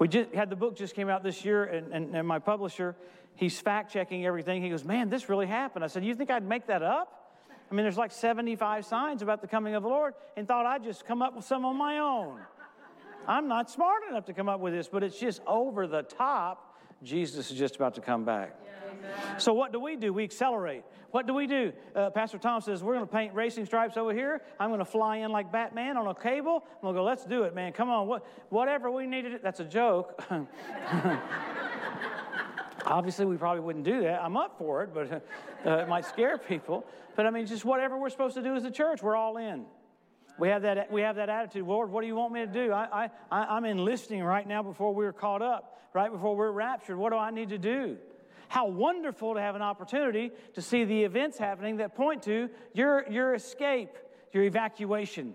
We 0.00 0.08
just 0.08 0.34
had 0.34 0.50
the 0.50 0.56
book 0.56 0.76
just 0.76 0.96
came 0.96 1.08
out 1.08 1.22
this 1.22 1.44
year, 1.44 1.66
and, 1.66 1.92
and, 1.92 2.16
and 2.16 2.26
my 2.26 2.40
publisher, 2.40 2.96
he's 3.36 3.60
fact 3.60 3.92
checking 3.92 4.26
everything. 4.26 4.60
He 4.60 4.70
goes, 4.70 4.84
Man, 4.84 5.08
this 5.08 5.28
really 5.28 5.46
happened. 5.46 5.84
I 5.84 5.86
said, 5.86 6.04
You 6.04 6.16
think 6.16 6.32
I'd 6.32 6.42
make 6.44 6.66
that 6.66 6.82
up? 6.82 7.23
I 7.70 7.74
mean, 7.74 7.84
there's 7.84 7.96
like 7.96 8.12
75 8.12 8.84
signs 8.84 9.22
about 9.22 9.40
the 9.40 9.48
coming 9.48 9.74
of 9.74 9.82
the 9.82 9.88
Lord, 9.88 10.14
and 10.36 10.46
thought 10.46 10.66
I'd 10.66 10.84
just 10.84 11.06
come 11.06 11.22
up 11.22 11.34
with 11.34 11.44
some 11.44 11.64
on 11.64 11.76
my 11.76 11.98
own. 11.98 12.40
I'm 13.26 13.48
not 13.48 13.70
smart 13.70 14.02
enough 14.08 14.26
to 14.26 14.34
come 14.34 14.48
up 14.48 14.60
with 14.60 14.74
this, 14.74 14.88
but 14.88 15.02
it's 15.02 15.18
just 15.18 15.40
over 15.46 15.86
the 15.86 16.02
top. 16.02 16.78
Jesus 17.02 17.50
is 17.50 17.58
just 17.58 17.76
about 17.76 17.94
to 17.94 18.00
come 18.00 18.24
back. 18.24 18.58
So, 19.38 19.52
what 19.52 19.72
do 19.72 19.80
we 19.80 19.96
do? 19.96 20.12
We 20.12 20.24
accelerate. 20.24 20.84
What 21.10 21.26
do 21.26 21.34
we 21.34 21.46
do? 21.46 21.72
Uh, 21.94 22.10
Pastor 22.10 22.38
Tom 22.38 22.60
says, 22.60 22.82
We're 22.82 22.94
going 22.94 23.06
to 23.06 23.12
paint 23.12 23.34
racing 23.34 23.66
stripes 23.66 23.96
over 23.96 24.12
here. 24.12 24.42
I'm 24.58 24.70
going 24.70 24.78
to 24.80 24.84
fly 24.84 25.18
in 25.18 25.30
like 25.30 25.52
Batman 25.52 25.96
on 25.96 26.06
a 26.06 26.14
cable. 26.14 26.64
I'm 26.64 26.82
going 26.82 26.94
to 26.94 27.00
go, 27.00 27.04
Let's 27.04 27.24
do 27.24 27.42
it, 27.44 27.54
man. 27.54 27.72
Come 27.72 27.90
on. 27.90 28.06
What, 28.06 28.26
whatever 28.48 28.90
we 28.90 29.06
needed. 29.06 29.40
That's 29.42 29.60
a 29.60 29.64
joke. 29.64 30.22
Obviously, 32.86 33.24
we 33.24 33.36
probably 33.36 33.60
wouldn't 33.60 33.84
do 33.84 34.02
that. 34.02 34.22
I'm 34.22 34.36
up 34.36 34.58
for 34.58 34.82
it, 34.82 34.90
but 34.92 35.12
uh, 35.66 35.78
it 35.78 35.88
might 35.88 36.04
scare 36.04 36.38
people. 36.38 36.86
But 37.16 37.26
I 37.26 37.30
mean, 37.30 37.46
just 37.46 37.64
whatever 37.64 37.96
we're 37.98 38.10
supposed 38.10 38.34
to 38.34 38.42
do 38.42 38.54
as 38.54 38.64
a 38.64 38.70
church, 38.70 39.02
we're 39.02 39.16
all 39.16 39.36
in. 39.36 39.64
We 40.38 40.48
have 40.48 40.62
that, 40.62 40.90
we 40.90 41.02
have 41.02 41.16
that 41.16 41.28
attitude. 41.28 41.66
Lord, 41.66 41.90
what 41.90 42.00
do 42.00 42.08
you 42.08 42.16
want 42.16 42.32
me 42.32 42.40
to 42.40 42.46
do? 42.46 42.72
I, 42.72 43.08
I, 43.30 43.36
I'm 43.36 43.64
enlisting 43.64 44.22
right 44.22 44.46
now 44.46 44.62
before 44.62 44.92
we're 44.92 45.12
caught 45.12 45.42
up, 45.42 45.78
right 45.92 46.10
before 46.10 46.34
we're 46.36 46.50
raptured. 46.50 46.96
What 46.96 47.10
do 47.10 47.18
I 47.18 47.30
need 47.30 47.50
to 47.50 47.58
do? 47.58 47.96
How 48.48 48.66
wonderful 48.66 49.34
to 49.34 49.40
have 49.40 49.54
an 49.54 49.62
opportunity 49.62 50.32
to 50.54 50.62
see 50.62 50.84
the 50.84 51.04
events 51.04 51.38
happening 51.38 51.76
that 51.76 51.94
point 51.94 52.24
to 52.24 52.50
your, 52.72 53.08
your 53.08 53.34
escape, 53.34 53.96
your 54.32 54.42
evacuation. 54.42 55.34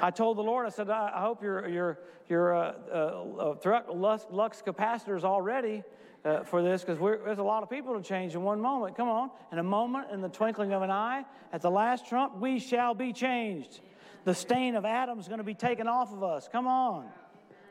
I 0.00 0.10
told 0.10 0.36
the 0.36 0.42
Lord, 0.42 0.66
I 0.66 0.70
said, 0.70 0.90
I 0.90 1.20
hope 1.20 1.42
your, 1.42 1.68
your, 1.68 1.98
your 2.28 2.54
uh, 2.54 2.72
uh, 2.92 3.54
uh 3.64 3.92
lux, 3.92 4.26
lux 4.30 4.62
capacitors 4.62 5.24
already 5.24 5.84
uh, 6.24 6.42
for 6.44 6.62
this 6.62 6.82
because 6.84 6.98
there's 7.24 7.38
a 7.38 7.42
lot 7.42 7.62
of 7.62 7.70
people 7.70 7.96
to 7.96 8.02
change 8.02 8.34
in 8.34 8.42
one 8.42 8.60
moment. 8.60 8.96
Come 8.96 9.08
on. 9.08 9.30
In 9.52 9.58
a 9.58 9.62
moment, 9.62 10.10
in 10.12 10.20
the 10.20 10.28
twinkling 10.28 10.72
of 10.72 10.82
an 10.82 10.90
eye, 10.90 11.24
at 11.52 11.62
the 11.62 11.70
last 11.70 12.06
trump, 12.06 12.38
we 12.38 12.58
shall 12.58 12.94
be 12.94 13.12
changed. 13.12 13.80
The 14.24 14.34
stain 14.34 14.74
of 14.74 14.84
Adam 14.84 15.18
is 15.18 15.28
going 15.28 15.38
to 15.38 15.44
be 15.44 15.54
taken 15.54 15.88
off 15.88 16.12
of 16.12 16.22
us. 16.22 16.48
Come 16.50 16.66
on. 16.66 17.06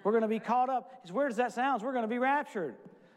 We're 0.03 0.11
going 0.11 0.23
to 0.23 0.27
be 0.27 0.39
caught 0.39 0.69
up. 0.69 0.99
As 1.03 1.11
weird 1.11 1.31
as 1.31 1.37
that 1.37 1.53
sounds, 1.53 1.83
we're 1.83 1.91
going 1.91 2.03
to 2.03 2.09
be 2.09 2.19
raptured. 2.19 2.75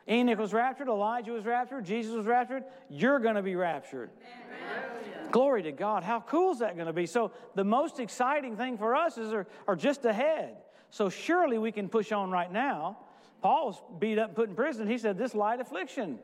Enoch 0.09 0.39
was 0.39 0.53
raptured, 0.53 0.89
Elijah 0.89 1.31
was 1.31 1.45
raptured, 1.45 1.85
Jesus 1.85 2.15
was 2.15 2.27
raptured. 2.27 2.65
You're 2.91 3.21
going 3.21 3.37
to 3.37 3.43
be 3.43 3.55
raptured. 3.55 4.11
Amen. 4.21 5.31
Glory 5.31 5.63
to 5.63 5.73
God. 5.73 6.03
How 6.03 6.21
cool 6.21 6.53
is 6.53 6.59
that 6.59 6.75
going 6.75 6.89
to 6.89 6.93
be? 6.93 7.07
So, 7.07 7.31
the 7.55 7.65
most 7.65 8.01
exciting 8.01 8.57
thing 8.57 8.77
for 8.77 8.97
us 8.97 9.17
is 9.17 9.33
are 9.33 9.77
just 9.77 10.05
ahead. 10.05 10.57
So, 10.91 11.09
surely 11.09 11.57
we 11.57 11.73
can 11.73 11.89
push 11.89 12.11
on 12.11 12.31
right 12.31 12.51
now 12.51 12.99
Paul 13.43 13.67
was 13.67 13.83
beat 13.99 14.19
up 14.19 14.29
and 14.29 14.37
put 14.37 14.49
in 14.49 14.55
prison. 14.55 14.87
He 14.89 14.99
said, 14.99 15.19
This 15.19 15.35
light 15.35 15.61
affliction, 15.61 16.21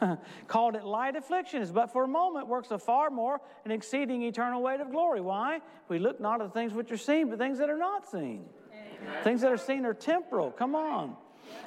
called 0.48 0.74
it 0.74 0.84
light 0.84 1.14
affliction, 1.14 1.62
is 1.62 1.70
but 1.70 1.92
for 1.92 2.04
a 2.04 2.08
moment 2.08 2.48
works 2.48 2.70
a 2.70 2.78
far 2.78 3.10
more 3.10 3.40
and 3.64 3.72
exceeding 3.72 4.22
eternal 4.22 4.62
weight 4.62 4.80
of 4.80 4.90
glory. 4.90 5.20
Why? 5.20 5.60
We 5.88 5.98
look 5.98 6.20
not 6.20 6.40
at 6.40 6.48
the 6.48 6.52
things 6.52 6.72
which 6.72 6.90
are 6.90 6.96
seen, 6.96 7.28
but 7.28 7.38
things 7.38 7.58
that 7.58 7.70
are 7.70 7.78
not 7.78 8.10
seen. 8.10 8.46
Amen. 8.72 9.22
Things 9.22 9.42
that 9.42 9.52
are 9.52 9.58
seen 9.58 9.84
are 9.84 9.94
temporal. 9.94 10.50
Come 10.50 10.74
on. 10.74 11.16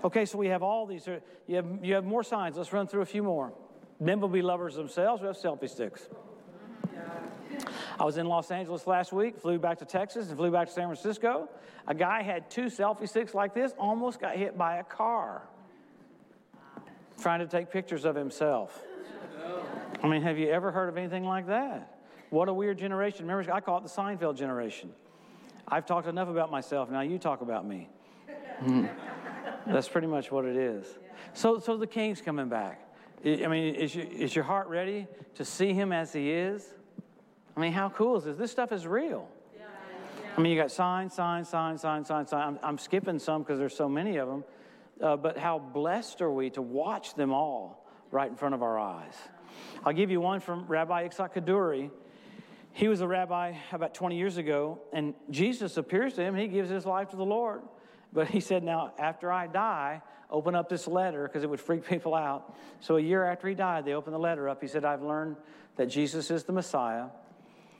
Okay, 0.03 0.25
so 0.25 0.37
we 0.37 0.47
have 0.47 0.63
all 0.63 0.85
these. 0.85 1.07
You 1.47 1.55
have, 1.55 1.65
you 1.83 1.93
have 1.93 2.03
more 2.03 2.23
signs. 2.23 2.57
Let's 2.57 2.73
run 2.73 2.87
through 2.87 3.01
a 3.01 3.05
few 3.05 3.23
more. 3.23 3.53
Men 3.99 4.19
will 4.19 4.27
be 4.29 4.41
lovers 4.41 4.75
themselves. 4.75 5.21
We 5.21 5.27
have 5.27 5.37
selfie 5.37 5.69
sticks. 5.69 6.09
I 7.99 8.05
was 8.05 8.17
in 8.17 8.27
Los 8.27 8.51
Angeles 8.51 8.85
last 8.85 9.11
week, 9.11 9.39
flew 9.39 9.57
back 9.57 9.79
to 9.79 9.85
Texas, 9.85 10.29
and 10.29 10.37
flew 10.37 10.51
back 10.51 10.67
to 10.67 10.73
San 10.73 10.85
Francisco. 10.85 11.49
A 11.87 11.95
guy 11.95 12.21
had 12.21 12.49
two 12.49 12.65
selfie 12.65 13.09
sticks 13.09 13.33
like 13.33 13.53
this, 13.53 13.73
almost 13.79 14.19
got 14.19 14.35
hit 14.35 14.57
by 14.57 14.77
a 14.77 14.83
car 14.83 15.43
trying 17.21 17.39
to 17.39 17.47
take 17.47 17.71
pictures 17.71 18.05
of 18.05 18.15
himself. 18.15 18.83
I 20.03 20.07
mean, 20.07 20.21
have 20.21 20.37
you 20.37 20.49
ever 20.49 20.71
heard 20.71 20.89
of 20.89 20.97
anything 20.97 21.23
like 21.23 21.47
that? 21.47 21.97
What 22.29 22.49
a 22.49 22.53
weird 22.53 22.77
generation. 22.77 23.25
Remember, 23.27 23.51
I 23.51 23.61
call 23.61 23.77
it 23.79 23.83
the 23.83 23.89
Seinfeld 23.89 24.37
generation. 24.37 24.91
I've 25.67 25.85
talked 25.85 26.07
enough 26.07 26.29
about 26.29 26.51
myself, 26.51 26.89
now 26.89 27.01
you 27.01 27.17
talk 27.17 27.41
about 27.41 27.65
me. 27.65 27.89
Hmm. 28.59 28.85
That's 29.65 29.87
pretty 29.87 30.07
much 30.07 30.31
what 30.31 30.45
it 30.45 30.55
is. 30.55 30.85
So, 31.33 31.59
so 31.59 31.77
the 31.77 31.87
king's 31.87 32.21
coming 32.21 32.47
back. 32.47 32.81
I 33.25 33.47
mean, 33.47 33.75
is 33.75 33.95
is 33.95 34.35
your 34.35 34.45
heart 34.45 34.67
ready 34.67 35.07
to 35.35 35.43
see 35.43 35.73
him 35.73 35.91
as 35.91 36.13
he 36.13 36.31
is? 36.31 36.73
I 37.57 37.59
mean, 37.59 37.73
how 37.73 37.89
cool 37.89 38.17
is 38.17 38.23
this? 38.23 38.37
This 38.37 38.51
stuff 38.51 38.71
is 38.71 38.85
real. 38.85 39.27
I 40.37 40.41
mean, 40.41 40.51
you 40.51 40.61
got 40.61 40.71
signs, 40.71 41.15
signs, 41.15 41.49
signs, 41.49 41.81
signs, 41.81 42.07
signs, 42.07 42.29
signs. 42.29 42.47
I'm, 42.47 42.59
I'm 42.61 42.77
skipping 42.77 43.17
some 43.17 43.41
because 43.41 43.57
there's 43.57 43.75
so 43.75 43.89
many 43.89 44.17
of 44.17 44.27
them. 44.27 44.43
Uh, 45.01 45.17
but 45.17 45.39
how 45.39 45.57
blessed 45.57 46.21
are 46.21 46.31
we 46.31 46.51
to 46.51 46.61
watch 46.61 47.15
them 47.15 47.33
all 47.33 47.83
right 48.11 48.29
in 48.29 48.35
front 48.35 48.53
of 48.53 48.61
our 48.61 48.77
eyes? 48.77 49.15
I'll 49.83 49.93
give 49.93 50.11
you 50.11 50.21
one 50.21 50.39
from 50.39 50.67
Rabbi 50.67 51.07
Yitzhak 51.07 51.33
Kaduri. 51.33 51.89
He 52.73 52.87
was 52.87 53.01
a 53.01 53.07
rabbi 53.07 53.55
about 53.71 53.95
20 53.95 54.15
years 54.15 54.37
ago, 54.37 54.79
and 54.93 55.15
Jesus 55.31 55.77
appears 55.77 56.13
to 56.13 56.21
him 56.21 56.35
he 56.35 56.47
gives 56.47 56.69
his 56.69 56.85
life 56.85 57.09
to 57.09 57.15
the 57.15 57.25
Lord. 57.25 57.63
But 58.13 58.27
he 58.27 58.39
said, 58.39 58.63
Now, 58.63 58.93
after 58.99 59.31
I 59.31 59.47
die, 59.47 60.03
open 60.29 60.53
up 60.53 60.69
this 60.69 60.87
letter 60.87 61.23
because 61.23 61.43
it 61.43 61.49
would 61.49 61.59
freak 61.59 61.87
people 61.87 62.13
out. 62.13 62.55
So, 62.81 62.97
a 62.97 63.01
year 63.01 63.25
after 63.25 63.47
he 63.47 63.55
died, 63.55 63.83
they 63.85 63.93
opened 63.93 64.13
the 64.13 64.19
letter 64.19 64.47
up. 64.47 64.61
He 64.61 64.67
said, 64.67 64.85
I've 64.85 65.01
learned 65.01 65.37
that 65.77 65.87
Jesus 65.87 66.29
is 66.29 66.43
the 66.43 66.53
Messiah. 66.53 67.07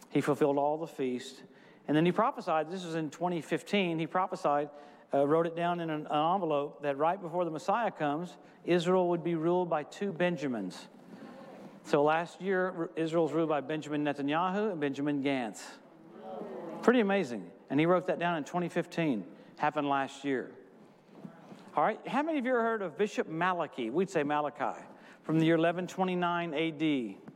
He 0.10 0.22
fulfilled 0.22 0.58
all 0.58 0.78
the 0.78 0.88
feast. 0.88 1.44
And 1.88 1.96
then 1.96 2.06
he 2.06 2.12
prophesied, 2.12 2.70
this 2.72 2.84
was 2.84 2.96
in 2.96 3.10
2015, 3.10 4.00
he 4.00 4.08
prophesied, 4.08 4.70
uh, 5.14 5.26
wrote 5.26 5.48
it 5.48 5.56
down 5.56 5.80
in 5.80 5.90
an, 5.90 6.08
an 6.10 6.34
envelope 6.34 6.82
that 6.84 6.98
right 6.98 7.22
before 7.22 7.46
the 7.46 7.52
Messiah 7.52 7.92
comes, 7.92 8.36
Israel 8.66 9.08
would 9.10 9.24
be 9.24 9.36
ruled 9.36 9.70
by 9.70 9.84
two 9.84 10.12
Benjamins. 10.12 10.88
So 11.84 12.04
last 12.04 12.42
year, 12.42 12.90
Israel's 12.98 13.32
ruled 13.32 13.48
by 13.48 13.62
Benjamin 13.62 14.04
Netanyahu 14.04 14.74
and 14.74 14.82
Benjamin 14.82 15.24
Gantz. 15.24 15.62
Pretty 16.82 17.00
amazing. 17.00 17.50
And 17.70 17.80
he 17.80 17.86
wrote 17.86 18.08
that 18.08 18.20
down 18.20 18.36
in 18.36 18.44
2015. 18.44 19.24
Happened 19.58 19.88
last 19.88 20.26
year. 20.26 20.52
All 21.76 21.84
right, 21.84 22.00
how 22.08 22.24
many 22.24 22.40
of 22.40 22.46
you 22.46 22.54
have 22.56 22.62
heard 22.62 22.82
of 22.82 22.98
Bishop 22.98 23.30
Malachy? 23.30 23.90
We'd 23.90 24.10
say 24.10 24.24
Malachy 24.24 24.82
from 25.24 25.40
the 25.40 25.46
year 25.46 25.58
1129 25.58 26.54
AD. 26.54 27.27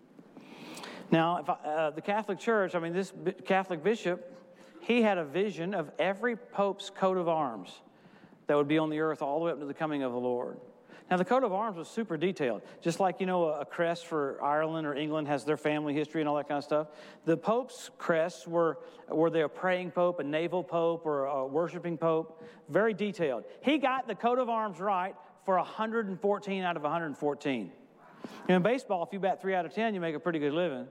Now, 1.12 1.44
I, 1.46 1.68
uh, 1.68 1.90
the 1.92 2.02
Catholic 2.02 2.40
Church, 2.40 2.74
I 2.74 2.80
mean, 2.80 2.94
this 2.94 3.12
Catholic 3.46 3.84
bishop, 3.84 4.38
he 4.80 5.02
had 5.02 5.18
a 5.18 5.26
vision 5.26 5.74
of 5.74 5.92
every 6.00 6.36
pope's 6.36 6.90
coat 6.90 7.18
of 7.18 7.28
arms 7.28 7.82
that 8.48 8.56
would 8.56 8.68
be 8.68 8.78
on 8.78 8.90
the 8.90 9.00
earth 9.00 9.22
all 9.22 9.40
the 9.40 9.46
way 9.46 9.52
up 9.52 9.60
to 9.60 9.66
the 9.66 9.74
coming 9.74 10.04
of 10.04 10.12
the 10.14 10.20
Lord. 10.20 10.58
Now, 11.10 11.18
the 11.18 11.26
coat 11.26 11.44
of 11.44 11.52
arms 11.52 11.76
was 11.76 11.90
super 11.90 12.16
detailed, 12.16 12.62
just 12.82 13.02
like, 13.02 13.20
you 13.20 13.26
know, 13.26 13.50
a, 13.50 13.66
crest 13.66 14.06
for 14.06 14.42
Ireland 14.42 14.88
or 14.88 14.96
England 14.96 15.28
has 15.28 15.44
their 15.44 15.58
family 15.58 15.94
history 15.94 16.22
and 16.22 16.30
all 16.30 16.38
that 16.38 16.48
kind 16.48 16.58
of 16.58 16.64
stuff. 16.64 16.88
The 17.26 17.36
Pope's 17.36 17.90
crests 17.98 18.48
were, 18.48 18.80
were 19.10 19.30
they 19.30 19.42
a 19.42 19.50
praying 19.50 19.92
Pope, 19.92 20.22
a 20.22 20.24
naval 20.24 20.64
Pope, 20.64 21.06
or 21.06 21.26
a 21.26 21.46
worshiping 21.46 21.98
Pope? 21.98 22.42
Very 22.70 22.94
detailed. 22.94 23.44
He 23.60 23.78
got 23.78 24.08
the 24.08 24.16
coat 24.16 24.40
of 24.40 24.48
arms 24.48 24.80
right 24.80 25.14
for 25.44 25.58
114 25.58 26.64
out 26.64 26.78
of 26.78 26.84
114. 26.84 27.72
In 28.48 28.62
baseball, 28.62 29.04
if 29.04 29.12
you 29.12 29.20
bat 29.20 29.42
three 29.42 29.54
out 29.54 29.66
of 29.66 29.74
10, 29.74 29.94
you 29.94 30.00
make 30.00 30.16
a 30.16 30.20
pretty 30.20 30.40
good 30.40 30.54
living. 30.54 30.88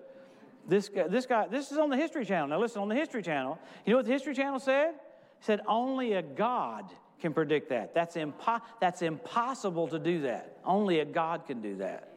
This 0.69 0.89
guy, 0.89 1.09
this 1.09 1.27
guy, 1.27 1.49
this 1.49 1.73
is 1.73 1.79
on 1.79 1.91
the 1.91 1.97
History 1.97 2.25
Channel. 2.25 2.49
Now, 2.49 2.61
listen, 2.61 2.83
on 2.83 2.89
the 2.89 2.95
History 2.95 3.23
Channel, 3.23 3.59
you 3.85 3.93
know 3.93 3.99
what 3.99 4.07
the 4.07 4.13
History 4.13 4.35
Channel 4.35 4.61
said? 4.61 4.91
It 4.91 4.97
said, 5.41 5.61
only 5.67 6.13
a 6.15 6.23
God 6.23 6.91
can 7.21 7.33
predict 7.33 7.71
that. 7.71 7.95
That's, 7.95 8.17
impo- 8.17 8.63
that's 8.81 9.03
impossible 9.03 9.89
to 9.89 9.99
do 9.99 10.23
that. 10.23 10.59
Only 10.65 11.01
a 11.01 11.05
God 11.05 11.47
can 11.47 11.61
do 11.61 11.77
that. 11.77 12.09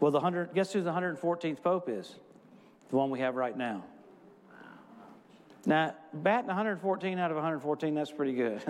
Well, 0.00 0.10
the 0.10 0.18
100, 0.18 0.54
guess 0.54 0.72
who 0.72 0.82
the 0.82 0.92
114th 0.92 1.62
Pope 1.62 1.88
is? 1.88 2.16
The 2.90 2.96
one 2.96 3.10
we 3.10 3.20
have 3.20 3.34
right 3.34 3.56
now. 3.56 3.84
Now, 5.66 5.94
batting 6.14 6.46
114 6.46 7.18
out 7.18 7.30
of 7.30 7.36
114, 7.36 7.94
that's 7.94 8.12
pretty 8.12 8.32
good. 8.32 8.62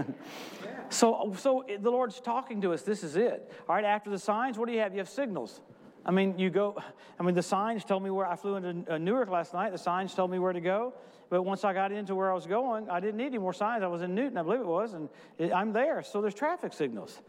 so, 0.89 1.35
so 1.39 1.65
the 1.81 1.91
Lord's 1.91 2.21
talking 2.21 2.61
to 2.63 2.73
us. 2.73 2.83
This 2.83 3.05
is 3.05 3.15
it. 3.15 3.53
All 3.69 3.77
right, 3.77 3.85
after 3.85 4.11
the 4.11 4.19
signs, 4.19 4.59
what 4.59 4.67
do 4.67 4.75
you 4.75 4.81
have? 4.81 4.93
You 4.93 4.99
have 4.99 5.09
signals. 5.09 5.61
I 6.09 6.11
mean, 6.11 6.39
you 6.39 6.49
go, 6.49 6.75
I 7.21 7.23
mean, 7.23 7.35
the 7.35 7.43
signs 7.43 7.85
told 7.85 8.03
me 8.03 8.09
where 8.09 8.27
I 8.27 8.35
flew 8.35 8.57
into 8.57 8.95
uh, 8.95 8.97
Newark 8.97 9.29
last 9.29 9.53
night. 9.53 9.73
The 9.73 9.79
signs 9.79 10.15
told 10.15 10.31
me 10.31 10.39
where 10.39 10.55
to 10.55 10.61
go. 10.61 10.95
But 11.29 11.43
once 11.43 11.65
I 11.65 11.75
got 11.75 11.93
into 11.93 12.15
where 12.15 12.31
I 12.31 12.35
was 12.35 12.47
going, 12.47 12.89
I 12.89 12.99
didn't 12.99 13.19
need 13.19 13.27
any 13.27 13.37
more 13.37 13.53
signs. 13.53 13.83
I 13.83 13.89
was 13.89 14.01
in 14.01 14.15
Newton, 14.15 14.39
I 14.39 14.43
believe 14.43 14.61
it 14.61 14.67
was, 14.67 14.95
and 14.95 15.11
I'm 15.53 15.75
there. 15.75 16.03
So 16.03 16.23
there's 16.23 16.33
traffic 16.33 16.73
signals. 16.73 17.21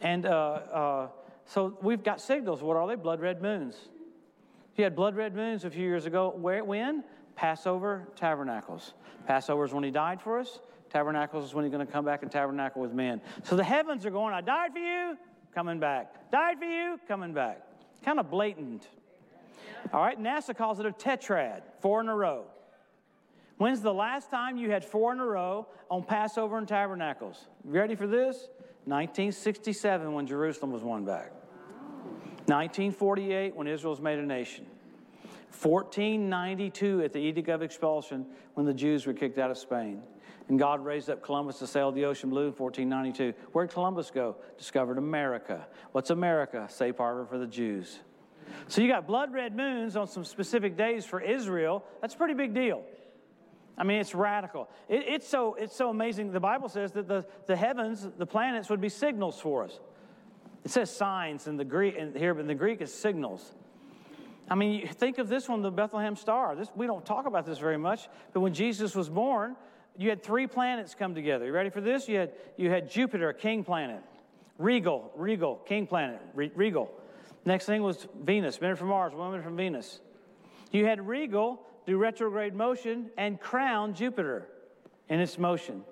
And 0.00 0.24
uh, 0.24 0.30
uh, 0.30 1.08
so 1.44 1.76
we've 1.82 2.02
got 2.02 2.18
signals. 2.18 2.62
What 2.62 2.78
are 2.78 2.88
they? 2.88 2.94
Blood 2.94 3.20
red 3.20 3.42
moons. 3.42 3.76
You 4.76 4.84
had 4.84 4.96
blood 4.96 5.14
red 5.16 5.36
moons 5.36 5.66
a 5.66 5.70
few 5.70 5.84
years 5.84 6.06
ago. 6.06 6.32
Where, 6.34 6.64
when? 6.64 7.04
Passover, 7.36 8.08
tabernacles. 8.16 8.94
Passover 9.26 9.66
is 9.66 9.74
when 9.74 9.84
he 9.84 9.90
died 9.90 10.22
for 10.22 10.38
us. 10.38 10.60
Tabernacles 10.88 11.44
is 11.44 11.52
when 11.52 11.66
he's 11.66 11.72
going 11.72 11.86
to 11.86 11.92
come 11.92 12.06
back 12.06 12.22
and 12.22 12.32
tabernacle 12.32 12.80
with 12.80 12.94
men. 12.94 13.20
So 13.42 13.54
the 13.54 13.64
heavens 13.64 14.06
are 14.06 14.10
going, 14.10 14.32
I 14.32 14.40
died 14.40 14.72
for 14.72 14.78
you, 14.78 15.18
coming 15.54 15.78
back. 15.78 16.30
Died 16.30 16.58
for 16.58 16.64
you, 16.64 16.98
coming 17.06 17.34
back. 17.34 17.60
Kind 18.04 18.20
of 18.20 18.30
blatant. 18.30 18.88
All 19.92 20.00
right, 20.00 20.20
NASA 20.20 20.56
calls 20.56 20.80
it 20.80 20.86
a 20.86 20.90
tetrad, 20.90 21.62
four 21.80 22.00
in 22.00 22.08
a 22.08 22.14
row. 22.14 22.44
When's 23.56 23.80
the 23.80 23.94
last 23.94 24.30
time 24.30 24.56
you 24.56 24.70
had 24.70 24.84
four 24.84 25.12
in 25.12 25.20
a 25.20 25.24
row 25.24 25.68
on 25.90 26.02
Passover 26.02 26.58
and 26.58 26.66
Tabernacles? 26.66 27.46
You 27.64 27.72
ready 27.72 27.94
for 27.94 28.06
this? 28.06 28.48
1967 28.86 30.12
when 30.12 30.26
Jerusalem 30.26 30.72
was 30.72 30.82
won 30.82 31.04
back. 31.04 31.32
1948 32.46 33.54
when 33.56 33.66
Israel 33.66 33.92
was 33.92 34.00
made 34.00 34.18
a 34.18 34.26
nation. 34.26 34.66
1492 35.62 37.02
at 37.02 37.12
the 37.12 37.18
Edict 37.18 37.48
of 37.48 37.62
Expulsion 37.62 38.26
when 38.54 38.66
the 38.66 38.74
Jews 38.74 39.06
were 39.06 39.14
kicked 39.14 39.38
out 39.38 39.50
of 39.50 39.56
Spain. 39.56 40.02
And 40.48 40.58
God 40.58 40.84
raised 40.84 41.08
up 41.08 41.22
Columbus 41.22 41.58
to 41.60 41.66
sail 41.66 41.90
the 41.90 42.04
ocean 42.04 42.28
blue 42.28 42.46
in 42.48 42.52
1492. 42.52 43.32
Where'd 43.52 43.70
Columbus 43.70 44.10
go? 44.10 44.36
Discovered 44.58 44.98
America. 44.98 45.66
What's 45.92 46.10
America? 46.10 46.68
Safe 46.70 46.98
harbor 46.98 47.24
for 47.24 47.38
the 47.38 47.46
Jews. 47.46 47.98
So 48.68 48.82
you 48.82 48.88
got 48.88 49.06
blood 49.06 49.32
red 49.32 49.56
moons 49.56 49.96
on 49.96 50.06
some 50.06 50.24
specific 50.24 50.76
days 50.76 51.06
for 51.06 51.20
Israel. 51.20 51.82
That's 52.02 52.14
a 52.14 52.18
pretty 52.18 52.34
big 52.34 52.54
deal. 52.54 52.82
I 53.76 53.84
mean, 53.84 54.00
it's 54.00 54.14
radical. 54.14 54.68
It, 54.88 55.04
it's, 55.08 55.28
so, 55.28 55.54
it's 55.54 55.74
so 55.74 55.88
amazing. 55.88 56.30
The 56.30 56.40
Bible 56.40 56.68
says 56.68 56.92
that 56.92 57.08
the, 57.08 57.24
the 57.46 57.56
heavens, 57.56 58.06
the 58.18 58.26
planets, 58.26 58.68
would 58.68 58.80
be 58.80 58.88
signals 58.88 59.40
for 59.40 59.64
us. 59.64 59.80
It 60.64 60.70
says 60.70 60.94
signs 60.94 61.46
in 61.46 61.56
the 61.56 61.64
Greek 61.64 61.96
in 61.96 62.14
here, 62.14 62.34
but 62.34 62.40
in 62.40 62.46
the 62.46 62.54
Greek 62.54 62.80
is 62.80 62.92
signals. 62.92 63.54
I 64.48 64.54
mean, 64.54 64.86
think 64.88 65.18
of 65.18 65.28
this 65.28 65.48
one, 65.48 65.62
the 65.62 65.70
Bethlehem 65.70 66.16
star. 66.16 66.54
This, 66.54 66.68
we 66.76 66.86
don't 66.86 67.04
talk 67.04 67.26
about 67.26 67.46
this 67.46 67.58
very 67.58 67.78
much, 67.78 68.08
but 68.32 68.40
when 68.40 68.54
Jesus 68.54 68.94
was 68.94 69.08
born, 69.08 69.56
you 69.96 70.08
had 70.08 70.22
three 70.22 70.46
planets 70.46 70.94
come 70.94 71.14
together. 71.14 71.46
You 71.46 71.52
ready 71.52 71.70
for 71.70 71.80
this? 71.80 72.08
You 72.08 72.18
had, 72.18 72.32
you 72.56 72.70
had 72.70 72.90
Jupiter, 72.90 73.32
king 73.32 73.64
planet. 73.64 74.02
Regal, 74.58 75.10
regal, 75.16 75.56
king 75.66 75.86
planet, 75.86 76.20
re, 76.34 76.50
regal. 76.54 76.90
Next 77.44 77.66
thing 77.66 77.82
was 77.82 78.06
Venus, 78.22 78.60
men 78.60 78.76
from 78.76 78.88
Mars, 78.88 79.12
women 79.14 79.42
from 79.42 79.56
Venus. 79.56 80.00
You 80.70 80.86
had 80.86 81.06
regal, 81.06 81.60
do 81.86 81.98
retrograde 81.98 82.54
motion 82.54 83.10
and 83.16 83.40
crown 83.40 83.94
Jupiter 83.94 84.48
in 85.08 85.20
its 85.20 85.38
motion. 85.38 85.84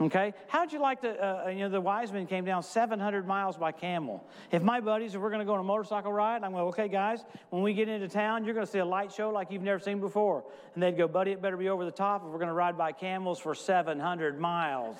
Okay? 0.00 0.32
How'd 0.48 0.72
you 0.72 0.80
like 0.80 1.02
to, 1.02 1.10
uh, 1.10 1.48
you 1.50 1.58
know, 1.58 1.68
the 1.68 1.80
wise 1.80 2.10
men 2.10 2.26
came 2.26 2.44
down 2.44 2.62
700 2.62 3.26
miles 3.26 3.58
by 3.58 3.70
camel. 3.70 4.24
If 4.50 4.62
my 4.62 4.80
buddies, 4.80 5.14
if 5.14 5.20
we're 5.20 5.28
going 5.28 5.40
to 5.40 5.44
go 5.44 5.54
on 5.54 5.60
a 5.60 5.64
motorcycle 5.64 6.12
ride, 6.12 6.42
I'm 6.42 6.52
going, 6.52 6.64
okay, 6.68 6.88
guys, 6.88 7.24
when 7.50 7.62
we 7.62 7.74
get 7.74 7.88
into 7.88 8.08
town, 8.08 8.44
you're 8.44 8.54
going 8.54 8.64
to 8.64 8.72
see 8.72 8.78
a 8.78 8.84
light 8.84 9.12
show 9.12 9.30
like 9.30 9.50
you've 9.50 9.62
never 9.62 9.78
seen 9.78 10.00
before. 10.00 10.42
And 10.74 10.82
they'd 10.82 10.96
go, 10.96 11.06
buddy, 11.06 11.32
it 11.32 11.42
better 11.42 11.58
be 11.58 11.68
over 11.68 11.84
the 11.84 11.90
top 11.90 12.22
if 12.24 12.28
we're 12.30 12.38
going 12.38 12.48
to 12.48 12.54
ride 12.54 12.78
by 12.78 12.92
camels 12.92 13.38
for 13.38 13.54
700 13.54 14.40
miles. 14.40 14.96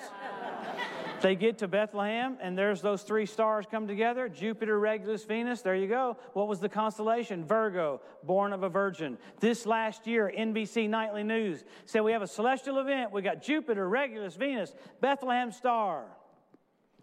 They 1.21 1.35
get 1.35 1.59
to 1.59 1.67
Bethlehem, 1.67 2.37
and 2.41 2.57
there's 2.57 2.81
those 2.81 3.03
three 3.03 3.27
stars 3.27 3.65
come 3.69 3.87
together 3.87 4.27
Jupiter, 4.27 4.79
Regulus, 4.79 5.23
Venus. 5.23 5.61
There 5.61 5.75
you 5.75 5.87
go. 5.87 6.17
What 6.33 6.47
was 6.47 6.59
the 6.59 6.69
constellation? 6.69 7.45
Virgo, 7.45 8.01
born 8.23 8.53
of 8.53 8.63
a 8.63 8.69
virgin. 8.69 9.17
This 9.39 9.65
last 9.65 10.07
year, 10.07 10.31
NBC 10.35 10.89
Nightly 10.89 11.23
News 11.23 11.63
said 11.85 12.01
we 12.01 12.11
have 12.11 12.23
a 12.23 12.27
celestial 12.27 12.79
event. 12.79 13.11
We 13.11 13.21
got 13.21 13.43
Jupiter, 13.43 13.87
Regulus, 13.87 14.35
Venus, 14.35 14.73
Bethlehem 14.99 15.51
star. 15.51 16.05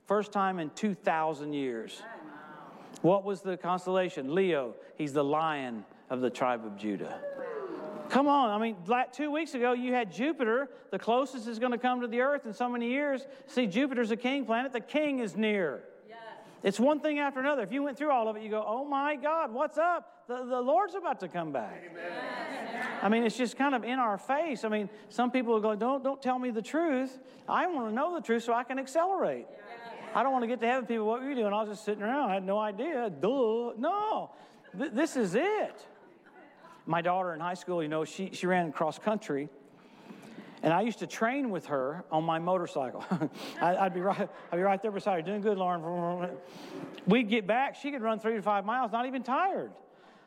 First 0.07 0.33
time 0.33 0.59
in 0.59 0.71
2,000 0.71 1.53
years. 1.53 2.03
What 3.03 3.25
was 3.25 3.43
the 3.43 3.57
constellation? 3.57 4.35
Leo. 4.35 4.75
He's 4.97 5.13
the 5.13 5.25
lion 5.25 5.85
of 6.11 6.21
the 6.21 6.31
tribe 6.31 6.65
of 6.65 6.77
Judah. 6.77 7.21
Come 8.09 8.27
on. 8.27 8.51
I 8.51 8.59
mean, 8.59 8.77
like 8.87 9.13
two 9.13 9.31
weeks 9.31 9.55
ago, 9.55 9.73
you 9.73 9.93
had 9.93 10.11
Jupiter, 10.13 10.71
the 10.91 10.99
closest 10.99 11.47
is 11.47 11.59
going 11.59 11.73
to 11.73 11.79
come 11.79 12.01
to 12.01 12.07
the 12.07 12.21
earth 12.21 12.47
in 12.47 12.53
so 12.53 12.69
many 12.69 12.89
years. 12.89 13.27
See, 13.47 13.67
Jupiter's 13.67 14.11
a 14.11 14.17
king 14.17 14.47
planet. 14.47 14.73
The 14.73 14.81
king 14.81 15.19
is 15.19 15.37
near. 15.37 15.83
Yes. 16.09 16.19
It's 16.63 16.81
one 16.81 17.01
thing 17.01 17.19
after 17.19 17.41
another. 17.41 17.63
If 17.63 17.73
you 17.73 17.83
went 17.83 17.99
through 17.99 18.11
all 18.11 18.29
of 18.29 18.37
it, 18.37 18.43
you 18.43 18.51
go, 18.51 18.65
oh 18.67 18.85
my 18.85 19.17
God, 19.17 19.53
what's 19.53 19.79
up? 19.79 20.25
The, 20.27 20.45
the 20.45 20.61
Lord's 20.61 20.95
about 20.95 21.21
to 21.21 21.29
come 21.29 21.53
back. 21.53 21.83
Amen. 21.91 22.87
I 23.03 23.09
mean, 23.09 23.25
it's 23.25 23.37
just 23.37 23.57
kind 23.57 23.75
of 23.75 23.85
in 23.85 23.99
our 23.99 24.19
face. 24.19 24.65
I 24.65 24.69
mean, 24.69 24.89
some 25.09 25.31
people 25.31 25.59
go, 25.61 25.75
don't, 25.75 26.03
don't 26.03 26.21
tell 26.21 26.39
me 26.39 26.51
the 26.51 26.63
truth. 26.63 27.19
I 27.49 27.67
want 27.67 27.89
to 27.89 27.95
know 27.95 28.15
the 28.15 28.21
truth 28.21 28.45
so 28.45 28.53
I 28.53 28.65
can 28.65 28.79
accelerate. 28.79 29.47
Yes. 29.51 29.61
I 30.15 30.23
don't 30.23 30.33
want 30.33 30.43
to 30.43 30.49
get 30.49 30.61
to 30.61 30.67
heaven. 30.67 30.87
People, 30.87 31.07
what 31.07 31.21
were 31.21 31.29
you 31.29 31.35
doing? 31.35 31.53
I 31.53 31.61
was 31.61 31.69
just 31.69 31.85
sitting 31.85 32.03
around. 32.03 32.31
I 32.31 32.35
had 32.35 32.45
no 32.45 32.59
idea. 32.59 33.11
Duh. 33.11 33.73
No. 33.79 34.31
Th- 34.77 34.93
this 34.93 35.17
is 35.17 35.35
it 35.35 35.87
my 36.89 37.03
daughter 37.03 37.35
in 37.35 37.41
high 37.41 37.55
school, 37.55 37.83
you 37.83 37.89
know, 37.89 38.05
she, 38.05 38.31
she 38.33 38.47
ran 38.47 38.73
cross 38.73 38.99
country. 38.99 39.49
And 40.63 40.73
I 40.73 40.81
used 40.81 40.99
to 41.01 41.07
train 41.07 41.51
with 41.51 41.67
her 41.67 42.03
on 42.11 42.25
my 42.25 42.39
motorcycle. 42.39 43.05
I'd, 43.61 43.95
be 43.95 44.01
right, 44.01 44.29
I'd 44.51 44.57
be 44.57 44.63
right 44.63 44.83
there 44.83 44.91
beside 44.91 45.17
her, 45.17 45.23
doing 45.23 45.43
good, 45.43 45.59
Lauren. 45.59 46.31
We'd 47.07 47.29
get 47.29 47.47
back, 47.47 47.77
she 47.77 47.93
could 47.93 48.03
run 48.03 48.19
three 48.19 48.35
to 48.35 48.43
five 48.43 48.65
miles, 48.65 48.91
not 48.91 49.07
even 49.07 49.23
tired. 49.23 49.71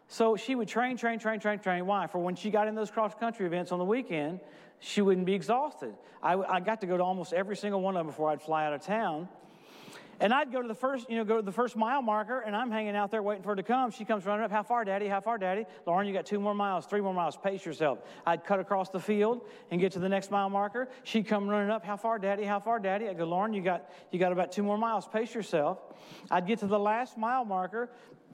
So 0.08 0.36
she 0.36 0.56
would 0.56 0.68
train, 0.68 0.98
train, 0.98 1.20
train, 1.20 1.40
train, 1.40 1.60
train. 1.60 1.86
Why? 1.86 2.08
For 2.08 2.20
when 2.20 2.36
she 2.36 2.50
got 2.52 2.68
in 2.68 2.76
those 2.76 2.92
cross 2.92 3.14
country 3.16 3.46
events 3.46 3.72
on 3.72 3.80
the 3.80 3.86
weekend, 3.86 4.40
she 4.80 5.02
wouldn't 5.02 5.26
be 5.26 5.34
exhausted. 5.34 5.96
I, 6.22 6.36
I 6.36 6.60
got 6.60 6.82
to 6.82 6.88
go 6.88 6.96
to 6.96 7.04
almost 7.04 7.34
every 7.34 7.58
single 7.58 7.82
one 7.82 7.96
of 7.96 8.02
them 8.02 8.08
before 8.08 8.30
I'd 8.30 8.42
fly 8.42 8.66
out 8.66 8.74
of 8.74 8.82
town. 8.82 9.28
And 10.22 10.32
I'd 10.32 10.52
go 10.52 10.62
to 10.62 10.68
the 10.68 10.76
first, 10.76 11.10
you 11.10 11.18
know, 11.18 11.26
go 11.26 11.38
to 11.38 11.42
the 11.42 11.52
first 11.52 11.76
mile 11.76 12.04
marker, 12.04 12.42
and 12.42 12.56
I'm 12.56 12.70
hanging 12.70 12.96
out 12.96 13.10
there 13.10 13.24
waiting 13.24 13.42
for 13.42 13.50
her 13.50 13.56
to 13.56 13.64
come. 13.64 13.90
She 13.90 14.06
comes 14.06 14.24
running 14.24 14.46
up. 14.46 14.52
How 14.52 14.62
far, 14.62 14.86
Daddy? 14.86 15.08
How 15.08 15.20
far, 15.20 15.40
Daddy? 15.40 15.66
Lauren, 15.88 16.08
you 16.08 16.14
got 16.14 16.28
two 16.28 16.40
more 16.40 16.54
miles, 16.54 16.86
three 16.86 17.02
more 17.02 17.14
miles. 17.14 17.36
Pace 17.36 17.66
yourself. 17.66 18.04
I'd 18.24 18.44
cut 18.44 18.60
across 18.60 18.90
the 18.90 19.00
field 19.00 19.42
and 19.72 19.82
get 19.82 19.94
to 19.94 20.00
the 20.00 20.08
next 20.08 20.30
mile 20.30 20.48
marker. 20.48 20.90
She'd 21.04 21.26
come 21.26 21.50
running 21.50 21.72
up. 21.72 21.84
How 21.84 21.98
far, 21.98 22.20
Daddy? 22.20 22.44
How 22.44 22.60
far, 22.60 22.78
Daddy? 22.80 23.10
I 23.10 23.16
go, 23.16 23.26
Lauren, 23.26 23.52
you 23.52 23.64
got 23.64 23.90
you 24.12 24.20
got 24.20 24.32
about 24.32 24.52
two 24.52 24.62
more 24.62 24.78
miles. 24.78 25.08
Pace 25.08 25.34
yourself. 25.34 25.80
I'd 26.30 26.46
get 26.46 26.60
to 26.60 26.68
the 26.68 26.80
last 26.80 27.18
mile 27.18 27.44
marker 27.44 27.90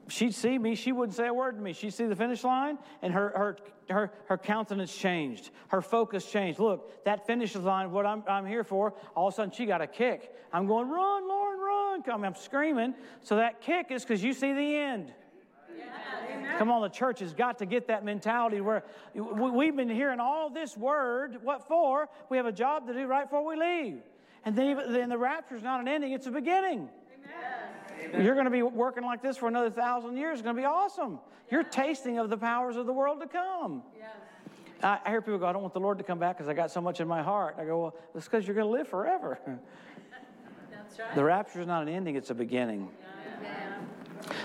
she'd 0.08 0.34
see 0.34 0.58
me, 0.58 0.74
she 0.74 0.92
wouldn't 0.92 1.16
say 1.16 1.28
a 1.28 1.34
word 1.34 1.56
to 1.56 1.62
me. 1.62 1.72
She'd 1.72 1.94
see 1.94 2.06
the 2.06 2.16
finish 2.16 2.42
line, 2.44 2.78
and 3.02 3.12
her, 3.12 3.32
her, 3.36 3.56
her, 3.90 4.12
her 4.26 4.38
countenance 4.38 4.94
changed. 4.94 5.50
Her 5.68 5.80
focus 5.80 6.30
changed. 6.30 6.58
Look, 6.58 7.04
that 7.04 7.26
finish 7.26 7.54
line, 7.54 7.90
what 7.90 8.06
I'm, 8.06 8.22
I'm 8.26 8.46
here 8.46 8.64
for, 8.64 8.94
all 9.14 9.28
of 9.28 9.34
a 9.34 9.36
sudden 9.36 9.52
she 9.52 9.66
got 9.66 9.80
a 9.80 9.86
kick. 9.86 10.34
I'm 10.52 10.66
going, 10.66 10.88
run, 10.88 11.28
Lauren, 11.28 11.57
Come, 12.02 12.24
I'm 12.24 12.34
screaming. 12.34 12.94
So 13.22 13.36
that 13.36 13.60
kick 13.60 13.90
is 13.90 14.04
because 14.04 14.22
you 14.22 14.32
see 14.32 14.52
the 14.52 14.76
end. 14.76 15.12
Come 16.58 16.70
on, 16.72 16.82
the 16.82 16.88
church 16.88 17.20
has 17.20 17.34
got 17.34 17.58
to 17.58 17.66
get 17.66 17.86
that 17.86 18.04
mentality 18.04 18.60
where 18.60 18.82
we've 19.14 19.76
been 19.76 19.88
hearing 19.88 20.18
all 20.18 20.50
this 20.50 20.76
word. 20.76 21.38
What 21.42 21.68
for? 21.68 22.08
We 22.30 22.36
have 22.36 22.46
a 22.46 22.52
job 22.52 22.86
to 22.88 22.92
do 22.92 23.06
right 23.06 23.24
before 23.24 23.46
we 23.46 23.56
leave. 23.56 24.00
And 24.44 24.56
then, 24.56 24.92
then 24.92 25.08
the 25.08 25.18
rapture 25.18 25.56
is 25.56 25.62
not 25.62 25.80
an 25.80 25.86
ending, 25.86 26.12
it's 26.12 26.26
a 26.26 26.30
beginning. 26.30 26.88
Amen. 28.02 28.24
You're 28.24 28.34
going 28.34 28.46
to 28.46 28.50
be 28.50 28.62
working 28.62 29.04
like 29.04 29.22
this 29.22 29.36
for 29.36 29.46
another 29.46 29.70
thousand 29.70 30.16
years. 30.16 30.34
It's 30.34 30.42
going 30.42 30.56
to 30.56 30.62
be 30.62 30.66
awesome. 30.66 31.20
You're 31.50 31.64
tasting 31.64 32.18
of 32.18 32.30
the 32.30 32.36
powers 32.36 32.76
of 32.76 32.86
the 32.86 32.92
world 32.92 33.20
to 33.20 33.26
come. 33.26 33.82
Yes. 33.96 34.08
I, 34.82 34.98
I 35.04 35.10
hear 35.10 35.20
people 35.20 35.38
go, 35.38 35.46
I 35.46 35.52
don't 35.52 35.62
want 35.62 35.74
the 35.74 35.80
Lord 35.80 35.98
to 35.98 36.04
come 36.04 36.18
back 36.18 36.36
because 36.36 36.48
I 36.48 36.54
got 36.54 36.70
so 36.70 36.80
much 36.80 37.00
in 37.00 37.08
my 37.08 37.22
heart. 37.22 37.56
I 37.58 37.64
go, 37.64 37.82
well, 37.82 37.96
it's 38.14 38.26
because 38.26 38.46
you're 38.46 38.54
going 38.54 38.66
to 38.66 38.72
live 38.72 38.88
forever. 38.88 39.38
Right. 40.98 41.14
The 41.14 41.24
rapture 41.24 41.60
is 41.60 41.66
not 41.66 41.82
an 41.82 41.88
ending, 41.88 42.16
it's 42.16 42.30
a 42.30 42.34
beginning. 42.34 42.88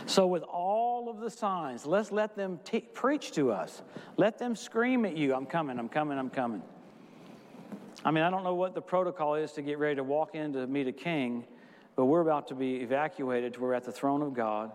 So, 0.06 0.28
with 0.28 0.44
all 0.44 1.10
of 1.10 1.20
the 1.20 1.30
signs, 1.30 1.86
let's 1.86 2.12
let 2.12 2.36
them 2.36 2.60
preach 2.94 3.32
to 3.34 3.52
us. 3.52 3.82
Let 4.18 4.38
them 4.38 4.56
scream 4.56 5.06
at 5.06 5.18
you, 5.18 5.34
I'm 5.34 5.46
coming, 5.46 5.80
I'm 5.80 5.90
coming, 5.90 6.18
I'm 6.18 6.30
coming. 6.30 6.62
I 8.06 8.12
mean, 8.12 8.24
I 8.24 8.30
don't 8.30 8.44
know 8.44 8.56
what 8.56 8.76
the 8.76 8.82
protocol 8.82 9.36
is 9.36 9.54
to 9.54 9.62
get 9.62 9.80
ready 9.80 9.96
to 9.96 10.04
walk 10.04 10.36
in 10.36 10.54
to 10.54 10.68
meet 10.68 10.88
a 10.88 10.92
king, 10.92 11.46
but 11.96 12.06
we're 12.06 12.22
about 12.22 12.48
to 12.50 12.56
be 12.56 12.76
evacuated. 12.78 13.58
We're 13.58 13.74
at 13.74 13.86
the 13.86 13.92
throne 13.92 14.22
of 14.22 14.34
God. 14.34 14.72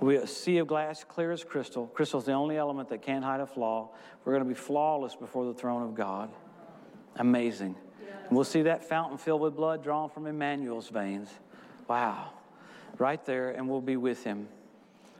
We 0.00 0.16
a 0.16 0.26
sea 0.26 0.58
of 0.58 0.66
glass, 0.66 1.04
clear 1.04 1.30
as 1.30 1.44
crystal. 1.44 1.86
Crystal 1.88 2.20
is 2.20 2.26
the 2.26 2.32
only 2.32 2.56
element 2.56 2.88
that 2.88 3.02
can't 3.02 3.22
hide 3.22 3.40
a 3.40 3.46
flaw. 3.46 3.90
We're 4.24 4.32
going 4.32 4.44
to 4.44 4.48
be 4.48 4.54
flawless 4.54 5.14
before 5.14 5.44
the 5.44 5.52
throne 5.52 5.82
of 5.82 5.94
God. 5.94 6.30
Amazing. 7.16 7.76
And 8.30 8.36
we'll 8.36 8.44
see 8.44 8.62
that 8.62 8.88
fountain 8.88 9.18
filled 9.18 9.40
with 9.40 9.56
blood 9.56 9.82
drawn 9.82 10.08
from 10.08 10.28
Emmanuel's 10.28 10.88
veins. 10.88 11.28
Wow. 11.88 12.30
Right 12.96 13.22
there, 13.26 13.50
and 13.50 13.68
we'll 13.68 13.80
be 13.80 13.96
with 13.96 14.22
him. 14.22 14.46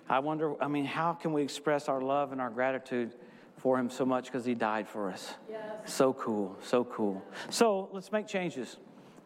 I 0.09 0.21
wonder, 0.21 0.55
I 0.63 0.69
mean, 0.69 0.85
how 0.85 1.15
can 1.15 1.33
we 1.33 1.43
express 1.43 1.89
our 1.89 2.01
love 2.01 2.31
and 2.31 2.41
our 2.41 2.51
gratitude 2.51 3.13
for 3.57 3.77
him 3.77 3.91
so 3.91 4.07
much 4.07 4.27
because 4.27 4.45
he 4.45 4.55
died 4.55 4.87
for 4.87 5.11
us? 5.11 5.35
Yes. 5.51 5.61
So 5.87 6.13
cool, 6.13 6.57
so 6.63 6.85
cool. 6.85 7.21
So 7.49 7.89
let's 7.93 8.13
make 8.13 8.29
changes. 8.29 8.77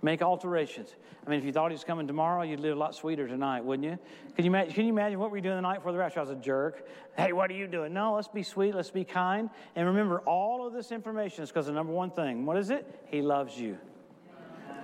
Make 0.05 0.21
alterations. 0.21 0.95
I 1.27 1.31
mean, 1.31 1.39
if 1.39 1.47
you 1.47 1.53
thought 1.53 1.71
he 1.71 1.75
was 1.75 1.83
coming 1.83 2.07
tomorrow, 2.07 2.43
you'd 2.43 2.61
live 2.61 2.77
a 2.77 2.79
lot 2.79 2.95
sweeter 2.95 3.27
tonight, 3.27 3.65
wouldn't 3.65 3.89
you? 3.89 3.99
Can 4.37 4.45
you, 4.45 4.51
imagine, 4.51 4.75
can 4.75 4.85
you 4.85 4.93
imagine 4.93 5.19
what 5.19 5.31
were 5.31 5.39
you 5.39 5.43
doing 5.43 5.57
the 5.57 5.63
night 5.63 5.77
before 5.77 5.93
the 5.93 5.99
rapture? 5.99 6.21
I 6.21 6.25
was 6.25 6.31
a 6.31 6.35
jerk. 6.35 6.87
Hey, 7.17 7.33
what 7.33 7.51
are 7.51 7.55
you 7.55 7.67
doing? 7.67 7.95
No, 7.95 8.13
let's 8.13 8.29
be 8.29 8.43
sweet. 8.43 8.75
Let's 8.75 8.91
be 8.91 9.05
kind. 9.05 9.49
And 9.75 9.87
remember, 9.87 10.19
all 10.27 10.67
of 10.67 10.75
this 10.75 10.93
information 10.93 11.43
is 11.43 11.49
because 11.49 11.69
the 11.69 11.73
number 11.73 11.91
one 11.91 12.11
thing. 12.11 12.45
What 12.45 12.59
is 12.59 12.69
it? 12.69 12.87
He 13.07 13.23
loves 13.23 13.59
you. 13.59 13.79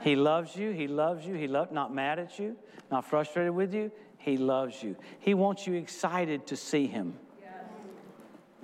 He 0.00 0.16
loves 0.16 0.56
you. 0.56 0.70
He 0.70 0.88
loves 0.88 1.26
you. 1.26 1.34
He 1.34 1.48
loves, 1.48 1.70
not 1.70 1.94
mad 1.94 2.18
at 2.18 2.38
you, 2.38 2.56
not 2.90 3.04
frustrated 3.04 3.52
with 3.52 3.74
you. 3.74 3.92
He 4.16 4.38
loves 4.38 4.82
you. 4.82 4.96
He 5.18 5.34
wants 5.34 5.66
you 5.66 5.74
excited 5.74 6.46
to 6.46 6.56
see 6.56 6.86
him. 6.86 7.18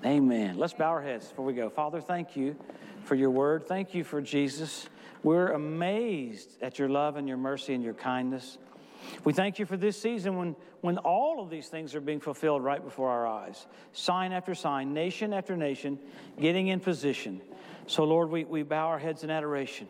Amen. 0.07 0.57
Let's 0.57 0.73
bow 0.73 0.89
our 0.89 1.03
heads 1.03 1.29
before 1.29 1.45
we 1.45 1.53
go. 1.53 1.69
Father, 1.69 2.01
thank 2.01 2.35
you 2.35 2.57
for 3.05 3.15
your 3.15 3.31
word. 3.31 3.67
Thank 3.67 3.95
you 3.95 4.05
for 4.05 4.23
Jesus. 4.23 4.89
We're 5.27 5.51
amazed 5.51 6.63
at 6.63 6.79
your 6.79 6.89
love 6.89 7.17
and 7.17 7.27
your 7.27 7.37
mercy 7.37 7.75
and 7.75 7.83
your 7.83 7.95
kindness. 7.95 8.59
We 9.25 9.33
thank 9.33 9.59
you 9.59 9.67
for 9.67 9.77
this 9.77 10.01
season 10.01 10.37
when, 10.37 10.55
when 10.83 10.99
all 10.99 11.43
of 11.43 11.51
these 11.51 11.67
things 11.67 11.97
are 11.97 12.01
being 12.01 12.21
fulfilled 12.21 12.63
right 12.63 12.81
before 12.81 13.11
our 13.11 13.27
eyes. 13.27 13.67
Sign 13.93 14.31
after 14.31 14.55
sign, 14.55 14.95
nation 14.95 15.33
after 15.33 15.57
nation, 15.57 15.99
getting 16.41 16.69
in 16.69 16.79
position. 16.79 17.41
So, 17.89 18.05
Lord, 18.05 18.31
we, 18.31 18.45
we 18.45 18.63
bow 18.63 18.87
our 18.87 19.01
heads 19.01 19.25
in 19.25 19.31
adoration 19.31 19.89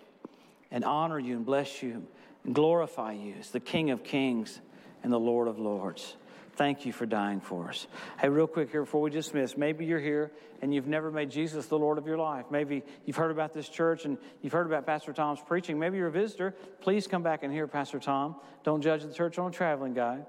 and 0.71 0.87
honor 0.87 1.19
you 1.19 1.37
and 1.37 1.45
bless 1.45 1.83
you 1.83 2.07
and 2.43 2.55
glorify 2.55 3.13
you 3.13 3.35
as 3.39 3.51
the 3.51 3.61
King 3.61 3.91
of 3.91 4.03
kings 4.03 4.59
and 5.03 5.13
the 5.13 5.21
Lord 5.21 5.49
of 5.49 5.59
lords. 5.59 6.17
Thank 6.57 6.87
you 6.87 6.93
for 6.93 7.05
dying 7.05 7.41
for 7.41 7.69
us. 7.69 7.87
Hey, 8.19 8.31
real 8.31 8.47
quick 8.47 8.71
here 8.71 8.83
before 8.83 9.03
we 9.03 9.11
dismiss, 9.11 9.59
maybe 9.59 9.85
you're 9.85 10.01
here 10.01 10.33
and 10.63 10.75
you've 10.75 10.87
never 10.87 11.11
made 11.11 11.31
Jesus 11.31 11.67
the 11.67 11.79
Lord 11.79 11.99
of 11.99 12.07
your 12.07 12.17
life. 12.17 12.47
Maybe 12.51 12.83
you've 13.05 13.17
heard 13.17 13.31
about 13.31 13.53
this 13.53 13.69
church 13.69 14.07
and 14.07 14.17
you've 14.41 14.55
heard 14.55 14.67
about 14.67 14.87
Pastor 14.87 15.13
Tom's 15.13 15.41
preaching. 15.47 15.79
Maybe 15.79 15.99
you're 15.99 16.09
a 16.09 16.13
visitor. 16.13 16.55
Please 16.81 17.07
come 17.07 17.23
back 17.23 17.43
and 17.43 17.53
hear 17.53 17.67
Pastor 17.67 17.99
Tom. 17.99 18.37
Don't 18.65 18.81
judge 18.81 19.03
the 19.03 19.13
church 19.13 19.39
on 19.39 19.49
a 19.49 19.53
traveling 19.53 19.93
guide. 19.93 20.25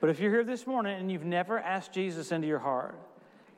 But 0.00 0.08
if 0.08 0.18
you're 0.18 0.30
here 0.30 0.44
this 0.44 0.66
morning 0.66 0.98
and 0.98 1.12
you've 1.12 1.26
never 1.26 1.58
asked 1.58 1.92
Jesus 1.92 2.32
into 2.32 2.48
your 2.48 2.58
heart, 2.58 2.98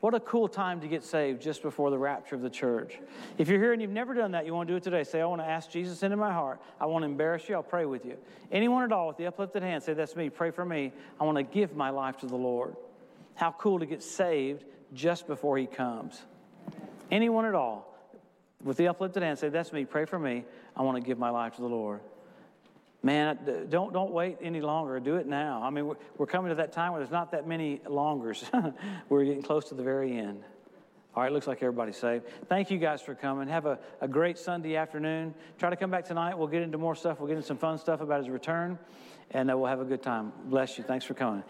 what 0.03 0.13
a 0.13 0.19
cool 0.19 0.49
time 0.49 0.81
to 0.81 0.87
get 0.89 1.01
saved 1.01 1.41
just 1.41 1.61
before 1.61 1.89
the 1.89 1.97
rapture 1.97 2.35
of 2.35 2.41
the 2.41 2.49
church. 2.49 2.99
If 3.37 3.47
you're 3.47 3.57
here 3.57 3.71
and 3.71 3.81
you've 3.81 3.89
never 3.89 4.13
done 4.13 4.31
that, 4.31 4.45
you 4.45 4.53
want 4.53 4.67
to 4.67 4.73
do 4.73 4.75
it 4.75 4.83
today. 4.83 5.05
Say, 5.05 5.21
I 5.21 5.25
want 5.25 5.39
to 5.39 5.47
ask 5.47 5.71
Jesus 5.71 6.03
into 6.03 6.17
my 6.17 6.33
heart. 6.33 6.59
I 6.77 6.87
want 6.87 7.03
to 7.03 7.05
embarrass 7.05 7.47
you. 7.47 7.55
I'll 7.55 7.63
pray 7.63 7.85
with 7.85 8.03
you. 8.03 8.17
Anyone 8.51 8.83
at 8.83 8.91
all 8.91 9.07
with 9.07 9.15
the 9.15 9.27
uplifted 9.27 9.63
hand, 9.63 9.81
say, 9.81 9.93
That's 9.93 10.13
me. 10.17 10.29
Pray 10.29 10.51
for 10.51 10.65
me. 10.65 10.91
I 11.21 11.23
want 11.23 11.37
to 11.37 11.43
give 11.43 11.73
my 11.73 11.89
life 11.89 12.17
to 12.17 12.25
the 12.25 12.35
Lord. 12.35 12.75
How 13.35 13.53
cool 13.53 13.79
to 13.79 13.85
get 13.85 14.03
saved 14.03 14.65
just 14.93 15.25
before 15.25 15.57
He 15.57 15.67
comes. 15.67 16.21
Anyone 17.09 17.45
at 17.45 17.55
all 17.55 17.97
with 18.61 18.75
the 18.75 18.89
uplifted 18.89 19.23
hand, 19.23 19.39
say, 19.39 19.47
That's 19.47 19.71
me. 19.71 19.85
Pray 19.85 20.03
for 20.03 20.19
me. 20.19 20.43
I 20.75 20.81
want 20.81 20.97
to 20.97 21.01
give 21.01 21.17
my 21.17 21.29
life 21.29 21.55
to 21.55 21.61
the 21.61 21.69
Lord. 21.69 22.01
Man, 23.05 23.67
don't, 23.69 23.91
don't 23.91 24.11
wait 24.11 24.37
any 24.41 24.61
longer. 24.61 24.97
Do 25.01 25.17
it 25.17 25.27
now. 25.27 25.61
I 25.61 25.69
mean, 25.69 25.85
we're, 25.85 25.97
we're 26.17 26.25
coming 26.25 26.49
to 26.49 26.55
that 26.55 26.71
time 26.71 26.93
where 26.93 27.01
there's 27.01 27.11
not 27.11 27.31
that 27.31 27.45
many 27.45 27.81
longers. 27.85 28.45
we're 29.09 29.25
getting 29.25 29.43
close 29.43 29.65
to 29.65 29.75
the 29.75 29.83
very 29.83 30.17
end. 30.17 30.41
All 31.15 31.21
right, 31.21 31.31
looks 31.31 31.45
like 31.45 31.61
everybody's 31.61 31.97
saved. 31.97 32.25
Thank 32.47 32.71
you 32.71 32.79
guys 32.79 33.01
for 33.01 33.13
coming. 33.13 33.47
Have 33.49 33.65
a, 33.65 33.77
a 34.01 34.07
great 34.07 34.39
Sunday 34.39 34.77
afternoon. 34.77 35.35
Try 35.59 35.69
to 35.69 35.75
come 35.75 35.91
back 35.91 36.05
tonight. 36.05 36.35
We'll 36.35 36.47
get 36.47 36.63
into 36.63 36.77
more 36.77 36.95
stuff. 36.95 37.19
We'll 37.19 37.27
get 37.27 37.35
into 37.35 37.45
some 37.45 37.57
fun 37.57 37.77
stuff 37.77 38.01
about 38.01 38.21
his 38.21 38.29
return, 38.29 38.79
and 39.31 39.51
uh, 39.51 39.57
we'll 39.57 39.69
have 39.69 39.81
a 39.81 39.85
good 39.85 40.01
time. 40.01 40.31
Bless 40.45 40.77
you. 40.77 40.83
Thanks 40.83 41.05
for 41.05 41.13
coming. 41.13 41.43